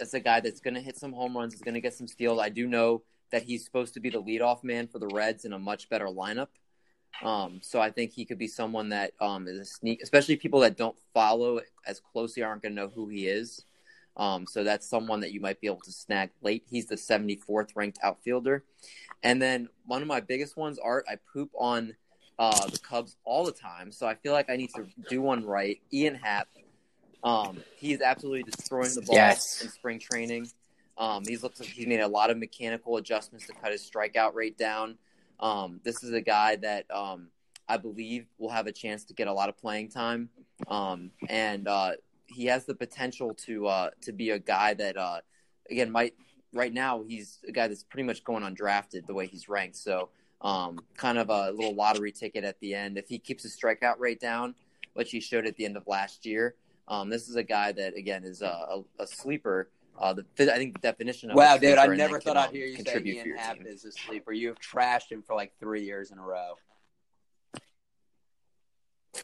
it's 0.00 0.14
a 0.14 0.20
guy 0.20 0.40
that's 0.40 0.60
going 0.60 0.74
to 0.74 0.80
hit 0.80 0.96
some 0.96 1.12
home 1.12 1.36
runs. 1.36 1.54
Is 1.54 1.60
going 1.60 1.74
to 1.74 1.80
get 1.80 1.94
some 1.94 2.06
steals. 2.06 2.40
I 2.40 2.48
do 2.48 2.66
know 2.66 3.02
that 3.32 3.42
he's 3.42 3.64
supposed 3.64 3.94
to 3.94 4.00
be 4.00 4.10
the 4.10 4.22
leadoff 4.22 4.64
man 4.64 4.88
for 4.88 4.98
the 4.98 5.08
Reds 5.08 5.44
in 5.44 5.52
a 5.52 5.58
much 5.58 5.88
better 5.88 6.06
lineup. 6.06 6.48
Um, 7.22 7.60
so 7.62 7.80
I 7.80 7.90
think 7.90 8.12
he 8.12 8.24
could 8.24 8.38
be 8.38 8.46
someone 8.46 8.90
that 8.90 9.12
um, 9.20 9.46
is 9.46 9.58
a 9.58 9.64
sneak, 9.64 10.02
especially 10.02 10.36
people 10.36 10.60
that 10.60 10.76
don't 10.76 10.96
follow 11.12 11.60
as 11.86 12.00
closely 12.00 12.42
aren't 12.42 12.62
going 12.62 12.74
to 12.74 12.82
know 12.82 12.88
who 12.88 13.08
he 13.08 13.26
is. 13.26 13.64
Um, 14.20 14.46
so 14.46 14.62
that's 14.62 14.86
someone 14.86 15.20
that 15.20 15.32
you 15.32 15.40
might 15.40 15.62
be 15.62 15.66
able 15.66 15.80
to 15.80 15.90
snag 15.90 16.30
late. 16.42 16.62
He's 16.68 16.84
the 16.84 16.96
74th 16.96 17.70
ranked 17.74 17.98
outfielder. 18.02 18.64
And 19.22 19.40
then 19.40 19.70
one 19.86 20.02
of 20.02 20.08
my 20.08 20.20
biggest 20.20 20.58
ones, 20.58 20.78
Art, 20.78 21.06
I 21.08 21.16
poop 21.32 21.50
on 21.58 21.96
uh, 22.38 22.66
the 22.68 22.78
Cubs 22.78 23.16
all 23.24 23.46
the 23.46 23.52
time. 23.52 23.90
So 23.90 24.06
I 24.06 24.14
feel 24.14 24.34
like 24.34 24.50
I 24.50 24.56
need 24.56 24.70
to 24.74 24.86
do 25.08 25.22
one 25.22 25.46
right. 25.46 25.80
Ian 25.90 26.16
Happ, 26.16 26.48
um, 27.24 27.62
he's 27.76 28.02
absolutely 28.02 28.42
destroying 28.42 28.94
the 28.94 29.00
ball 29.00 29.16
Yes. 29.16 29.62
in 29.62 29.70
spring 29.70 29.98
training. 29.98 30.50
Um, 30.98 31.24
he's 31.26 31.42
looks 31.42 31.58
like 31.58 31.70
he's 31.70 31.86
made 31.86 32.00
a 32.00 32.08
lot 32.08 32.28
of 32.28 32.36
mechanical 32.36 32.98
adjustments 32.98 33.46
to 33.46 33.54
cut 33.54 33.72
his 33.72 33.90
strikeout 33.90 34.34
rate 34.34 34.58
down. 34.58 34.98
Um, 35.38 35.80
this 35.82 36.04
is 36.04 36.12
a 36.12 36.20
guy 36.20 36.56
that 36.56 36.84
um, 36.90 37.28
I 37.66 37.78
believe 37.78 38.26
will 38.36 38.50
have 38.50 38.66
a 38.66 38.72
chance 38.72 39.04
to 39.04 39.14
get 39.14 39.28
a 39.28 39.32
lot 39.32 39.48
of 39.48 39.56
playing 39.56 39.88
time, 39.88 40.28
um, 40.68 41.10
and 41.30 41.66
uh, 41.66 41.92
he 42.30 42.46
has 42.46 42.64
the 42.64 42.74
potential 42.74 43.34
to 43.34 43.66
uh, 43.66 43.90
to 44.02 44.12
be 44.12 44.30
a 44.30 44.38
guy 44.38 44.74
that 44.74 44.96
uh, 44.96 45.20
again 45.70 45.90
might 45.90 46.14
right 46.52 46.72
now 46.72 47.02
he's 47.06 47.38
a 47.46 47.52
guy 47.52 47.68
that's 47.68 47.84
pretty 47.84 48.06
much 48.06 48.24
going 48.24 48.42
undrafted 48.42 49.06
the 49.06 49.14
way 49.14 49.26
he's 49.26 49.48
ranked. 49.48 49.76
So 49.76 50.08
um, 50.40 50.80
kind 50.96 51.18
of 51.18 51.30
a 51.30 51.50
little 51.50 51.74
lottery 51.74 52.12
ticket 52.12 52.44
at 52.44 52.58
the 52.60 52.74
end 52.74 52.98
if 52.98 53.08
he 53.08 53.18
keeps 53.18 53.42
his 53.42 53.58
strikeout 53.58 53.98
rate 53.98 54.20
down, 54.20 54.54
which 54.94 55.10
he 55.10 55.20
showed 55.20 55.46
at 55.46 55.56
the 55.56 55.64
end 55.64 55.76
of 55.76 55.86
last 55.86 56.24
year. 56.24 56.54
Um, 56.88 57.08
this 57.08 57.28
is 57.28 57.36
a 57.36 57.42
guy 57.42 57.72
that 57.72 57.96
again 57.96 58.24
is 58.24 58.42
a, 58.42 58.46
a, 58.46 58.82
a 59.00 59.06
sleeper. 59.06 59.70
Uh, 59.98 60.14
the, 60.14 60.24
I 60.52 60.56
think 60.56 60.74
the 60.74 60.80
definition 60.80 61.30
of 61.30 61.36
Wow, 61.36 61.56
a 61.56 61.58
dude, 61.58 61.76
I 61.76 61.86
never 61.88 62.18
thought 62.18 62.36
can, 62.36 62.48
I'd 62.48 62.50
hear 62.50 62.66
you 62.66 62.82
say 62.82 63.02
Ian 63.04 63.36
Happ 63.36 63.58
is 63.66 63.84
a 63.84 63.92
sleeper. 63.92 64.32
You 64.32 64.48
have 64.48 64.58
trashed 64.58 65.10
him 65.12 65.22
for 65.22 65.36
like 65.36 65.52
three 65.60 65.84
years 65.84 66.10
in 66.10 66.18
a 66.18 66.22
row. 66.22 66.54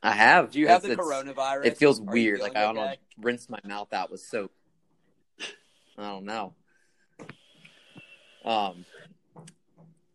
I 0.03 0.12
have. 0.12 0.51
Do 0.51 0.59
you 0.59 0.68
have 0.68 0.84
It's- 0.84 0.97
the 0.97 1.03
it's- 1.03 1.07
coronavirus? 1.37 1.66
It 1.66 1.76
feels 1.78 2.01
Are 2.01 2.05
weird. 2.05 2.41
Like 2.41 2.57
I 2.57 2.62
don't 2.62 2.74
know, 2.74 2.84
okay? 2.84 2.99
rinse 3.18 3.49
my 3.49 3.59
mouth 3.64 3.93
out 3.93 4.11
with 4.11 4.20
soap. 4.20 4.53
I 5.99 6.03
don't 6.03 6.24
know. 6.24 6.55
Um, 8.45 8.84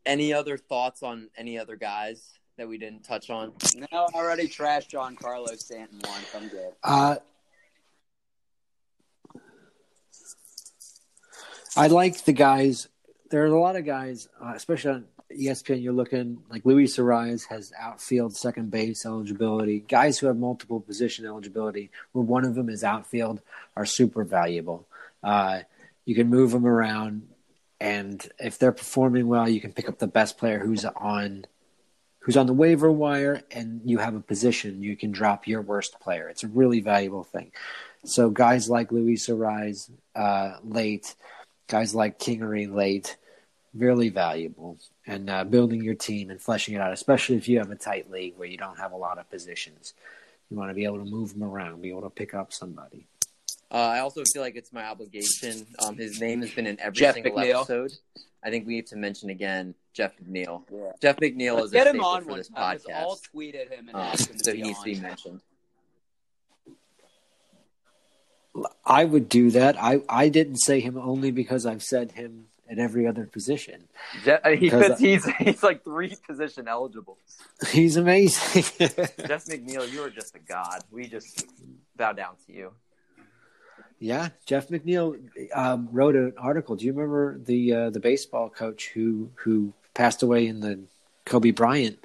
any 0.05 0.33
other 0.33 0.57
thoughts 0.57 1.03
on 1.03 1.29
any 1.35 1.57
other 1.57 1.75
guys 1.75 2.37
that 2.57 2.67
we 2.67 2.77
didn't 2.77 3.03
touch 3.03 3.29
on? 3.29 3.53
No, 3.75 3.87
I 3.91 4.17
already 4.17 4.47
trashed 4.47 4.89
Giancarlo 4.91 5.57
Stanton 5.57 5.99
once. 6.03 6.35
I'm 6.35 6.47
good. 6.49 6.73
Uh, 6.83 7.15
I 11.75 11.87
like 11.87 12.23
the 12.25 12.33
guys. 12.33 12.87
There 13.29 13.43
are 13.43 13.47
a 13.47 13.59
lot 13.59 13.75
of 13.77 13.85
guys, 13.85 14.27
uh, 14.43 14.53
especially 14.55 14.91
on 14.91 15.05
ESPN. 15.37 15.81
You're 15.81 15.93
looking 15.93 16.43
like 16.49 16.65
Luis 16.65 16.97
Arraez 16.97 17.47
has 17.47 17.71
outfield, 17.79 18.35
second 18.35 18.71
base 18.71 19.05
eligibility. 19.05 19.79
Guys 19.79 20.19
who 20.19 20.27
have 20.27 20.37
multiple 20.37 20.79
position 20.79 21.25
eligibility, 21.25 21.91
where 22.11 22.23
one 22.23 22.45
of 22.45 22.55
them 22.55 22.69
is 22.69 22.83
outfield, 22.83 23.41
are 23.75 23.85
super 23.85 24.23
valuable. 24.23 24.87
Uh, 25.23 25.61
you 26.05 26.15
can 26.15 26.29
move 26.29 26.51
them 26.51 26.65
around, 26.65 27.27
and 27.79 28.27
if 28.39 28.57
they're 28.57 28.71
performing 28.71 29.27
well, 29.27 29.47
you 29.47 29.61
can 29.61 29.73
pick 29.73 29.87
up 29.87 29.99
the 29.99 30.07
best 30.07 30.37
player 30.37 30.59
who's 30.59 30.85
on 30.85 31.45
who's 32.19 32.37
on 32.37 32.45
the 32.45 32.53
waiver 32.53 32.91
wire, 32.91 33.41
and 33.51 33.81
you 33.83 33.97
have 33.97 34.15
a 34.15 34.19
position. 34.19 34.83
You 34.83 34.95
can 34.95 35.11
drop 35.11 35.47
your 35.47 35.61
worst 35.61 35.99
player. 35.99 36.29
It's 36.29 36.43
a 36.43 36.47
really 36.47 36.79
valuable 36.79 37.23
thing. 37.23 37.51
So 38.05 38.29
guys 38.29 38.69
like 38.69 38.91
Luis 38.91 39.27
Arraez 39.27 39.89
uh, 40.15 40.57
late, 40.63 41.15
guys 41.67 41.93
like 41.93 42.19
Kingery 42.19 42.71
late, 42.71 43.17
really 43.73 44.09
valuable. 44.09 44.77
And 45.07 45.29
uh, 45.29 45.43
building 45.43 45.83
your 45.83 45.95
team 45.95 46.29
and 46.29 46.41
fleshing 46.41 46.75
it 46.75 46.81
out, 46.81 46.93
especially 46.93 47.37
if 47.37 47.47
you 47.47 47.59
have 47.59 47.71
a 47.71 47.75
tight 47.75 48.09
league 48.11 48.35
where 48.37 48.47
you 48.47 48.57
don't 48.57 48.77
have 48.77 48.91
a 48.91 48.97
lot 48.97 49.17
of 49.17 49.29
positions. 49.29 49.93
You 50.49 50.57
want 50.57 50.69
to 50.69 50.73
be 50.73 50.85
able 50.85 50.97
to 50.97 51.05
move 51.05 51.33
them 51.33 51.43
around, 51.43 51.81
be 51.81 51.89
able 51.89 52.01
to 52.01 52.09
pick 52.09 52.33
up 52.33 52.51
somebody. 52.51 53.07
Uh, 53.71 53.75
I 53.75 53.99
also 53.99 54.21
feel 54.33 54.41
like 54.41 54.55
it's 54.57 54.73
my 54.73 54.83
obligation. 54.83 55.65
Um, 55.79 55.95
his 55.95 56.19
name 56.19 56.41
has 56.41 56.51
been 56.51 56.67
in 56.67 56.79
every 56.81 56.97
Jeff 56.97 57.13
single 57.13 57.31
McNeil. 57.31 57.61
episode. 57.61 57.93
I 58.43 58.49
think 58.49 58.67
we 58.67 58.75
need 58.75 58.87
to 58.87 58.97
mention 58.97 59.29
again 59.29 59.75
Jeff 59.93 60.11
McNeil. 60.17 60.63
Yeah. 60.69 60.91
Jeff 61.01 61.17
McNeil 61.17 61.55
Let's 61.55 61.65
is 61.67 61.71
get 61.71 61.87
a 61.87 61.91
him 61.91 61.95
staple 61.97 62.07
on 62.07 62.23
for 62.23 62.29
one 62.29 62.37
this 62.37 62.47
time. 62.49 62.71
Let's 62.73 62.85
all 62.93 63.15
podcast, 63.15 63.31
tweet 63.31 63.55
at 63.55 63.69
him 63.69 63.87
and 63.87 63.95
um, 63.95 64.01
ask 64.01 64.29
him 64.29 64.37
to 64.37 64.43
so 64.43 64.51
be 64.51 64.57
he 64.57 64.63
needs 64.63 64.79
to 64.79 64.85
be 64.85 64.99
mentioned. 64.99 65.41
I 68.85 69.05
would 69.05 69.29
do 69.29 69.51
that. 69.51 69.81
I, 69.81 70.01
I 70.09 70.27
didn't 70.27 70.57
say 70.57 70.81
him 70.81 70.97
only 70.97 71.31
because 71.31 71.65
I've 71.65 71.83
said 71.83 72.11
him 72.11 72.47
at 72.71 72.79
every 72.79 73.05
other 73.05 73.25
position. 73.25 73.83
Jeff, 74.23 74.41
he 74.45 74.69
fits, 74.69 74.99
he's 74.99 75.25
he's 75.37 75.61
like 75.61 75.83
three 75.83 76.15
position 76.25 76.67
eligible. 76.67 77.17
He's 77.69 77.97
amazing. 77.97 78.63
Jeff 79.27 79.45
McNeil, 79.45 79.91
you 79.91 80.01
are 80.03 80.09
just 80.09 80.35
a 80.35 80.39
god. 80.39 80.81
We 80.89 81.07
just 81.07 81.45
bow 81.97 82.13
down 82.13 82.35
to 82.47 82.53
you. 82.53 82.71
Yeah, 83.99 84.29
Jeff 84.45 84.69
McNeil 84.69 85.19
um, 85.53 85.89
wrote 85.91 86.15
an 86.15 86.33
article. 86.37 86.75
Do 86.75 86.85
you 86.85 86.93
remember 86.93 87.37
the 87.37 87.73
uh, 87.73 87.89
the 87.91 87.99
baseball 87.99 88.49
coach 88.49 88.89
who 88.93 89.29
who 89.35 89.73
passed 89.93 90.23
away 90.23 90.47
in 90.47 90.61
the 90.61 90.79
Kobe 91.25 91.51
Bryant 91.51 92.03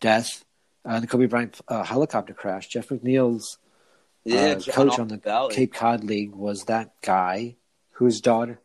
death, 0.00 0.44
uh, 0.84 1.00
the 1.00 1.06
Kobe 1.06 1.26
Bryant 1.26 1.58
uh, 1.68 1.84
helicopter 1.84 2.34
crash? 2.34 2.66
Jeff 2.68 2.88
McNeil's 2.88 3.58
Yeah, 4.24 4.58
uh, 4.58 4.72
coach 4.72 4.98
on 4.98 5.08
the 5.08 5.16
Valley. 5.18 5.54
Cape 5.54 5.72
Cod 5.72 6.04
League 6.04 6.34
was 6.34 6.64
that 6.64 7.00
guy 7.00 7.56
whose 7.92 8.20
daughter. 8.20 8.60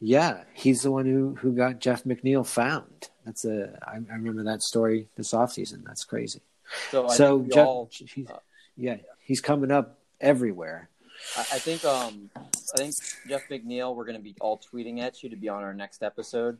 Yeah, 0.00 0.42
he's 0.52 0.82
the 0.82 0.90
one 0.90 1.06
who 1.06 1.34
who 1.36 1.52
got 1.52 1.78
Jeff 1.80 2.04
McNeil 2.04 2.46
found. 2.46 3.08
That's 3.24 3.44
a 3.44 3.78
I, 3.82 3.94
I 3.94 4.14
remember 4.14 4.42
that 4.44 4.62
story 4.62 5.08
this 5.16 5.32
offseason. 5.32 5.84
That's 5.84 6.04
crazy. 6.04 6.42
So 6.90 7.06
I 7.08 7.14
so 7.14 7.38
think 7.40 7.54
Jeff, 7.54 7.66
all, 7.66 7.88
he's, 7.90 8.28
uh, 8.28 8.38
yeah, 8.76 8.96
he's 9.20 9.40
coming 9.40 9.70
up 9.70 9.98
everywhere. 10.20 10.90
I, 11.36 11.40
I 11.40 11.58
think 11.58 11.84
um 11.84 12.30
I 12.36 12.76
think 12.76 12.94
Jeff 13.28 13.48
McNeil, 13.48 13.94
we're 13.96 14.04
gonna 14.04 14.18
be 14.18 14.34
all 14.40 14.60
tweeting 14.72 15.00
at 15.00 15.22
you 15.22 15.30
to 15.30 15.36
be 15.36 15.48
on 15.48 15.62
our 15.62 15.72
next 15.74 16.02
episode. 16.02 16.58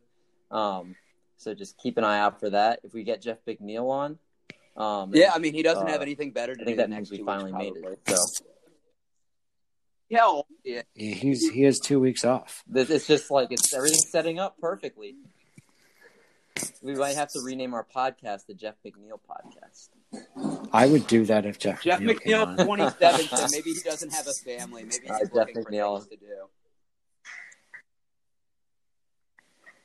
Um, 0.50 0.94
so 1.36 1.52
just 1.52 1.76
keep 1.76 1.98
an 1.98 2.04
eye 2.04 2.18
out 2.18 2.40
for 2.40 2.48
that. 2.50 2.80
If 2.84 2.94
we 2.94 3.02
get 3.04 3.20
Jeff 3.20 3.38
McNeil 3.46 3.90
on, 3.90 4.18
um, 4.78 5.10
Yeah, 5.14 5.32
I 5.34 5.38
mean, 5.38 5.52
he 5.52 5.62
doesn't 5.62 5.86
Uh, 5.86 5.90
have 5.90 6.00
anything 6.00 6.30
better 6.30 6.54
to 6.54 6.60
I 6.60 6.64
do. 6.64 6.64
think 6.64 6.76
the 6.78 6.82
that 6.84 6.90
next 6.90 7.10
means 7.10 7.20
we 7.20 7.26
finally 7.26 7.52
made 7.52 7.74
it. 7.76 7.98
So 8.08 8.44
Yeah, 10.08 10.40
yeah. 10.64 10.82
He's 10.94 11.48
he 11.50 11.62
has 11.62 11.78
two 11.80 11.98
weeks 11.98 12.24
off. 12.24 12.62
it's 12.72 13.06
just 13.06 13.30
like 13.30 13.48
it's 13.50 13.72
everything's 13.74 14.08
setting 14.10 14.38
up 14.38 14.58
perfectly. 14.60 15.16
We 16.80 16.94
might 16.94 17.16
have 17.16 17.28
to 17.32 17.40
rename 17.40 17.74
our 17.74 17.84
podcast 17.84 18.46
the 18.46 18.54
Jeff 18.54 18.76
McNeil 18.84 19.18
podcast. 19.28 19.88
I 20.72 20.86
would 20.86 21.06
do 21.06 21.24
that 21.26 21.44
if 21.44 21.58
Jeff, 21.58 21.82
Jeff 21.82 22.00
McNeil 22.00 22.56
McNeil, 22.56 22.64
27, 22.64 23.26
so 23.26 23.46
maybe 23.50 23.72
he 23.72 23.80
doesn't 23.80 24.12
have 24.14 24.26
a 24.26 24.32
family. 24.32 24.84
Maybe 24.84 24.96
he's 25.02 25.10
Uh, 25.10 25.18
Jeff 25.18 25.32
looking 25.34 25.54
for 25.62 25.70
McNeil. 25.70 25.98
things 25.98 26.08
to 26.08 26.16
do. 26.16 26.46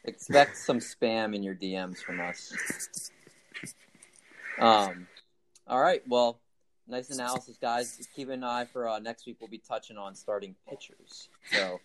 Expect 0.04 0.58
some 0.58 0.80
spam 0.80 1.36
in 1.36 1.44
your 1.44 1.56
DMs 1.56 1.98
from 1.98 2.20
us. 2.22 3.12
Um, 4.60 5.08
all 5.68 5.80
right. 5.80 6.02
Well, 6.08 6.40
nice 6.92 7.10
analysis, 7.10 7.58
guys. 7.60 8.08
Keep 8.16 8.30
an 8.30 8.44
eye 8.44 8.66
for 8.66 8.88
uh, 8.88 9.00
next 9.00 9.26
week. 9.26 9.38
We'll 9.40 9.50
be 9.50 9.62
touching 9.66 9.98
on 9.98 10.14
starting 10.14 10.56
pitchers. 10.70 11.30
So 11.52 11.80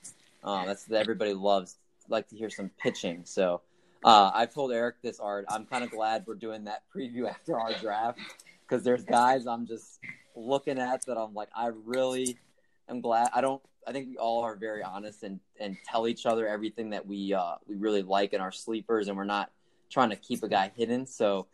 um, 0.45 0.67
that's 0.67 0.85
that 0.85 1.01
everybody 1.01 1.33
loves. 1.33 1.77
Like 2.09 2.29
to 2.29 2.37
hear 2.37 2.51
some 2.51 2.71
pitching. 2.79 3.23
So 3.25 3.63
uh, 4.05 4.31
I've 4.35 4.53
told 4.53 4.73
Eric 4.73 4.97
this 5.03 5.19
art. 5.21 5.47
I'm 5.49 5.65
kind 5.65 5.85
of 5.85 5.91
glad 5.91 6.25
we're 6.27 6.35
doing 6.35 6.65
that 6.65 6.83
preview 6.95 7.29
after 7.31 7.59
our 7.59 7.73
draft 7.75 8.19
because 8.69 8.85
there's 8.85 9.05
guys 9.05 9.47
I'm 9.47 9.67
just 9.67 10.01
looking 10.35 10.79
at 10.79 11.07
that 11.07 11.17
I'm 11.17 11.35
like 11.35 11.49
I 11.55 11.71
really 11.85 12.37
am 12.89 13.01
glad. 13.01 13.31
I 13.35 13.41
don't. 13.41 13.63
I 13.89 13.93
think 13.93 14.09
we 14.09 14.17
all 14.17 14.43
are 14.43 14.57
very 14.57 14.83
honest 14.83 15.23
and 15.23 15.39
and 15.61 15.77
tell 15.87 16.09
each 16.09 16.27
other 16.27 16.49
everything 16.49 16.91
that 16.91 17.07
we 17.07 17.33
uh, 17.33 17.55
we 17.67 17.77
really 17.77 18.03
like 18.03 18.33
in 18.33 18.41
our 18.41 18.53
sleepers, 18.53 19.09
and 19.09 19.17
we're 19.17 19.25
not 19.25 19.51
trying 19.89 20.11
to 20.11 20.17
keep 20.17 20.43
a 20.43 20.49
guy 20.49 20.73
hidden. 20.77 21.07
So 21.07 21.47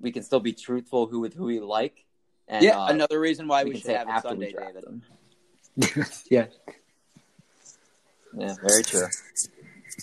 we 0.00 0.10
can 0.10 0.22
still 0.22 0.40
be 0.40 0.54
truthful 0.54 1.06
who 1.06 1.20
with 1.20 1.34
who 1.34 1.44
we 1.44 1.60
like. 1.60 2.04
And, 2.48 2.62
yeah, 2.62 2.78
uh, 2.78 2.88
another 2.88 3.20
reason 3.20 3.48
why 3.48 3.64
we, 3.64 3.72
can 3.72 3.80
should 3.80 3.90
have 3.96 4.08
it 4.08 4.22
Sunday, 4.22 4.46
we 4.46 4.52
draft 4.52 4.74
David. 4.74 5.02
them. 5.76 6.06
yeah, 6.30 6.46
Yeah, 8.36 8.54
very 8.62 8.82
true. 8.82 9.06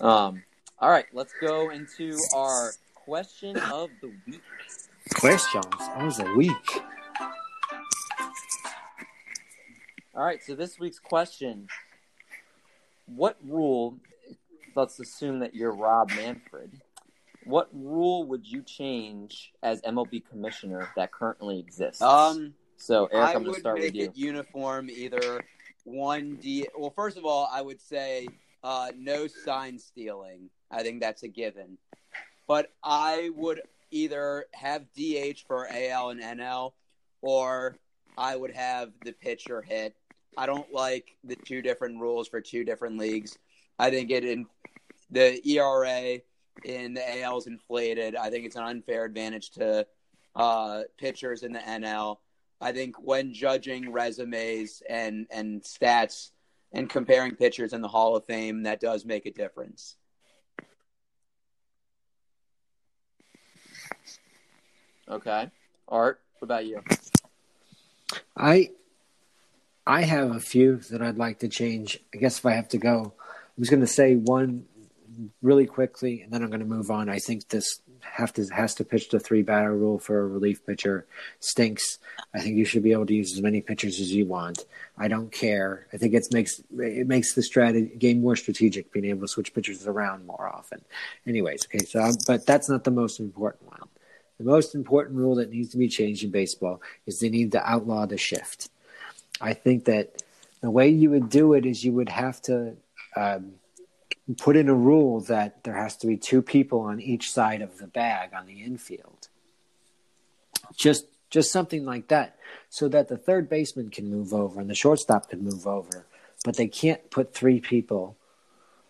Um, 0.01 0.43
all 0.79 0.89
right, 0.89 1.05
let's 1.13 1.33
go 1.39 1.69
into 1.69 2.17
our 2.35 2.71
question 2.95 3.57
of 3.57 3.89
the 4.01 4.11
week. 4.27 4.41
questions. 5.15 5.65
That 5.79 6.03
was 6.03 6.19
a 6.19 6.33
week. 6.33 6.81
All 10.15 10.23
right, 10.25 10.41
so 10.43 10.55
this 10.55 10.79
week's 10.79 10.99
question: 10.99 11.67
What 13.05 13.37
rule? 13.47 13.97
Let's 14.75 14.99
assume 14.99 15.39
that 15.39 15.53
you're 15.53 15.73
Rob 15.73 16.09
Manfred. 16.09 16.81
What 17.45 17.69
rule 17.73 18.25
would 18.25 18.45
you 18.45 18.61
change 18.61 19.51
as 19.63 19.81
MLB 19.81 20.23
commissioner 20.29 20.89
that 20.95 21.11
currently 21.11 21.59
exists? 21.59 22.01
Um, 22.01 22.53
so 22.77 23.07
Eric, 23.11 23.29
I 23.29 23.33
I'm 23.33 23.43
going 23.43 23.55
to 23.55 23.59
start 23.59 23.79
with 23.79 23.95
you. 23.95 24.05
it 24.05 24.15
uniform. 24.15 24.89
Either 24.89 25.43
one 25.83 26.35
D. 26.35 26.67
Well, 26.77 26.93
first 26.95 27.17
of 27.17 27.25
all, 27.25 27.49
I 27.51 27.61
would 27.61 27.81
say 27.81 28.27
uh, 28.63 28.91
no 28.97 29.27
sign 29.27 29.79
stealing. 29.79 30.49
I 30.69 30.83
think 30.83 31.01
that's 31.01 31.23
a 31.23 31.27
given. 31.27 31.77
But 32.47 32.71
I 32.83 33.31
would 33.35 33.61
either 33.91 34.45
have 34.53 34.85
DH 34.95 35.43
for 35.47 35.67
AL 35.69 36.09
and 36.09 36.21
NL, 36.21 36.73
or 37.21 37.77
I 38.17 38.35
would 38.35 38.51
have 38.51 38.91
the 39.03 39.13
pitcher 39.13 39.61
hit. 39.61 39.95
I 40.37 40.45
don't 40.45 40.71
like 40.73 41.17
the 41.23 41.35
two 41.35 41.61
different 41.61 41.99
rules 41.99 42.27
for 42.27 42.39
two 42.41 42.63
different 42.63 42.97
leagues. 42.97 43.37
I 43.77 43.89
think 43.89 44.11
it 44.11 44.23
in 44.23 44.45
the 45.09 45.45
ERA 45.47 46.19
in 46.65 46.93
the 46.93 47.21
AL 47.21 47.37
is 47.39 47.47
inflated. 47.47 48.15
I 48.15 48.29
think 48.29 48.45
it's 48.45 48.55
an 48.55 48.63
unfair 48.63 49.05
advantage 49.05 49.51
to 49.51 49.85
uh, 50.35 50.81
pitchers 50.97 51.43
in 51.43 51.53
the 51.53 51.59
NL. 51.59 52.17
I 52.59 52.71
think 52.71 52.95
when 53.01 53.33
judging 53.33 53.91
resumes 53.91 54.83
and 54.87 55.27
and 55.31 55.61
stats 55.63 56.31
and 56.71 56.89
comparing 56.89 57.35
pitchers 57.35 57.73
in 57.73 57.81
the 57.81 57.87
Hall 57.87 58.15
of 58.15 58.25
Fame, 58.25 58.63
that 58.63 58.79
does 58.79 59.03
make 59.03 59.25
a 59.25 59.31
difference. 59.31 59.95
Okay, 65.09 65.49
Art, 65.89 66.21
what 66.39 66.45
about 66.45 66.65
you? 66.65 66.81
I 68.37 68.69
I 69.85 70.03
have 70.03 70.31
a 70.31 70.39
few 70.39 70.77
that 70.91 71.01
I'd 71.01 71.17
like 71.17 71.39
to 71.39 71.49
change. 71.49 71.99
I 72.13 72.17
guess 72.17 72.37
if 72.37 72.45
I 72.45 72.53
have 72.53 72.69
to 72.69 72.77
go, 72.77 73.13
I 73.19 73.51
was 73.57 73.69
going 73.69 73.81
to 73.81 73.87
say 73.87 74.15
one 74.15 74.65
really 75.41 75.65
quickly, 75.65 76.21
and 76.21 76.31
then 76.31 76.43
I'm 76.43 76.49
going 76.49 76.61
to 76.61 76.65
move 76.65 76.91
on. 76.91 77.09
I 77.09 77.19
think 77.19 77.47
this 77.49 77.81
have 78.01 78.33
to 78.33 78.45
has 78.47 78.75
to 78.75 78.83
pitch 78.83 79.09
the 79.09 79.19
three 79.19 79.41
batter 79.41 79.73
rule 79.75 79.99
for 79.99 80.19
a 80.19 80.27
relief 80.27 80.65
pitcher 80.65 81.05
stinks. 81.39 81.99
I 82.33 82.39
think 82.39 82.57
you 82.57 82.65
should 82.65 82.83
be 82.83 82.91
able 82.91 83.05
to 83.05 83.13
use 83.13 83.33
as 83.33 83.41
many 83.41 83.61
pitchers 83.61 83.99
as 83.99 84.13
you 84.13 84.25
want. 84.25 84.65
I 84.97 85.07
don't 85.07 85.31
care. 85.31 85.87
I 85.93 85.97
think 85.97 86.13
it 86.13 86.25
makes 86.31 86.61
it 86.77 87.07
makes 87.07 87.33
the 87.33 87.43
strategy 87.43 87.95
game 87.97 88.21
more 88.21 88.35
strategic, 88.35 88.91
being 88.91 89.05
able 89.05 89.21
to 89.21 89.27
switch 89.27 89.53
pitchers 89.53 89.87
around 89.87 90.25
more 90.25 90.49
often. 90.53 90.81
Anyways, 91.27 91.65
okay, 91.65 91.85
so 91.85 91.99
I'm, 91.99 92.13
but 92.27 92.45
that's 92.45 92.69
not 92.69 92.83
the 92.83 92.91
most 92.91 93.19
important 93.19 93.67
one. 93.69 93.87
The 94.37 94.45
most 94.45 94.73
important 94.73 95.17
rule 95.17 95.35
that 95.35 95.51
needs 95.51 95.69
to 95.69 95.77
be 95.77 95.87
changed 95.87 96.23
in 96.23 96.31
baseball 96.31 96.81
is 97.05 97.19
they 97.19 97.29
need 97.29 97.51
to 97.51 97.69
outlaw 97.69 98.05
the 98.07 98.17
shift. 98.17 98.69
I 99.39 99.53
think 99.53 99.85
that 99.85 100.23
the 100.61 100.71
way 100.71 100.89
you 100.89 101.09
would 101.11 101.29
do 101.29 101.53
it 101.53 101.65
is 101.65 101.83
you 101.83 101.93
would 101.93 102.09
have 102.09 102.41
to 102.43 102.75
um, 103.15 103.53
put 104.37 104.55
in 104.55 104.69
a 104.69 104.73
rule 104.73 105.21
that 105.21 105.63
there 105.63 105.75
has 105.75 105.95
to 105.97 106.07
be 106.07 106.17
two 106.17 106.41
people 106.41 106.81
on 106.81 106.99
each 106.99 107.31
side 107.31 107.61
of 107.61 107.77
the 107.77 107.87
bag 107.87 108.31
on 108.35 108.45
the 108.45 108.61
infield. 108.61 109.27
Just 110.75 111.05
just 111.29 111.51
something 111.51 111.85
like 111.85 112.09
that, 112.09 112.35
so 112.69 112.89
that 112.89 113.07
the 113.07 113.17
third 113.17 113.49
baseman 113.49 113.89
can 113.89 114.11
move 114.11 114.33
over 114.33 114.59
and 114.59 114.69
the 114.69 114.75
shortstop 114.75 115.29
can 115.29 115.41
move 115.41 115.65
over, 115.65 116.05
but 116.43 116.57
they 116.57 116.67
can't 116.67 117.09
put 117.09 117.33
three 117.33 117.61
people 117.61 118.17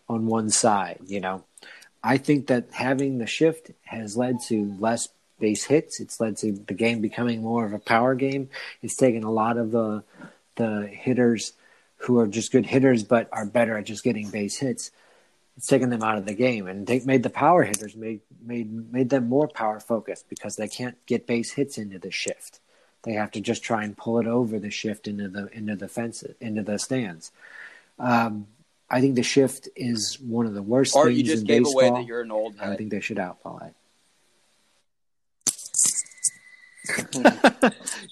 on 0.08 0.26
one 0.26 0.50
side. 0.50 0.98
You 1.06 1.20
know, 1.20 1.44
I 2.02 2.18
think 2.18 2.48
that 2.48 2.68
having 2.72 3.18
the 3.18 3.26
shift 3.26 3.70
has 3.84 4.16
led 4.16 4.38
to 4.48 4.74
less 4.80 5.08
base 5.38 5.64
hits. 5.64 6.00
It's 6.00 6.20
led 6.20 6.36
to 6.38 6.52
the 6.52 6.74
game 6.74 7.00
becoming 7.00 7.42
more 7.42 7.64
of 7.64 7.72
a 7.72 7.78
power 7.78 8.14
game. 8.14 8.50
It's 8.82 8.96
taken 8.96 9.24
a 9.24 9.30
lot 9.30 9.56
of 9.56 9.70
the 9.70 10.02
the 10.56 10.86
hitters 10.86 11.52
who 11.96 12.18
are 12.18 12.26
just 12.26 12.52
good 12.52 12.66
hitters 12.66 13.04
but 13.04 13.28
are 13.32 13.46
better 13.46 13.78
at 13.78 13.86
just 13.86 14.04
getting 14.04 14.28
base 14.28 14.58
hits. 14.58 14.90
It's 15.56 15.66
taken 15.66 15.90
them 15.90 16.02
out 16.02 16.18
of 16.18 16.24
the 16.24 16.34
game 16.34 16.66
and 16.66 16.86
they 16.86 17.00
made 17.00 17.22
the 17.22 17.30
power 17.30 17.62
hitters 17.62 17.94
made 17.94 18.20
made 18.44 18.92
made 18.92 19.10
them 19.10 19.28
more 19.28 19.48
power 19.48 19.80
focused 19.80 20.28
because 20.28 20.56
they 20.56 20.68
can't 20.68 20.96
get 21.06 21.26
base 21.26 21.52
hits 21.52 21.76
into 21.78 21.98
the 21.98 22.10
shift. 22.10 22.60
They 23.02 23.12
have 23.12 23.30
to 23.32 23.40
just 23.40 23.62
try 23.62 23.84
and 23.84 23.96
pull 23.96 24.18
it 24.18 24.26
over 24.26 24.58
the 24.58 24.70
shift 24.70 25.08
into 25.08 25.28
the 25.28 25.48
into 25.52 25.76
the 25.76 25.88
fence 25.88 26.24
into 26.40 26.62
the 26.62 26.78
stands. 26.78 27.32
Um, 27.98 28.46
I 28.88 29.00
think 29.00 29.14
the 29.14 29.22
shift 29.22 29.68
is 29.74 30.18
one 30.20 30.46
of 30.46 30.54
the 30.54 30.62
worst 30.62 30.94
Or 30.94 31.06
things 31.06 31.18
you 31.18 31.24
just 31.24 31.42
in 31.42 31.46
gave 31.46 31.64
baseball. 31.64 31.80
away 31.80 32.00
that 32.00 32.06
you're 32.06 32.20
an 32.20 32.30
old 32.30 32.60
I 32.60 32.76
think 32.76 32.90
they 32.90 33.00
should 33.00 33.18
outlaw 33.18 33.58
it. 33.66 33.74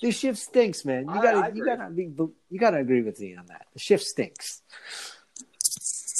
the 0.00 0.10
shift 0.10 0.38
stinks, 0.38 0.84
man. 0.84 1.08
You 1.08 1.22
gotta, 1.22 1.54
you 1.54 1.64
gotta 1.64 1.90
be, 1.90 2.10
you 2.50 2.58
gotta 2.58 2.78
agree 2.78 3.02
with 3.02 3.20
me 3.20 3.36
on 3.36 3.46
that. 3.46 3.66
The 3.72 3.78
shift 3.78 4.04
stinks. 4.04 4.62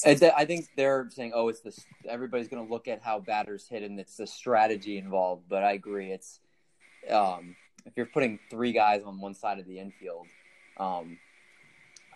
I 0.07 0.33
I 0.37 0.45
think 0.45 0.67
they're 0.77 1.09
saying, 1.11 1.33
"Oh, 1.35 1.49
it's 1.49 1.61
this." 1.61 1.85
Everybody's 2.09 2.49
going 2.49 2.67
to 2.67 2.73
look 2.73 2.89
at 2.89 3.03
how 3.03 3.21
batters 3.21 3.67
hit, 3.69 3.83
and 3.83 3.99
it's 3.99 4.17
the 4.17 4.27
strategy 4.27 4.99
involved. 4.99 5.45
But 5.49 5.63
I 5.63 5.73
agree, 5.73 6.13
it's 6.13 6.41
um, 7.11 7.57
if 7.87 7.93
you're 7.97 8.07
putting 8.07 8.39
three 8.51 8.73
guys 8.73 9.03
on 9.03 9.21
one 9.21 9.35
side 9.35 9.59
of 9.59 9.67
the 9.67 9.79
infield, 9.79 10.27
um, 10.79 11.19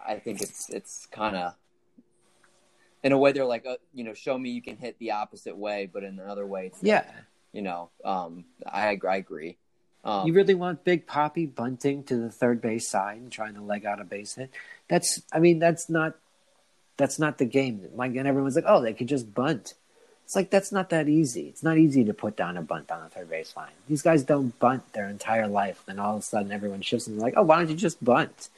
I 0.07 0.17
think 0.17 0.43
it's 0.43 0.71
it's 0.71 1.07
kind 1.11 1.37
of 1.37 1.55
in 3.03 3.13
a 3.13 3.19
way 3.19 3.33
they're 3.33 3.45
like, 3.45 3.67
uh, 3.67 3.77
you 3.93 4.05
know, 4.05 4.15
show 4.15 4.37
me 4.37 4.51
you 4.51 4.63
can 4.63 4.77
hit 4.77 4.99
the 4.99 5.13
opposite 5.13 5.57
way, 5.57 5.89
but 5.93 6.05
in 6.05 6.19
another 6.19 6.47
way, 6.47 6.67
it's 6.67 6.83
Yeah, 6.83 7.05
you 7.53 7.63
know, 7.63 7.91
um, 8.05 8.45
I 8.67 8.99
I 9.09 9.17
agree. 9.17 9.59
Um, 10.05 10.27
you 10.27 10.35
really 10.35 10.55
want 10.55 10.85
Big 10.85 11.07
Poppy 11.07 11.47
bunting 11.47 12.05
to 12.05 12.17
the 12.17 12.31
third 12.31 12.61
base 12.61 12.91
side 12.91 13.17
and 13.17 13.33
trying 13.33 13.55
to 13.55 13.63
leg 13.63 13.87
out 13.87 14.01
a 14.01 14.05
base 14.05 14.35
hit? 14.35 14.51
That's, 14.87 15.23
I 15.33 15.39
mean, 15.39 15.59
that's 15.59 15.89
not, 15.89 16.17
that's 16.97 17.19
not 17.19 17.39
the 17.39 17.45
game. 17.45 17.89
Like, 17.95 18.15
and 18.17 18.27
everyone's 18.27 18.57
like, 18.57 18.65
oh, 18.67 18.81
they 18.81 18.93
could 18.93 19.09
just 19.09 19.35
bunt. 19.35 19.75
It's 20.25 20.35
like 20.35 20.51
that's 20.51 20.73
not 20.73 20.89
that 20.91 21.09
easy. 21.09 21.49
It's 21.49 21.63
not 21.63 21.77
easy 21.77 22.03
to 22.05 22.15
put 22.15 22.35
down 22.37 22.57
a 22.57 22.63
bunt 22.63 22.91
on 22.91 23.03
the 23.03 23.11
third 23.11 23.29
base 23.29 23.55
line. 23.57 23.73
These 23.89 24.01
guys 24.01 24.23
don't 24.23 24.59
bunt 24.59 24.93
their 24.95 25.09
entire 25.09 25.47
life. 25.47 25.83
Then 25.85 25.99
all 25.99 26.15
of 26.17 26.21
a 26.21 26.23
sudden, 26.23 26.51
everyone 26.51 26.81
shifts 26.81 27.07
and 27.07 27.19
like, 27.19 27.35
"Oh, 27.37 27.43
why 27.43 27.59
don't 27.59 27.69
you 27.69 27.77
just 27.77 28.03
bunt?" 28.03 28.49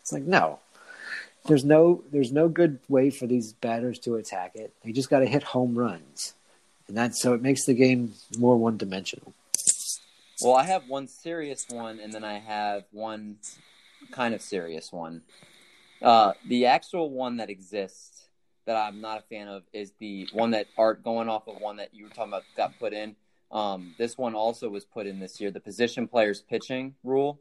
It's 0.00 0.12
like 0.12 0.22
no. 0.22 0.60
There's 1.46 1.64
no 1.64 2.04
there's 2.12 2.30
no 2.30 2.48
good 2.48 2.78
way 2.88 3.10
for 3.10 3.26
these 3.26 3.52
batters 3.52 3.98
to 4.00 4.14
attack 4.14 4.54
it. 4.54 4.72
They 4.84 4.92
just 4.92 5.10
got 5.10 5.20
to 5.20 5.26
hit 5.26 5.42
home 5.42 5.76
runs, 5.76 6.34
and 6.86 6.96
that's 6.96 7.20
so 7.20 7.34
it 7.34 7.42
makes 7.42 7.64
the 7.64 7.74
game 7.74 8.14
more 8.38 8.56
one 8.56 8.76
dimensional. 8.76 9.34
Well, 10.40 10.54
I 10.54 10.64
have 10.64 10.88
one 10.88 11.08
serious 11.08 11.66
one, 11.68 11.98
and 11.98 12.12
then 12.12 12.22
I 12.22 12.38
have 12.38 12.84
one 12.92 13.38
kind 14.12 14.34
of 14.34 14.42
serious 14.42 14.92
one. 14.92 15.22
Uh, 16.00 16.32
the 16.46 16.66
actual 16.66 17.10
one 17.10 17.38
that 17.38 17.50
exists 17.50 18.28
that 18.66 18.76
I'm 18.76 19.00
not 19.00 19.18
a 19.18 19.22
fan 19.22 19.48
of 19.48 19.62
is 19.72 19.92
the 19.98 20.28
one 20.32 20.50
that 20.50 20.66
Art 20.76 21.02
going 21.02 21.28
off 21.28 21.48
of 21.48 21.60
one 21.60 21.76
that 21.78 21.94
you 21.94 22.04
were 22.04 22.10
talking 22.10 22.32
about 22.32 22.44
got 22.56 22.78
put 22.78 22.92
in. 22.92 23.16
Um, 23.50 23.94
this 23.96 24.18
one 24.18 24.34
also 24.34 24.68
was 24.68 24.84
put 24.84 25.06
in 25.06 25.20
this 25.20 25.40
year. 25.40 25.50
The 25.50 25.60
position 25.60 26.06
players 26.06 26.42
pitching 26.42 26.94
rule, 27.02 27.40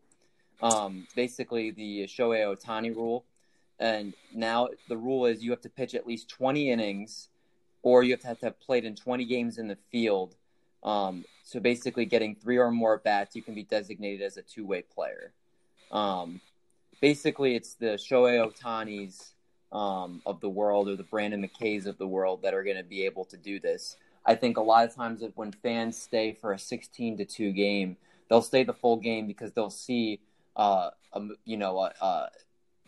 um, 0.61 1.05
basically 1.15 1.71
the 1.71 2.05
Shohei 2.05 2.45
Ohtani 2.45 2.95
rule, 2.95 3.25
and 3.77 4.13
now 4.33 4.69
the 4.87 4.97
rule 4.97 5.25
is 5.25 5.43
you 5.43 5.51
have 5.51 5.61
to 5.61 5.69
pitch 5.69 5.93
at 5.95 6.07
least 6.07 6.29
20 6.29 6.71
innings, 6.71 7.27
or 7.83 8.03
you 8.03 8.11
have 8.11 8.21
to 8.21 8.27
have, 8.27 8.39
to 8.39 8.45
have 8.45 8.59
played 8.61 8.85
in 8.85 8.95
20 8.95 9.25
games 9.25 9.57
in 9.57 9.67
the 9.67 9.77
field. 9.91 10.35
Um, 10.81 11.25
so 11.43 11.59
basically, 11.59 12.05
getting 12.05 12.35
three 12.35 12.57
or 12.57 12.71
more 12.71 12.97
bats, 12.97 13.35
you 13.35 13.41
can 13.41 13.53
be 13.53 13.63
designated 13.63 14.21
as 14.21 14.37
a 14.37 14.41
two-way 14.41 14.83
player. 14.83 15.33
Um, 15.91 16.39
basically, 17.01 17.55
it's 17.55 17.75
the 17.75 17.97
Shohei 17.97 18.45
Ohtanis 18.45 19.31
um, 19.71 20.21
of 20.25 20.39
the 20.41 20.49
world 20.49 20.87
or 20.89 20.95
the 20.95 21.03
Brendan 21.03 21.47
McKays 21.47 21.85
of 21.85 21.97
the 21.97 22.07
world 22.07 22.41
that 22.43 22.53
are 22.53 22.63
going 22.63 22.77
to 22.77 22.83
be 22.83 23.05
able 23.05 23.25
to 23.25 23.37
do 23.37 23.59
this. 23.59 23.97
I 24.25 24.35
think 24.35 24.57
a 24.57 24.61
lot 24.61 24.85
of 24.85 24.93
times 24.95 25.23
when 25.35 25.51
fans 25.51 25.97
stay 25.97 26.33
for 26.33 26.51
a 26.53 26.59
16 26.59 27.17
to 27.17 27.25
2 27.25 27.51
game, 27.53 27.97
they'll 28.29 28.41
stay 28.41 28.63
the 28.63 28.73
full 28.73 28.97
game 28.97 29.25
because 29.27 29.53
they'll 29.53 29.69
see, 29.69 30.19
uh, 30.55 30.89
a, 31.13 31.21
you 31.45 31.57
know, 31.57 31.79
a, 31.79 31.93
a, 32.01 32.29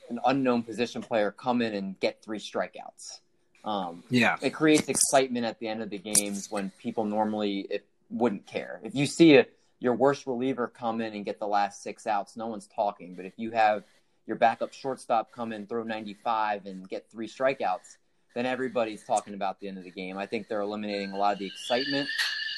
an 0.09 0.19
unknown 0.25 0.63
position 0.63 1.01
player 1.01 1.31
come 1.31 1.61
in 1.61 1.73
and 1.73 1.99
get 1.99 2.21
three 2.21 2.39
strikeouts. 2.39 3.19
Um, 3.63 4.03
Yeah. 4.09 4.37
it 4.41 4.51
creates 4.51 4.87
excitement 4.87 5.45
at 5.45 5.59
the 5.59 5.67
end 5.67 5.81
of 5.81 5.89
the 5.89 5.97
games 5.97 6.49
when 6.49 6.71
people 6.77 7.05
normally 7.05 7.67
it 7.69 7.85
wouldn't 8.09 8.45
care. 8.47 8.81
If 8.83 8.95
you 8.95 9.05
see 9.05 9.35
a, 9.35 9.45
your 9.79 9.93
worst 9.93 10.25
reliever 10.27 10.67
come 10.67 10.99
in 10.99 11.13
and 11.13 11.23
get 11.23 11.39
the 11.39 11.47
last 11.47 11.83
six 11.83 12.07
outs, 12.07 12.35
no 12.35 12.47
one's 12.47 12.67
talking. 12.67 13.15
But 13.15 13.25
if 13.25 13.33
you 13.37 13.51
have 13.51 13.83
your 14.29 14.37
backup 14.37 14.71
shortstop 14.71 15.31
come 15.31 15.51
in, 15.51 15.65
throw 15.65 15.83
95, 15.83 16.67
and 16.67 16.87
get 16.87 17.09
three 17.11 17.27
strikeouts, 17.27 17.97
then 18.35 18.45
everybody's 18.45 19.03
talking 19.03 19.33
about 19.33 19.59
the 19.59 19.67
end 19.67 19.77
of 19.77 19.83
the 19.83 19.91
game. 19.91 20.17
I 20.17 20.27
think 20.27 20.47
they're 20.47 20.61
eliminating 20.61 21.11
a 21.11 21.17
lot 21.17 21.33
of 21.33 21.39
the 21.39 21.47
excitement, 21.47 22.07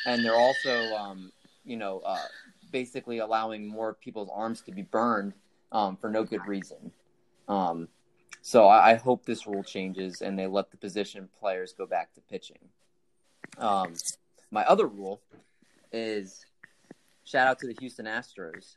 and 0.06 0.24
they're 0.24 0.36
also, 0.36 0.94
um, 0.94 1.32
you 1.64 1.78
know, 1.78 2.02
uh, 2.06 2.20
basically 2.72 3.20
allowing 3.20 3.68
more 3.68 3.94
people's 3.94 4.30
arms 4.34 4.62
to 4.64 4.72
be 4.72 4.82
burned 4.82 5.34
um, 5.72 5.96
for 5.96 6.10
no 6.10 6.26
good 6.26 6.46
reason. 6.46 6.92
Um, 7.48 7.88
so 8.42 8.68
I, 8.68 8.92
I 8.92 8.96
hope 8.96 9.26
this 9.26 9.48
rule 9.48 9.64
changes 9.64 10.22
and 10.22 10.38
they 10.38 10.48
let 10.48 10.72
the 10.72 10.78
position 10.78 11.30
players 11.40 11.74
go 11.74 11.86
back 11.86 12.14
to 12.14 12.22
pitching. 12.22 12.60
Um, 13.58 13.94
my 14.52 14.64
other 14.66 14.88
rule 14.88 15.22
is 15.92 16.46
shout 17.24 17.48
out 17.48 17.60
to 17.60 17.68
the 17.68 17.76
Houston 17.80 18.06
Astros. 18.06 18.76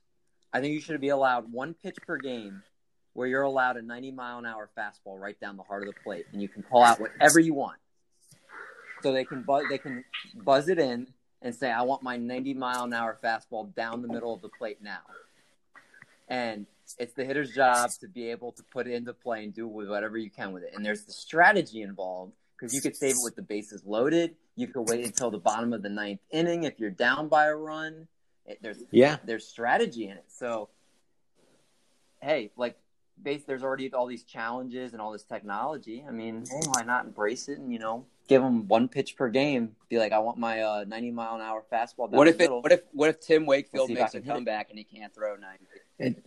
I 0.52 0.60
think 0.60 0.74
you 0.74 0.80
should 0.80 1.00
be 1.00 1.08
allowed 1.08 1.52
one 1.52 1.74
pitch 1.74 1.96
per 2.06 2.16
game 2.16 2.62
where 3.14 3.26
you're 3.26 3.42
allowed 3.42 3.76
a 3.76 3.82
90 3.82 4.10
mile 4.12 4.38
an 4.38 4.46
hour 4.46 4.68
fastball 4.76 5.18
right 5.18 5.38
down 5.40 5.56
the 5.56 5.62
heart 5.62 5.82
of 5.86 5.94
the 5.94 6.00
plate, 6.02 6.26
and 6.32 6.42
you 6.42 6.48
can 6.48 6.62
call 6.62 6.84
out 6.84 7.00
whatever 7.00 7.40
you 7.40 7.54
want. 7.54 7.78
So 9.02 9.12
they 9.12 9.24
can 9.24 9.42
buzz, 9.42 9.64
they 9.68 9.78
can 9.78 10.04
buzz 10.34 10.68
it 10.68 10.78
in 10.78 11.06
and 11.42 11.54
say, 11.54 11.70
"I 11.70 11.82
want 11.82 12.02
my 12.02 12.16
90 12.16 12.54
mile 12.54 12.84
an 12.84 12.92
hour 12.92 13.18
fastball 13.22 13.74
down 13.74 14.02
the 14.02 14.08
middle 14.08 14.32
of 14.34 14.42
the 14.42 14.48
plate 14.48 14.82
now." 14.82 15.02
And 16.28 16.66
it's 16.98 17.14
the 17.14 17.24
hitter's 17.24 17.50
job 17.52 17.90
to 18.00 18.08
be 18.08 18.30
able 18.30 18.52
to 18.52 18.62
put 18.64 18.86
it 18.86 18.92
into 18.92 19.12
play 19.12 19.44
and 19.44 19.54
do 19.54 19.66
with 19.68 19.88
whatever 19.88 20.16
you 20.18 20.30
can 20.30 20.52
with 20.52 20.62
it. 20.62 20.72
And 20.74 20.84
there's 20.84 21.04
the 21.04 21.12
strategy 21.12 21.82
involved 21.82 22.32
because 22.56 22.74
you 22.74 22.80
could 22.80 22.96
save 22.96 23.12
it 23.12 23.22
with 23.22 23.36
the 23.36 23.42
bases 23.42 23.82
loaded. 23.84 24.34
You 24.56 24.68
could 24.68 24.88
wait 24.88 25.04
until 25.04 25.30
the 25.30 25.38
bottom 25.38 25.72
of 25.72 25.82
the 25.82 25.88
ninth 25.88 26.20
inning 26.30 26.64
if 26.64 26.78
you're 26.78 26.90
down 26.90 27.28
by 27.28 27.46
a 27.46 27.54
run. 27.54 28.08
It, 28.46 28.58
there's 28.62 28.82
Yeah. 28.90 29.18
there's 29.24 29.46
strategy 29.46 30.04
in 30.08 30.16
it. 30.16 30.24
So, 30.28 30.68
hey, 32.22 32.50
like, 32.56 32.78
base, 33.22 33.44
there's 33.46 33.62
already 33.62 33.92
all 33.92 34.06
these 34.06 34.24
challenges 34.24 34.92
and 34.92 35.00
all 35.00 35.12
this 35.12 35.24
technology. 35.24 36.04
I 36.06 36.10
mean, 36.12 36.44
hey, 36.48 36.60
why 36.72 36.82
not 36.82 37.04
embrace 37.04 37.48
it 37.48 37.58
and 37.58 37.72
you 37.72 37.78
know 37.78 38.06
give 38.28 38.42
them 38.42 38.66
one 38.68 38.88
pitch 38.88 39.16
per 39.16 39.28
game? 39.28 39.76
Be 39.88 39.98
like, 39.98 40.12
I 40.12 40.18
want 40.18 40.38
my 40.38 40.60
uh, 40.62 40.84
90 40.86 41.10
mile 41.12 41.36
an 41.36 41.40
hour 41.40 41.62
fastball 41.72 42.10
down 42.10 42.18
What 42.18 42.24
the 42.24 42.30
if 42.30 42.34
it? 42.36 42.38
middle. 42.38 42.62
What 42.62 42.72
if? 42.72 42.80
What 42.92 43.08
if 43.10 43.20
Tim 43.20 43.46
Wakefield 43.46 43.88
see 43.88 43.94
if 43.94 43.98
I 43.98 44.02
makes 44.02 44.14
a 44.14 44.20
can 44.20 44.30
it. 44.30 44.32
comeback 44.34 44.70
and 44.70 44.78
he 44.78 44.84
can't 44.84 45.14
throw 45.14 45.36
ninety? 45.36 46.20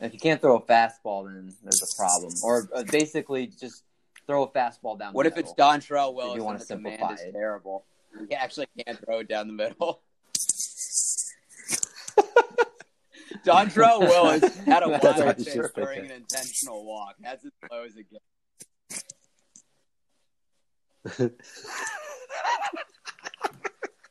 If 0.00 0.12
you 0.14 0.20
can't 0.20 0.40
throw 0.40 0.56
a 0.56 0.62
fastball, 0.62 1.24
then 1.26 1.52
there's 1.62 1.82
a 1.82 1.96
problem. 2.00 2.32
Or 2.44 2.68
uh, 2.72 2.84
basically, 2.84 3.48
just 3.48 3.82
throw 4.28 4.44
a 4.44 4.48
fastball 4.50 4.98
down. 4.98 5.12
What 5.12 5.24
the 5.24 5.32
if 5.32 5.38
it's 5.38 5.50
middle. 5.56 5.72
Dontrelle 5.72 6.14
Willis 6.14 6.36
you 6.36 6.44
wanna 6.44 6.56
and 6.58 6.62
the 6.62 6.66
simplify 6.66 7.14
it. 7.14 7.32
terrible? 7.32 7.84
He 8.28 8.34
actually 8.34 8.66
can't 8.86 8.98
throw 9.04 9.18
it 9.20 9.28
down 9.28 9.48
the 9.48 9.52
middle. 9.54 10.02
Dontrelle 13.44 14.00
Willis 14.08 14.56
had 14.60 14.82
a 14.82 14.88
That's 14.88 15.04
wild 15.04 15.18
what 15.26 15.36
pitch 15.38 15.54
during 15.74 16.04
an 16.06 16.10
intentional 16.10 16.84
walk. 16.84 17.14
That's 17.20 17.44
as 17.44 17.52
low 17.70 17.84
as 17.84 17.96
it 17.96 18.06
gets. 18.10 18.24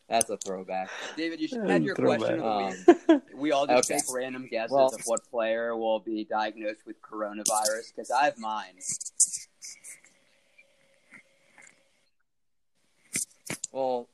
That's 0.10 0.30
a 0.30 0.38
throwback. 0.38 0.90
David, 1.18 1.42
you 1.42 1.50
should 1.50 1.70
have 1.70 1.84
your 1.84 1.94
Throwback. 1.96 2.40
question 2.40 2.96
Um. 3.10 3.22
We 3.36 3.52
all 3.52 3.68
just 3.68 3.92
okay. 3.92 4.00
take 4.00 4.14
random 4.16 4.48
guesses 4.50 4.72
Well- 4.72 4.88
of 4.88 5.02
what 5.06 5.30
player 5.30 5.76
will 5.76 6.00
be 6.00 6.24
diagnosed 6.24 6.86
with 6.86 6.96
coronavirus 7.02 7.94
because 7.94 8.10
I 8.10 8.26
have 8.26 8.38
mine. 8.38 8.80
well, 13.74 14.08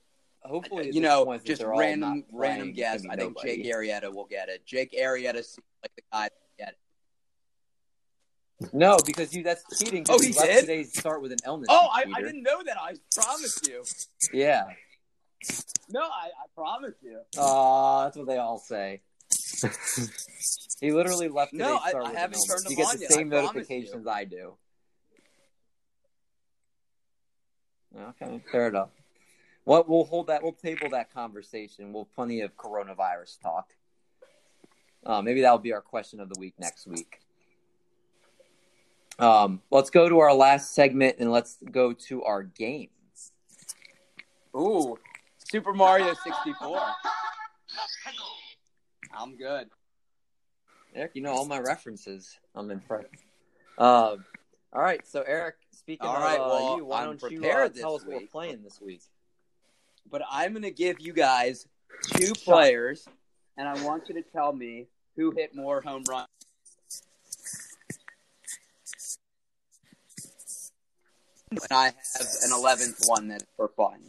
hopefully, 0.53 0.91
you 0.93 1.01
know, 1.01 1.37
just 1.43 1.63
random 1.65 2.23
random 2.31 2.73
guess. 2.73 3.03
I 3.09 3.15
think. 3.15 3.41
Jake 3.41 3.65
Arrieta 3.65 4.13
will 4.13 4.27
get 4.27 4.49
it. 4.49 4.65
Jake 4.65 4.91
Arrieta 4.93 5.43
seems 5.43 5.65
like 5.81 5.95
the 5.95 6.03
guy 6.11 6.27
to 6.27 6.33
get 6.59 6.69
it. 8.61 8.69
No, 8.71 8.97
because 9.05 9.33
you 9.33 9.43
that's 9.43 9.63
cheating. 9.79 10.05
Oh, 10.09 10.19
he 10.21 10.31
did? 10.31 10.61
today's 10.61 10.97
start 10.97 11.21
with 11.21 11.31
an 11.31 11.39
illness. 11.45 11.67
Oh, 11.69 11.87
I, 11.91 12.03
I 12.15 12.21
didn't 12.21 12.43
know 12.43 12.61
that. 12.63 12.77
I 12.79 12.93
promise 13.15 13.59
you. 13.67 13.83
Yeah. 14.31 14.63
No, 15.89 16.01
I, 16.01 16.27
I 16.27 16.45
promise 16.55 16.93
you. 17.01 17.19
Uh, 17.37 18.03
that's 18.05 18.15
what 18.15 18.27
they 18.27 18.37
all 18.37 18.59
say. 18.59 19.01
he 20.79 20.91
literally 20.91 21.27
left 21.29 21.51
today's 21.51 21.67
No, 21.67 21.77
I- 21.77 21.89
start 21.89 22.03
I 22.05 22.07
with 22.09 22.15
an 22.15 22.17
haven't 22.21 22.35
illness. 22.37 22.63
turned 22.63 22.69
You 22.69 22.77
get 22.77 22.93
the 22.93 22.99
yet, 23.01 23.11
same 23.11 23.31
you. 23.33 23.41
notifications 23.41 24.07
I 24.07 24.23
do. 24.25 24.53
Okay, 27.99 28.41
fair 28.51 28.69
enough. 28.69 28.89
What 29.65 29.87
we'll 29.87 30.03
hold 30.03 30.27
that. 30.27 30.43
We'll 30.43 30.53
table 30.53 30.89
that 30.91 31.13
conversation. 31.13 31.93
We'll 31.93 32.03
have 32.03 32.13
plenty 32.13 32.41
of 32.41 32.55
coronavirus 32.57 33.39
talk. 33.41 33.73
Uh, 35.05 35.21
maybe 35.21 35.41
that'll 35.41 35.57
be 35.57 35.73
our 35.73 35.81
question 35.81 36.19
of 36.19 36.29
the 36.29 36.39
week 36.39 36.53
next 36.59 36.87
week. 36.87 37.19
Um, 39.19 39.61
let's 39.69 39.89
go 39.89 40.09
to 40.09 40.19
our 40.19 40.33
last 40.33 40.73
segment 40.73 41.17
and 41.19 41.31
let's 41.31 41.57
go 41.71 41.93
to 41.93 42.23
our 42.23 42.43
game. 42.43 42.89
Ooh, 44.55 44.97
Super 45.37 45.73
Mario 45.73 46.13
64. 46.13 46.81
I'm 49.15 49.35
good. 49.35 49.69
Eric, 50.95 51.11
you 51.15 51.21
know 51.21 51.31
all 51.31 51.45
my 51.45 51.59
references. 51.59 52.37
I'm 52.55 52.69
impressed. 52.69 53.07
Um, 53.77 54.25
all 54.71 54.81
right, 54.81 55.05
so 55.07 55.23
Eric, 55.25 55.55
speaking 55.71 56.07
All 56.07 56.15
of 56.15 56.21
right, 56.21 56.39
uh, 56.39 56.47
well, 56.47 56.77
you, 56.77 56.85
why 56.85 57.01
I'm 57.01 57.17
don't 57.17 57.31
you 57.31 57.39
uh, 57.49 57.69
tell 57.69 57.95
us 57.95 58.01
this 58.01 58.07
what 58.07 58.21
we're 58.21 58.27
playing 58.27 58.63
this 58.63 58.79
week? 58.81 59.01
But 60.09 60.21
I'm 60.29 60.51
going 60.51 60.63
to 60.63 60.71
give 60.71 60.99
you 60.99 61.13
guys 61.13 61.67
two 62.13 62.33
players, 62.33 63.07
and 63.57 63.67
I 63.67 63.81
want 63.83 64.09
you 64.09 64.15
to 64.15 64.21
tell 64.21 64.53
me 64.53 64.87
who 65.15 65.31
hit 65.31 65.55
more 65.55 65.81
home 65.81 66.03
runs. 66.09 66.27
And 71.51 71.59
I 71.71 71.85
have 71.85 72.27
an 72.43 72.51
11th 72.51 73.07
one 73.07 73.27
that's 73.27 73.45
for 73.55 73.67
fun. 73.69 73.99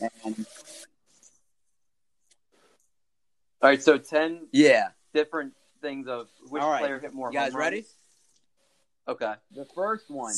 And 0.00 0.46
All 3.62 3.70
right, 3.70 3.82
so 3.82 3.96
ten 3.96 4.48
yeah, 4.52 4.88
different 5.14 5.54
things 5.80 6.06
of 6.06 6.28
which 6.50 6.62
right. 6.62 6.80
player 6.80 6.98
hit 6.98 7.14
more. 7.14 7.28
you 7.28 7.38
guys 7.38 7.54
ready? 7.54 7.76
runs. 7.76 7.94
Okay. 9.08 9.34
The 9.54 9.66
first 9.74 10.10
one, 10.10 10.34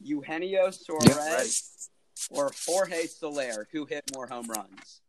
Eugenio. 0.00 0.70
Suarez 0.70 1.89
or 2.30 2.50
Jorge 2.66 3.06
Soler, 3.06 3.68
who 3.72 3.84
hit 3.84 4.04
more 4.14 4.26
home 4.26 4.46
runs? 4.48 5.00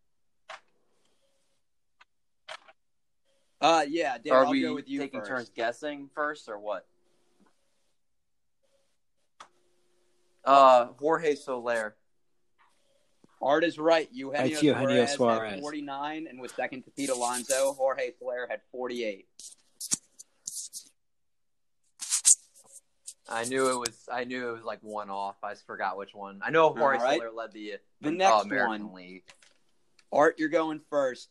Uh, 3.61 3.85
yeah, 3.87 4.17
Dave, 4.17 4.33
Are 4.33 4.45
I'll 4.45 4.51
we 4.51 4.61
go 4.61 4.73
with 4.73 4.89
you 4.89 4.99
taking 4.99 5.19
first. 5.19 5.29
turns 5.29 5.49
guessing 5.55 6.09
first, 6.15 6.49
or 6.49 6.57
what? 6.59 6.85
Uh, 10.43 10.87
Jorge 10.99 11.35
Soler. 11.35 11.95
Art 13.39 13.63
is 13.63 13.77
right. 13.79 14.07
Eugenio, 14.11 14.45
It's 14.45 14.63
Eugenio 14.63 15.05
Suarez, 15.05 15.11
Suarez. 15.13 15.51
had 15.53 15.59
49 15.61 16.27
and 16.27 16.39
was 16.39 16.51
second 16.53 16.83
to 16.83 16.91
Pete 16.91 17.09
Alonso. 17.09 17.73
Jorge 17.73 18.11
Soler 18.19 18.47
had 18.49 18.61
48. 18.71 19.27
I 23.31 23.45
knew 23.45 23.69
it 23.69 23.79
was. 23.79 24.07
I 24.11 24.25
knew 24.25 24.49
it 24.49 24.51
was 24.51 24.63
like 24.63 24.79
one 24.81 25.09
off. 25.09 25.37
I 25.43 25.53
just 25.53 25.65
forgot 25.65 25.97
which 25.97 26.13
one. 26.13 26.41
I 26.43 26.51
know 26.51 26.73
Horace 26.73 27.01
right. 27.01 27.19
Miller 27.19 27.31
led 27.31 27.53
the 27.53 27.73
The 28.01 28.09
uh, 28.09 28.11
next 28.11 28.45
American 28.45 28.91
one. 28.91 28.93
League. 28.93 29.23
Art, 30.11 30.35
you're 30.37 30.49
going 30.49 30.81
first. 30.89 31.29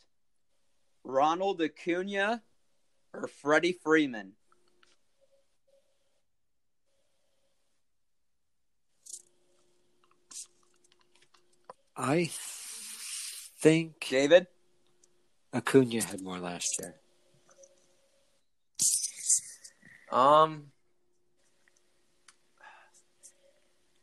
Ronald 1.05 1.61
Acuna 1.61 2.43
or 3.13 3.27
Freddie 3.27 3.73
Freeman? 3.73 4.33
I 11.97 12.31
think 13.61 14.07
David? 14.09 14.47
Acuna 15.53 16.03
had 16.03 16.23
more 16.23 16.39
last 16.39 16.81
year. 16.81 16.95
Um, 20.11 20.73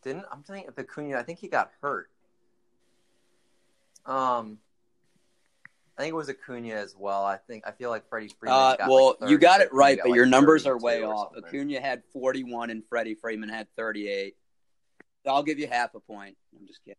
didn't 0.07 0.25
I'm 0.31 0.43
thinking 0.43 0.69
of 0.69 0.77
Acuna. 0.77 1.17
I 1.17 1.23
think 1.23 1.39
he 1.39 1.47
got 1.47 1.71
hurt. 1.81 2.09
Um, 4.05 4.59
I 5.97 6.03
think 6.03 6.13
it 6.13 6.15
was 6.15 6.29
Acuna 6.29 6.75
as 6.75 6.95
well. 6.97 7.25
I 7.25 7.37
think 7.37 7.65
I 7.67 7.71
feel 7.71 7.89
like 7.89 8.07
Freddie 8.07 8.31
Freeman. 8.39 8.57
Uh, 8.57 8.75
well, 8.87 9.17
like 9.19 9.29
you 9.29 9.37
got 9.37 9.61
it 9.61 9.73
right, 9.73 9.97
got, 9.97 10.03
but 10.03 10.09
like, 10.11 10.15
your 10.15 10.25
numbers 10.25 10.65
are 10.65 10.77
way 10.77 11.03
off. 11.03 11.33
something. 11.33 11.49
Acuna 11.49 11.81
had 11.81 12.03
41 12.13 12.69
and 12.69 12.83
Freddie 12.87 13.15
Freeman 13.15 13.49
had 13.49 13.67
38. 13.75 14.35
So 15.25 15.31
I'll 15.31 15.43
give 15.43 15.59
you 15.59 15.67
half 15.67 15.93
a 15.95 15.99
point. 15.99 16.37
I'm 16.57 16.67
just 16.67 16.83
kidding. 16.83 16.97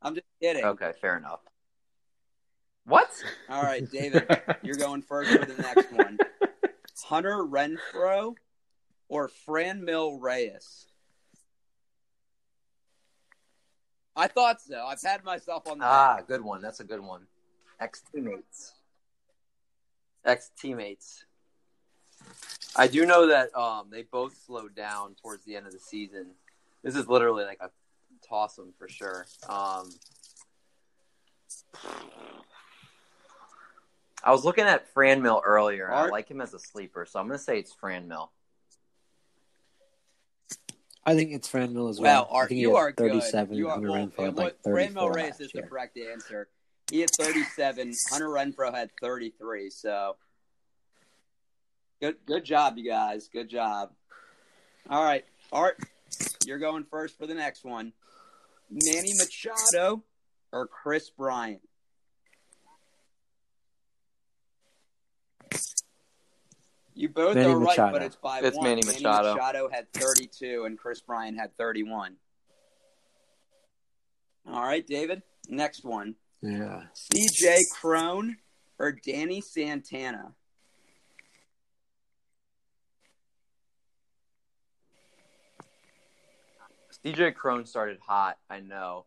I'm 0.00 0.14
just 0.14 0.26
kidding. 0.40 0.64
Okay, 0.64 0.92
fair 1.00 1.18
enough. 1.18 1.40
What? 2.86 3.10
All 3.48 3.62
right, 3.62 3.88
David, 3.90 4.26
you're 4.62 4.76
going 4.76 5.02
first 5.02 5.30
for 5.30 5.44
the 5.44 5.62
next 5.62 5.92
one. 5.92 6.18
Hunter 7.04 7.38
Renfroe 7.38 8.34
or 9.08 9.30
Franmil 9.46 10.20
Reyes? 10.20 10.86
I 14.16 14.26
thought 14.26 14.60
so. 14.60 14.84
I've 14.86 15.00
had 15.00 15.24
myself 15.24 15.66
on 15.66 15.78
the 15.78 15.84
Ah, 15.84 16.20
good 16.26 16.42
one. 16.42 16.60
That's 16.62 16.80
a 16.80 16.84
good 16.84 17.00
one. 17.00 17.26
Ex 17.80 18.02
teammates. 18.12 18.72
Ex 20.24 20.50
teammates. 20.58 21.24
I 22.76 22.86
do 22.86 23.06
know 23.06 23.26
that 23.28 23.54
um, 23.56 23.88
they 23.90 24.02
both 24.02 24.36
slowed 24.46 24.74
down 24.74 25.14
towards 25.22 25.44
the 25.44 25.56
end 25.56 25.66
of 25.66 25.72
the 25.72 25.78
season. 25.78 26.32
This 26.82 26.94
is 26.96 27.08
literally 27.08 27.44
like 27.44 27.58
a 27.60 27.70
toss 28.26 28.58
'em 28.58 28.72
for 28.78 28.88
sure. 28.88 29.26
Um, 29.48 29.90
I 34.22 34.32
was 34.32 34.44
looking 34.44 34.64
at 34.64 34.92
Franmil 34.94 35.40
earlier. 35.44 35.86
and 35.86 35.94
I 35.94 36.06
like 36.10 36.28
him 36.28 36.40
as 36.40 36.52
a 36.52 36.58
sleeper, 36.58 37.06
so 37.06 37.18
I'm 37.18 37.26
going 37.26 37.38
to 37.38 37.42
say 37.44 37.58
it's 37.58 37.74
Franmil. 37.74 38.28
I 41.04 41.14
think 41.14 41.32
it's 41.32 41.48
Franmil 41.50 41.88
as 41.90 41.98
Wow, 41.98 42.04
well. 42.04 42.28
I 42.30 42.34
Art, 42.36 42.50
you 42.52 42.76
are 42.76 42.92
37. 42.92 43.48
good. 43.50 43.56
You 43.58 43.68
are, 43.68 43.72
Hunter 43.72 44.22
had 44.22 44.34
what- 44.34 44.36
like 44.36 44.62
Franmil 44.62 44.94
34 44.94 45.12
Reyes 45.12 45.40
is 45.40 45.52
the 45.52 45.62
correct 45.62 45.96
answer. 45.98 46.48
He 46.90 47.00
had 47.00 47.10
37. 47.10 47.94
Hunter 48.10 48.28
Renfroe 48.28 48.74
had 48.74 48.90
33. 49.00 49.70
So 49.70 50.16
good, 52.00 52.16
good 52.26 52.44
job, 52.44 52.76
you 52.76 52.88
guys. 52.88 53.28
Good 53.28 53.48
job. 53.48 53.92
All 54.88 55.02
right, 55.04 55.24
Art, 55.52 55.78
you're 56.44 56.58
going 56.58 56.84
first 56.90 57.16
for 57.16 57.26
the 57.26 57.34
next 57.34 57.64
one. 57.64 57.92
Manny 58.70 59.12
Machado 59.18 60.02
or 60.52 60.66
Kris 60.66 61.10
Bryant? 61.10 61.60
You 67.00 67.08
both 67.08 67.34
Manny 67.34 67.50
are 67.50 67.58
right, 67.58 67.78
Machado. 67.78 67.92
but 67.92 68.02
it's 68.02 68.16
by 68.16 68.40
It's 68.40 68.58
one. 68.58 68.66
Manny 68.68 68.82
Machado. 68.84 69.32
Machado 69.32 69.70
had 69.70 69.90
32 69.94 70.64
and 70.66 70.78
Kris 70.78 71.00
Bryant 71.00 71.38
had 71.38 71.56
31. 71.56 72.16
All 74.46 74.62
right, 74.62 74.86
David. 74.86 75.22
Next 75.48 75.82
one. 75.82 76.16
Yeah. 76.42 76.82
CJ 76.94 77.60
Cron 77.72 78.36
or 78.78 78.92
Danny 78.92 79.40
Santana? 79.40 80.34
DJ 87.02 87.34
Cron 87.34 87.64
started 87.64 87.96
hot, 88.06 88.36
I 88.50 88.60
know, 88.60 89.06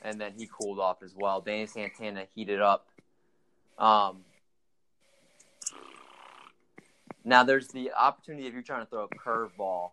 and 0.00 0.18
then 0.18 0.32
he 0.38 0.48
cooled 0.50 0.78
off 0.78 1.02
as 1.02 1.14
well. 1.14 1.42
Danny 1.42 1.66
Santana 1.66 2.24
heated 2.34 2.62
up. 2.62 2.86
Um, 3.78 4.24
now 7.24 7.42
there's 7.44 7.68
the 7.68 7.92
opportunity 7.92 8.46
if 8.46 8.52
you're 8.52 8.62
trying 8.62 8.84
to 8.84 8.90
throw 8.90 9.04
a 9.04 9.08
curveball. 9.08 9.90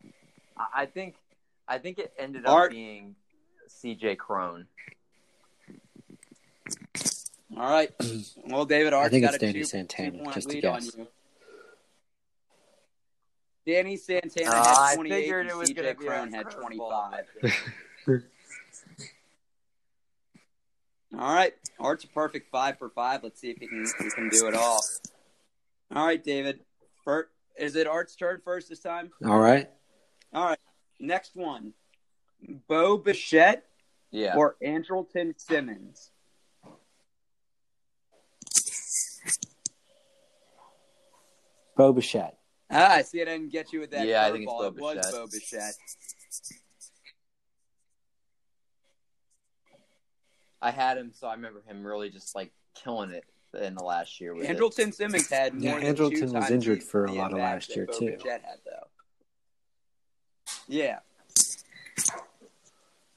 I, 0.57 0.81
I 0.81 0.85
think, 0.85 1.15
I 1.67 1.77
think 1.77 1.97
it 1.99 2.13
ended 2.19 2.45
up 2.45 2.51
Art. 2.53 2.71
being 2.71 3.15
CJ 3.69 4.17
Cron. 4.17 4.67
All 7.57 7.69
right. 7.69 7.91
Well, 8.43 8.65
David 8.65 8.91
Art's 8.93 9.11
think 9.11 9.23
got 9.23 9.35
it's 9.35 9.43
a 9.43 9.45
Danny 9.45 9.59
two, 9.59 9.65
Santana, 9.65 10.11
two-point 10.11 10.33
just 10.33 10.51
a 10.51 10.59
guess. 10.59 10.97
Danny 13.65 13.95
Santana 13.95 14.49
Uh, 14.49 14.53
had 14.55 14.75
I 14.77 14.95
28 14.95 15.15
figured 15.15 15.41
and 15.41 15.49
it 15.49 15.55
was 15.55 15.69
CJ 15.69 15.75
gonna 15.75 15.95
be 15.95 16.05
a 16.05 16.09
Cron 16.09 16.33
had 16.33 16.51
25. 16.51 17.25
All 21.17 21.33
right. 21.33 21.53
Art's 21.79 22.03
a 22.03 22.07
perfect 22.07 22.51
five 22.51 22.77
for 22.77 22.89
five. 22.89 23.23
Let's 23.23 23.39
see 23.39 23.51
if 23.51 23.57
he 23.57 23.67
can 23.67 23.85
he 23.99 24.09
can 24.09 24.29
do 24.29 24.47
it 24.47 24.55
all. 24.55 24.81
All 25.95 26.05
right, 26.05 26.21
David. 26.23 26.61
First, 27.03 27.29
is 27.57 27.75
it 27.75 27.87
Art's 27.87 28.15
turn 28.15 28.41
first 28.43 28.69
this 28.69 28.79
time? 28.79 29.11
All 29.25 29.39
right. 29.39 29.69
All 30.33 30.45
right. 30.45 30.59
Next 30.99 31.35
one. 31.35 31.73
Bo 32.67 32.97
Bichette 32.97 33.65
Yeah. 34.11 34.35
or 34.35 34.55
Andrelton 34.63 35.39
Simmons? 35.39 36.11
Bo 41.75 41.93
Bichette. 41.93 42.37
Ah, 42.69 42.93
I 42.95 43.01
see. 43.01 43.21
I 43.21 43.25
didn't 43.25 43.49
get 43.51 43.73
you 43.73 43.79
with 43.79 43.91
that. 43.91 44.05
Yeah, 44.07 44.25
I 44.25 44.31
think 44.31 44.43
it's 44.43 44.51
curveball. 44.53 44.77
Bo 44.79 44.89
It 44.91 44.97
was 44.97 45.11
Bo 45.11 45.27
Bichette. 45.27 45.73
I 50.61 50.71
had 50.71 50.97
him, 50.97 51.11
so 51.13 51.27
I 51.27 51.33
remember 51.33 51.61
him 51.67 51.85
really 51.85 52.09
just 52.09 52.35
like 52.35 52.51
killing 52.75 53.11
it 53.11 53.25
in 53.53 53.75
the 53.75 53.83
last 53.83 54.19
year. 54.21 54.33
With 54.33 54.49
it. 54.49 54.57
Andrelton 54.57 54.93
Simmons 54.93 55.29
had 55.29 55.53
more 55.53 55.63
Yeah, 55.63 55.79
than 55.79 55.95
two 55.95 56.03
Andrelton 56.03 56.21
was 56.23 56.31
times 56.33 56.51
injured 56.51 56.83
for 56.83 57.05
a 57.05 57.11
lot 57.11 57.31
of 57.33 57.39
last 57.39 57.75
year, 57.75 57.85
too. 57.85 58.11
Bichette 58.11 58.43
had 58.43 58.59
though. 58.65 58.87
Yeah. 60.67 60.99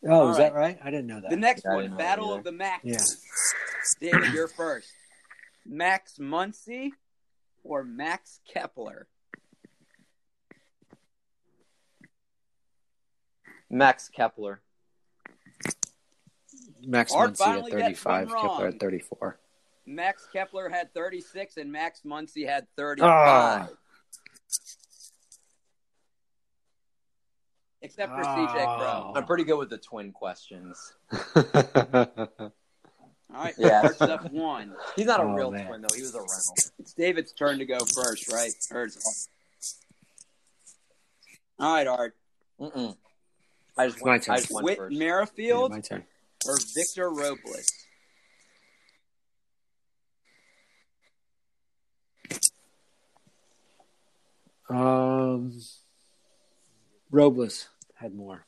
Oh, 0.07 0.11
All 0.11 0.30
is 0.30 0.39
right. 0.39 0.53
that 0.53 0.55
right? 0.55 0.78
I 0.82 0.91
didn't 0.91 1.07
know 1.07 1.20
that. 1.20 1.30
The 1.30 1.37
next 1.37 1.64
Yeah, 1.64 1.74
one, 1.74 1.97
Battle 1.97 2.32
of 2.35 2.45
the 2.45 2.53
Max. 2.53 2.85
Yeah. 2.85 4.11
David, 4.12 4.32
you're 4.35 4.49
first. 4.49 4.91
Max 5.64 6.18
Muncy 6.18 6.91
or 7.62 7.85
Max 7.85 8.41
Kepler? 8.53 9.07
Max 13.70 14.09
Kepler. 14.09 14.61
Max 16.87 17.12
Art 17.14 17.32
Muncy 17.35 17.64
at 17.64 17.70
35, 17.70 18.28
Kepler 18.28 18.68
at 18.68 18.80
34. 18.80 19.39
Max 19.87 20.26
Kepler 20.32 20.68
had 20.68 20.93
36 20.95 21.57
and 21.59 21.70
Max 21.70 22.01
Muncy 22.07 22.49
had 22.49 22.66
35. 22.76 23.09
Ah. 23.11 23.68
Except 27.82 28.12
for 28.12 28.22
CJ 28.22 28.64
Oh. 28.66 28.76
Crow. 28.78 29.12
I'm 29.14 29.26
pretty 29.26 29.45
good 29.45 29.59
with 29.59 29.70
the 29.70 29.78
twin 29.78 30.11
questions. 30.12 30.95
All 31.12 31.43
right, 33.43 33.55
Yeah. 33.59 33.82
Art's 33.82 34.01
up 34.01 34.30
one. 34.32 34.74
He's 34.97 35.07
not 35.07 35.20
a 35.20 35.24
Oh, 35.24 35.35
real 35.35 35.51
man. 35.51 35.66
twin 35.66 35.80
though. 35.82 35.95
He 35.95 36.01
was 36.03 36.14
a 36.14 36.20
rental. 36.20 36.55
It's 36.78 36.95
David's 36.95 37.32
turn 37.32 37.59
to 37.59 37.66
go 37.66 37.78
first, 37.80 38.32
right? 38.32 38.53
Or. 38.70 38.89
All 41.59 41.74
right, 41.74 41.87
Art. 41.87 42.16
Mm-mm. 42.61 42.97
I 43.76 43.89
just 43.89 44.03
My 44.05 44.12
went, 44.12 44.22
turn. 44.24 44.35
I 44.35 44.39
just 44.39 44.51
went 44.53 44.64
Whit 44.64 44.78
first. 44.78 44.93
Yeah, 44.95 44.99
Merrifield 44.99 45.70
my 45.72 45.80
turn. 45.80 46.05
or 46.47 46.57
Victor 46.74 47.11
Robles? 47.11 47.66
Um, 54.68 55.52
Robles 57.10 57.68
had 57.94 58.14
more. 58.14 58.46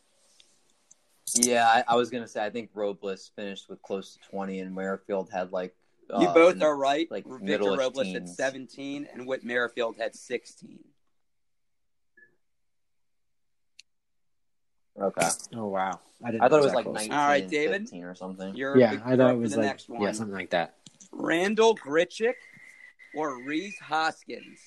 Yeah, 1.35 1.67
I, 1.67 1.85
I 1.89 1.97
was 1.97 2.11
gonna 2.11 2.29
say 2.29 2.45
I 2.45 2.51
think 2.51 2.71
Robles 2.75 3.31
finished 3.37 3.69
with 3.69 3.83
close 3.83 4.15
to 4.15 4.29
20, 4.31 4.61
and 4.61 4.75
Merrifield 4.75 5.31
had 5.31 5.53
like. 5.53 5.75
You 6.09 6.29
uh, 6.29 6.35
both 6.35 6.63
are 6.63 6.77
right. 6.77 7.11
like 7.11 7.25
Victor 7.25 7.45
middle-ish 7.45 7.79
Robles 7.79 8.07
had 8.07 8.29
17 8.29 9.09
and 9.13 9.27
Whit 9.27 9.45
Merrifield 9.45 9.97
had 9.99 10.15
16. 10.15 10.79
Okay. 15.03 15.29
Oh 15.55 15.67
wow, 15.67 16.01
I 16.25 16.31
didn't. 16.31 16.45
I 16.45 16.49
thought 16.49 16.61
it 16.61 16.65
was 16.65 16.75
like 16.75 16.85
close. 16.85 16.95
19 16.95 17.13
All 17.13 17.27
right, 17.27 17.49
David. 17.49 17.83
15 17.83 18.05
or 18.05 18.15
something. 18.15 18.55
You're 18.55 18.79
Yeah, 18.79 19.01
I 19.05 19.17
thought 19.17 19.35
it 19.35 19.39
was 19.39 19.57
like 19.57 19.81
yeah, 20.01 20.13
something 20.13 20.35
like 20.35 20.51
that. 20.51 20.77
Randal 21.13 21.77
Grichuk 21.77 22.35
or 23.15 23.43
Rhys 23.45 23.79
Hoskins? 23.79 24.61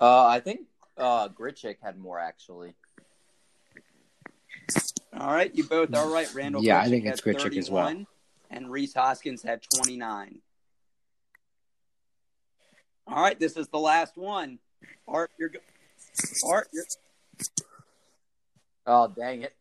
Uh, 0.00 0.26
I 0.26 0.40
think 0.40 0.60
uh, 0.96 1.28
Grichuk 1.28 1.76
had 1.82 1.98
more 1.98 2.18
actually. 2.18 2.74
All 5.18 5.32
right, 5.32 5.52
you 5.54 5.64
both 5.64 5.94
are 5.94 6.08
right. 6.08 6.32
Randall. 6.34 6.62
Yeah, 6.62 6.78
I 6.78 6.88
think 6.88 7.04
had 7.04 7.14
it's 7.14 7.22
Grichuk 7.22 7.56
as 7.56 7.70
well. 7.70 8.04
And 8.50 8.70
Rhys 8.70 8.94
Hoskins 8.94 9.42
had 9.42 9.62
29. 9.76 10.40
All 13.06 13.22
right, 13.22 13.38
this 13.38 13.56
is 13.56 13.68
the 13.68 13.78
last 13.78 14.16
one. 14.16 14.58
Art, 15.06 15.30
you're 15.38 15.48
go- 15.48 15.58
Art, 16.46 16.68
you're 16.72 16.84
Oh 18.86 19.08
dang 19.08 19.42
it! 19.42 19.54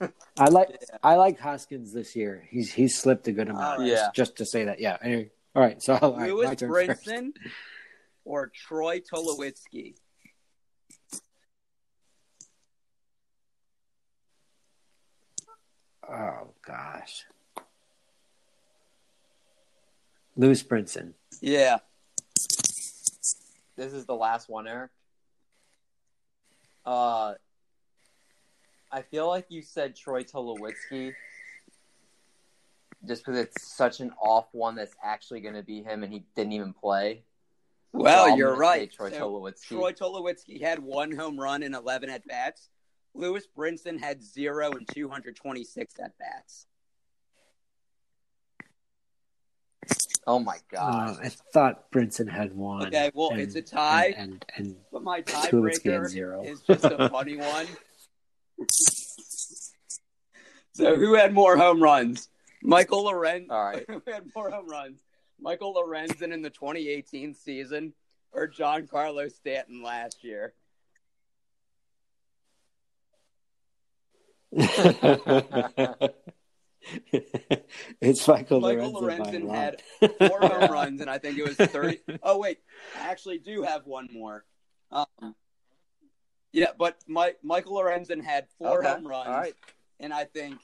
I 0.38 0.48
like 0.48 0.70
Yeah. 0.70 0.96
I 1.02 1.16
like 1.16 1.38
Hoskins 1.38 1.92
this 1.92 2.16
year. 2.16 2.46
He's 2.50 2.72
he's 2.72 2.96
slipped 2.96 3.28
a 3.28 3.32
good 3.32 3.48
amount. 3.48 3.64
All 3.64 3.78
right. 3.78 3.88
Yeah. 3.88 3.94
Just, 3.94 4.14
just 4.14 4.36
to 4.36 4.46
say 4.46 4.64
that. 4.64 4.80
Yeah. 4.80 4.96
Anyway, 5.02 5.30
all 5.54 5.62
right. 5.62 5.82
So 5.82 5.94
all 5.96 6.12
right, 6.12 6.20
my 6.20 6.26
Lewis 6.28 6.56
turn 6.56 6.70
first. 6.70 7.06
Brinson 7.06 7.32
or 8.24 8.50
Troy 8.54 9.00
Tulowitzki. 9.00 9.94
Oh 16.08 16.48
gosh. 16.66 17.24
Lewis 20.36 20.62
Brinson. 20.62 21.12
Yeah, 21.40 21.78
This 23.76 23.92
is 23.92 24.04
the 24.04 24.14
last 24.14 24.48
one, 24.48 24.66
Eric. 24.66 24.90
Uh, 26.84 27.34
I 28.90 29.02
feel 29.02 29.28
like 29.28 29.46
you 29.48 29.62
said 29.62 29.96
Troy 29.96 30.22
Tulowitzki, 30.22 31.12
just 33.06 33.24
because 33.24 33.40
it's 33.40 33.74
such 33.74 34.00
an 34.00 34.12
off 34.20 34.46
one 34.52 34.74
that's 34.74 34.94
actually 35.02 35.40
going 35.40 35.54
to 35.54 35.62
be 35.62 35.82
him, 35.82 36.02
and 36.02 36.12
he 36.12 36.24
didn't 36.36 36.52
even 36.52 36.72
play. 36.72 37.22
Well, 38.02 38.36
you're 38.36 38.56
right. 38.56 38.92
Troy 38.92 39.10
So, 39.10 39.18
Tulowitzki. 39.30 39.68
Troy 39.68 39.92
Tulowitzki 39.92 40.60
had 40.60 40.78
one 40.80 41.12
home 41.12 41.38
run 41.38 41.62
in 41.62 41.74
11 41.74 42.10
at 42.10 42.26
bats. 42.26 42.68
Lewis 43.14 43.44
Brinson 43.56 44.00
had 44.00 44.22
zero 44.22 44.72
and 44.72 44.86
226 44.88 45.94
at 46.00 46.18
bats. 46.18 46.66
Oh 50.26 50.38
my 50.38 50.54
Uh, 50.56 50.58
god! 50.72 51.18
I 51.22 51.28
thought 51.28 51.90
Brinson 51.92 52.28
had 52.30 52.56
one. 52.56 52.86
Okay, 52.86 53.10
well, 53.14 53.30
and- 53.30 53.40
it's 53.40 53.54
a 53.56 53.62
tie. 53.62 54.14
And 54.16 54.44
and, 54.56 54.66
and 54.68 54.76
But 54.90 55.02
my 55.02 55.20
Tulowitzki 55.22 55.92
had 55.92 56.00
tiebreaker 56.02 56.08
zero. 56.08 56.42
is 56.44 56.60
just 56.62 56.84
a 56.84 57.08
funny 57.10 57.36
one. 57.36 57.66
so, 60.72 60.96
who 60.96 61.14
had 61.14 61.34
more 61.34 61.56
home 61.58 61.82
runs? 61.82 62.30
Michael 62.62 63.04
Lorenz. 63.04 63.48
All 63.50 63.62
right. 63.64 63.84
who 63.88 64.00
had 64.10 64.24
more 64.34 64.50
home 64.50 64.66
runs? 64.68 65.00
Michael 65.44 65.74
Lorenzen 65.74 66.32
in 66.32 66.40
the 66.40 66.48
2018 66.48 67.34
season 67.34 67.92
or 68.32 68.48
Giancarlo 68.48 69.30
Stanton 69.30 69.82
last 69.82 70.24
year? 70.24 70.54
it's 78.00 78.26
Michael, 78.26 78.60
Michael 78.60 78.94
Lorenzen 78.94 79.18
by 79.18 79.28
a 79.28 79.40
Lorenzen 79.42 79.54
had 79.54 79.82
four 80.18 80.40
home 80.40 80.72
runs, 80.72 81.02
and 81.02 81.10
I 81.10 81.18
think 81.18 81.36
it 81.36 81.44
was 81.44 81.56
30. 81.56 82.00
Oh, 82.22 82.38
wait. 82.38 82.60
I 82.98 83.10
actually 83.10 83.36
do 83.36 83.64
have 83.64 83.84
one 83.84 84.08
more. 84.10 84.46
Um, 84.90 85.34
yeah, 86.52 86.70
but 86.78 86.96
my, 87.06 87.34
Michael 87.42 87.74
Lorenzen 87.74 88.24
had 88.24 88.46
four 88.58 88.78
Okay, 88.78 88.88
home 88.88 89.06
runs. 89.06 89.28
Right. 89.28 89.54
and 90.00 90.10
I 90.10 90.24
think 90.24 90.58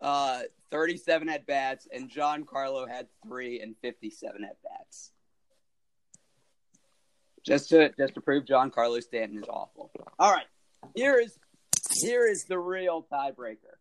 uh, 0.00 0.40
37 0.70 1.28
at 1.28 1.46
bats, 1.46 1.88
and 1.92 2.10
Giancarlo 2.10 2.88
had 2.88 3.06
three 3.26 3.60
and 3.60 3.74
57 3.82 4.44
at 4.44 4.56
bats. 4.62 5.12
Just 7.44 7.70
to 7.70 7.90
just 7.98 8.14
to 8.14 8.20
prove 8.20 8.44
Giancarlo 8.44 9.02
Stanton 9.02 9.38
is 9.38 9.48
awful. 9.48 9.90
All 10.18 10.30
right, 10.30 10.46
here 10.94 11.18
is 11.18 11.38
here 12.02 12.26
is 12.26 12.44
the 12.44 12.58
real 12.58 13.06
tiebreaker. 13.10 13.76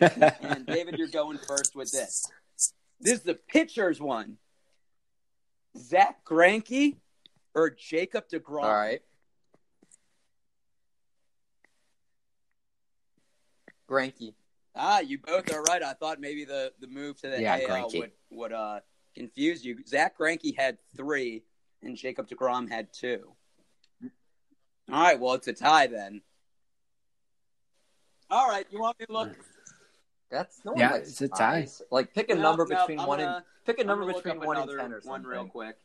And 0.40 0.66
David, 0.66 0.96
you're 0.96 1.08
going 1.08 1.38
first 1.38 1.76
with 1.76 1.92
this. 1.92 2.24
This 3.00 3.14
is 3.14 3.22
the 3.22 3.34
pitchers 3.34 4.00
one. 4.00 4.38
Zach 5.76 6.24
Greinke 6.24 6.96
or 7.54 7.70
Jacob 7.70 8.24
Degrom. 8.28 8.64
All 8.64 8.74
right. 8.74 9.02
Greinke. 13.88 14.34
Ah, 14.82 15.00
you 15.00 15.18
both 15.18 15.52
are 15.52 15.62
right. 15.64 15.82
I 15.82 15.92
thought 15.92 16.20
maybe 16.22 16.46
the, 16.46 16.72
the 16.80 16.86
move 16.86 17.20
to 17.20 17.28
the 17.28 17.38
Yeah, 17.42 17.56
AL 17.56 17.68
Greinke. 17.68 17.98
would 17.98 18.10
would 18.30 18.52
uh, 18.54 18.80
confuse 19.14 19.62
you. 19.62 19.76
Zach 19.86 20.16
Greinke 20.16 20.56
had 20.56 20.78
three, 20.96 21.42
and 21.82 21.94
Jacob 21.96 22.26
Degrom 22.28 22.66
had 22.70 22.90
two. 22.90 23.32
All 24.90 25.02
right, 25.02 25.20
well 25.20 25.34
it's 25.34 25.48
a 25.48 25.52
tie 25.52 25.86
then. 25.86 26.22
All 28.30 28.48
right, 28.48 28.66
you 28.70 28.80
want 28.80 28.98
me 28.98 29.04
to 29.06 29.12
look? 29.12 29.30
That's 30.30 30.64
no 30.64 30.72
Yeah, 30.76 30.92
likes 30.92 31.08
it's 31.10 31.20
a 31.20 31.28
tie. 31.28 31.60
ties. 31.60 31.82
Like 31.90 32.14
pick 32.14 32.30
a 32.30 32.34
No, 32.34 32.40
number 32.42 32.66
no, 32.70 32.78
between 32.78 33.00
I'm 33.00 33.06
one 33.06 33.18
gonna- 33.18 33.36
and 33.36 33.44
pick 33.66 33.78
a 33.78 33.80
I'm 33.82 33.86
number 33.86 34.06
between 34.06 34.40
one 34.40 34.56
and 34.56 34.70
ten 34.70 34.92
or 34.94 35.00
one 35.04 35.24
real 35.24 35.44
quick. 35.46 35.76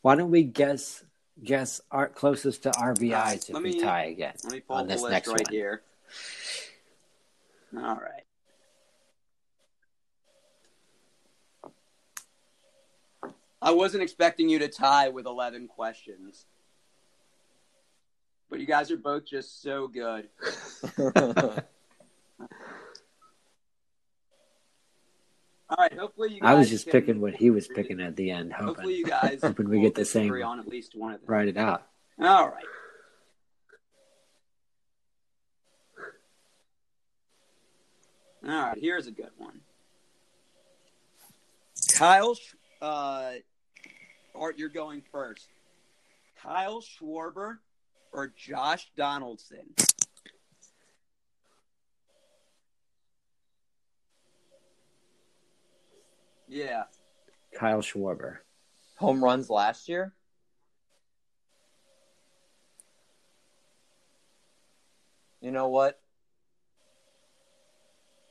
Why 0.00 0.16
don't 0.16 0.30
we 0.32 0.42
guess 0.42 1.04
guess 1.42 1.80
our 1.90 2.08
closest 2.08 2.64
to 2.64 2.70
RBIs 2.70 3.50
if 3.50 3.62
we 3.62 3.80
tie 3.80 4.04
again 4.04 4.34
Let 4.44 4.52
me 4.52 4.60
pull 4.60 4.76
on 4.76 4.86
this 4.86 5.02
next 5.02 5.28
right 5.28 5.46
one? 5.46 5.52
here. 5.52 5.82
All 7.76 7.96
right. 7.96 8.22
I 13.60 13.70
wasn't 13.70 14.02
expecting 14.02 14.48
you 14.48 14.58
to 14.58 14.68
tie 14.68 15.08
with 15.08 15.26
11 15.26 15.68
questions. 15.68 16.46
But 18.50 18.58
you 18.60 18.66
guys 18.66 18.90
are 18.90 18.96
both 18.96 19.24
just 19.24 19.62
so 19.62 19.88
good. 19.88 20.28
All 25.72 25.76
right, 25.78 25.98
hopefully 25.98 26.34
you 26.34 26.40
guys 26.40 26.50
I 26.50 26.54
was 26.54 26.68
just 26.68 26.84
can- 26.84 26.92
picking 26.92 27.20
what 27.20 27.34
he 27.34 27.48
was 27.50 27.66
picking 27.66 28.00
at 28.00 28.14
the 28.14 28.30
end, 28.30 28.52
hoping 28.52 28.66
Hopefully 28.74 28.94
you 28.96 29.06
guys 29.06 29.38
hoping 29.42 29.68
we 29.70 29.80
get 29.80 29.94
the 29.94 30.04
same. 30.04 30.30
on 30.42 30.60
at 30.60 30.68
least 30.68 30.94
one 30.94 31.14
of 31.14 31.20
them. 31.20 31.30
write 31.30 31.48
it 31.48 31.56
out. 31.56 31.86
All 32.20 32.48
right. 32.50 32.64
All 38.44 38.50
right, 38.50 38.78
here's 38.78 39.06
a 39.06 39.12
good 39.12 39.30
one. 39.38 39.60
Kyle, 41.96 42.36
uh, 42.80 43.32
Art, 44.34 44.58
you're 44.58 44.68
going 44.68 45.02
first. 45.12 45.48
Kyle 46.42 46.82
Schwarber 46.82 47.58
or 48.12 48.32
Josh 48.36 48.90
Donaldson? 48.96 49.74
Yeah. 56.52 56.84
Kyle 57.58 57.80
Schwarber. 57.80 58.36
Home 58.96 59.24
runs 59.24 59.48
last 59.48 59.88
year. 59.88 60.12
You 65.40 65.50
know 65.50 65.68
what? 65.68 65.98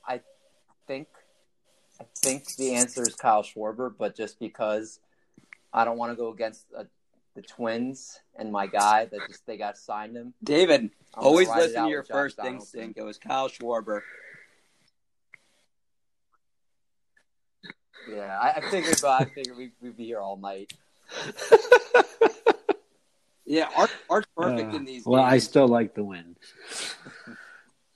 I 0.08 0.22
think 0.88 1.08
I 2.00 2.06
think 2.22 2.56
the 2.58 2.76
answer 2.76 3.02
is 3.02 3.16
Kyle 3.16 3.44
Schwarber, 3.44 3.92
but 3.98 4.16
just 4.16 4.40
because 4.40 5.00
I 5.74 5.84
don't 5.84 5.98
want 5.98 6.12
to 6.12 6.16
go 6.16 6.32
against 6.32 6.68
uh, 6.78 6.84
the 7.36 7.42
Twins 7.42 8.20
and 8.38 8.52
my 8.52 8.68
guy 8.68 9.06
that 9.06 9.28
just 9.28 9.48
they 9.48 9.58
got 9.58 9.78
signed 9.78 10.16
him. 10.16 10.36
David, 10.44 10.92
I'm 11.16 11.24
always 11.24 11.50
listen 11.50 11.86
to 11.86 11.90
your 11.90 12.04
first 12.04 12.38
Donaldson. 12.38 12.82
instinct. 12.82 13.00
It 13.00 13.04
was 13.04 13.18
Kyle 13.18 13.50
Schwarber. 13.50 14.02
Yeah, 18.10 18.38
I, 18.40 18.54
I 18.58 18.62
figured, 18.70 18.98
but 19.02 19.22
I 19.22 19.26
figured 19.26 19.58
we, 19.58 19.72
we'd 19.82 19.98
be 19.98 20.06
here 20.06 20.20
all 20.20 20.38
night. 20.38 20.74
Yeah, 23.52 23.68
Art, 23.76 23.92
Art's 24.10 24.30
perfect 24.38 24.74
Uh, 24.74 24.78
in 24.78 24.86
these 24.86 25.06
well, 25.06 25.22
I 25.22 25.40
still 25.40 25.68
like 25.68 25.94
the 25.94 26.06
win. 26.06 26.38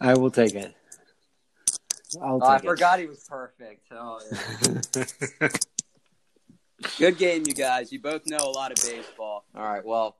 I 0.02 0.14
will 0.16 0.30
take 0.30 0.54
it. 0.54 0.76
I'll 2.22 2.44
Oh, 2.44 2.46
I 2.46 2.58
take 2.58 2.68
forgot 2.68 3.00
he 3.00 3.06
was 3.06 3.24
perfect. 3.24 3.86
Oh, 3.90 4.20
yeah. 5.40 5.48
Good 6.98 7.18
game, 7.18 7.44
you 7.48 7.54
guys. 7.54 7.90
You 7.90 8.02
both 8.02 8.28
know 8.28 8.36
a 8.38 8.52
lot 8.52 8.74
of 8.74 8.86
baseball. 8.86 9.46
All 9.56 9.64
right, 9.64 9.86
well. 9.86 10.18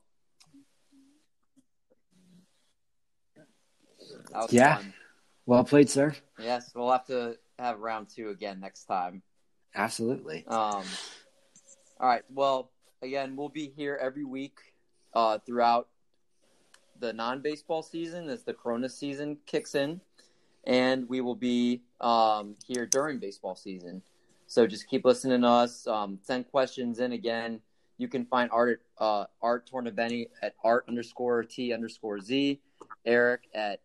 Yeah. 4.48 4.76
fun. 4.76 4.94
well 5.44 5.64
played, 5.64 5.90
sir. 5.90 6.14
Yes, 6.38 6.70
we'll 6.74 6.90
have 6.90 7.06
to 7.08 7.36
have 7.58 7.78
round 7.78 8.08
two 8.08 8.30
again 8.30 8.58
next 8.60 8.84
time. 8.84 9.20
Absolutely. 9.76 10.44
Um, 10.48 10.82
all 12.00 12.08
right. 12.08 12.22
Well, 12.30 12.70
again, 13.02 13.36
we'll 13.36 13.50
be 13.50 13.72
here 13.76 13.98
every 14.00 14.24
week 14.24 14.58
uh, 15.14 15.38
throughout 15.44 15.88
the 16.98 17.12
non-baseball 17.12 17.82
season 17.82 18.28
as 18.30 18.42
the 18.42 18.54
Corona 18.54 18.88
season 18.88 19.36
kicks 19.46 19.74
in, 19.74 20.00
and 20.64 21.06
we 21.08 21.20
will 21.20 21.34
be 21.34 21.82
um, 22.00 22.56
here 22.66 22.86
during 22.86 23.18
baseball 23.18 23.54
season. 23.54 24.02
So 24.46 24.66
just 24.66 24.88
keep 24.88 25.04
listening 25.04 25.42
to 25.42 25.48
us. 25.48 25.86
Um, 25.86 26.18
send 26.22 26.50
questions 26.50 26.98
in 26.98 27.12
again. 27.12 27.60
You 27.98 28.08
can 28.08 28.24
find 28.24 28.50
Art 28.50 28.82
uh, 28.98 29.26
Art 29.42 29.68
Tornaveni 29.70 30.28
at 30.42 30.54
Art 30.64 30.84
underscore 30.88 31.44
T 31.44 31.72
underscore 31.72 32.20
Z. 32.20 32.60
Eric 33.04 33.48
at 33.54 33.80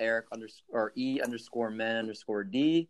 Eric 0.00 0.26
underscore 0.32 0.92
E 0.96 1.20
underscore 1.20 1.70
Men 1.70 1.96
underscore 1.96 2.44
D. 2.44 2.88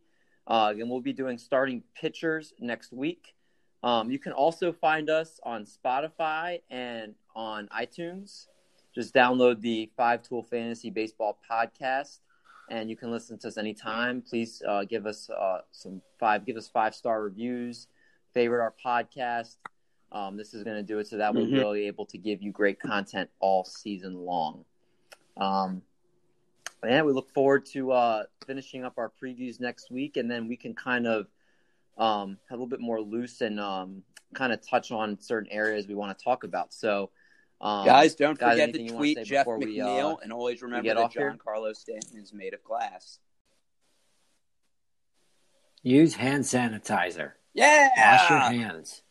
Uh, 0.49 0.73
and 0.79 0.89
we'll 0.91 1.01
be 1.01 1.13
doing 1.13 1.37
starting 1.39 1.83
pitchers 1.95 2.55
next 2.59 2.93
week. 2.93 3.35
Um, 3.83 4.11
you 4.11 4.19
can 4.19 4.33
also 4.33 4.73
find 4.73 5.09
us 5.11 5.39
on 5.45 5.65
Spotify 5.67 6.63
and 6.71 7.15
on 7.37 7.69
iTunes. 7.69 8.47
Just 8.95 9.15
download 9.15 9.61
the 9.61 9.91
Five 9.97 10.23
Tool 10.23 10.43
Fantasy 10.43 10.91
Baseball 10.91 11.39
podcast, 11.49 12.21
and 12.71 12.89
you 12.91 12.97
can 12.97 13.11
listen 13.13 13.39
to 13.41 13.49
us 13.49 13.59
anytime. 13.59 14.23
Please 14.23 14.63
uh, 14.67 14.85
give 14.85 15.07
us 15.07 15.29
uh, 15.31 15.59
some 15.71 16.01
five, 16.19 16.45
give 16.47 16.57
us 16.57 16.67
five 16.67 16.95
star 16.95 17.23
reviews, 17.23 17.87
favorite 18.33 18.63
our 18.63 18.75
podcast. 18.85 19.57
Um, 20.11 20.39
this 20.39 20.55
is 20.55 20.65
going 20.65 20.79
to 20.79 20.83
do 20.83 20.99
it 20.99 21.07
so 21.07 21.19
that 21.19 21.35
we're 21.35 21.43
Mhm. 21.43 21.59
really 21.59 21.87
able 21.87 22.07
to 22.07 22.17
give 22.17 22.41
you 22.43 22.51
great 22.51 22.81
content 22.81 23.29
all 23.41 23.63
season 23.65 24.25
long. 24.25 24.65
Um, 25.37 25.83
and 26.83 27.07
we 27.07 27.13
look 27.13 27.31
forward 27.31 27.67
to 27.67 27.93
uh, 27.93 28.23
finishing 28.47 28.85
up 28.85 28.95
our 28.99 29.11
previews 29.23 29.61
next 29.61 29.91
week, 29.91 30.17
and 30.17 30.31
then 30.31 30.49
we 30.49 30.57
can 30.57 30.75
kind 30.75 31.07
of 31.07 31.27
um, 31.97 32.39
have 32.49 32.59
a 32.59 32.63
little 32.63 32.67
bit 32.67 32.81
more 32.81 33.01
loose 33.01 33.41
and 33.41 33.59
um, 33.59 34.03
kind 34.35 34.53
of 34.53 34.67
touch 34.67 34.91
on 34.91 35.21
certain 35.21 35.51
areas 35.51 35.87
we 35.87 35.95
want 35.95 36.17
to 36.17 36.25
talk 36.25 36.45
about. 36.45 36.73
So, 36.73 37.11
um, 37.61 37.87
guys, 37.87 38.15
don't 38.15 38.39
guys, 38.39 38.59
forget 38.59 38.75
to 38.75 38.83
wanna 38.83 38.97
tweet 38.97 39.25
Jeff 39.25 39.45
before 39.45 39.59
we, 39.59 39.81
uh, 39.81 39.87
McNeil, 39.87 40.23
and 40.23 40.33
always 40.33 40.63
remember 40.63 40.85
get 40.85 40.97
that? 40.97 41.11
John 41.13 41.39
Carlos 41.43 41.79
Stanton 41.79 42.19
is 42.21 42.33
made 42.33 42.55
of 42.55 42.63
glass. 42.63 43.19
Use 45.83 46.15
hand 46.15 46.45
sanitizer. 46.45 47.33
Yeah. 47.55 47.89
Wash 47.97 48.31
your 48.31 48.39
hands. 48.39 49.03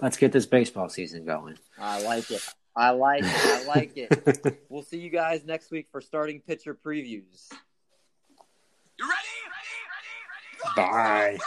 Let's 0.00 0.16
get 0.16 0.32
this 0.32 0.46
baseball 0.46 0.88
season 0.88 1.24
going. 1.24 1.58
I 1.78 2.02
like 2.02 2.30
it. 2.30 2.42
I 2.76 2.90
like 2.90 3.22
it. 3.24 3.30
I 3.30 3.64
like 3.66 3.96
it. 3.96 4.60
We'll 4.68 4.82
see 4.82 4.98
you 4.98 5.10
guys 5.10 5.44
next 5.44 5.70
week 5.70 5.86
for 5.92 6.00
starting 6.00 6.40
pitcher 6.40 6.74
previews. 6.74 7.48
You 8.98 9.08
ready? 9.08 9.34
Ready? 9.46 9.76
Ready? 9.92 10.66
Ready? 10.66 10.74
Bye. 10.76 10.90
Right. 10.90 11.40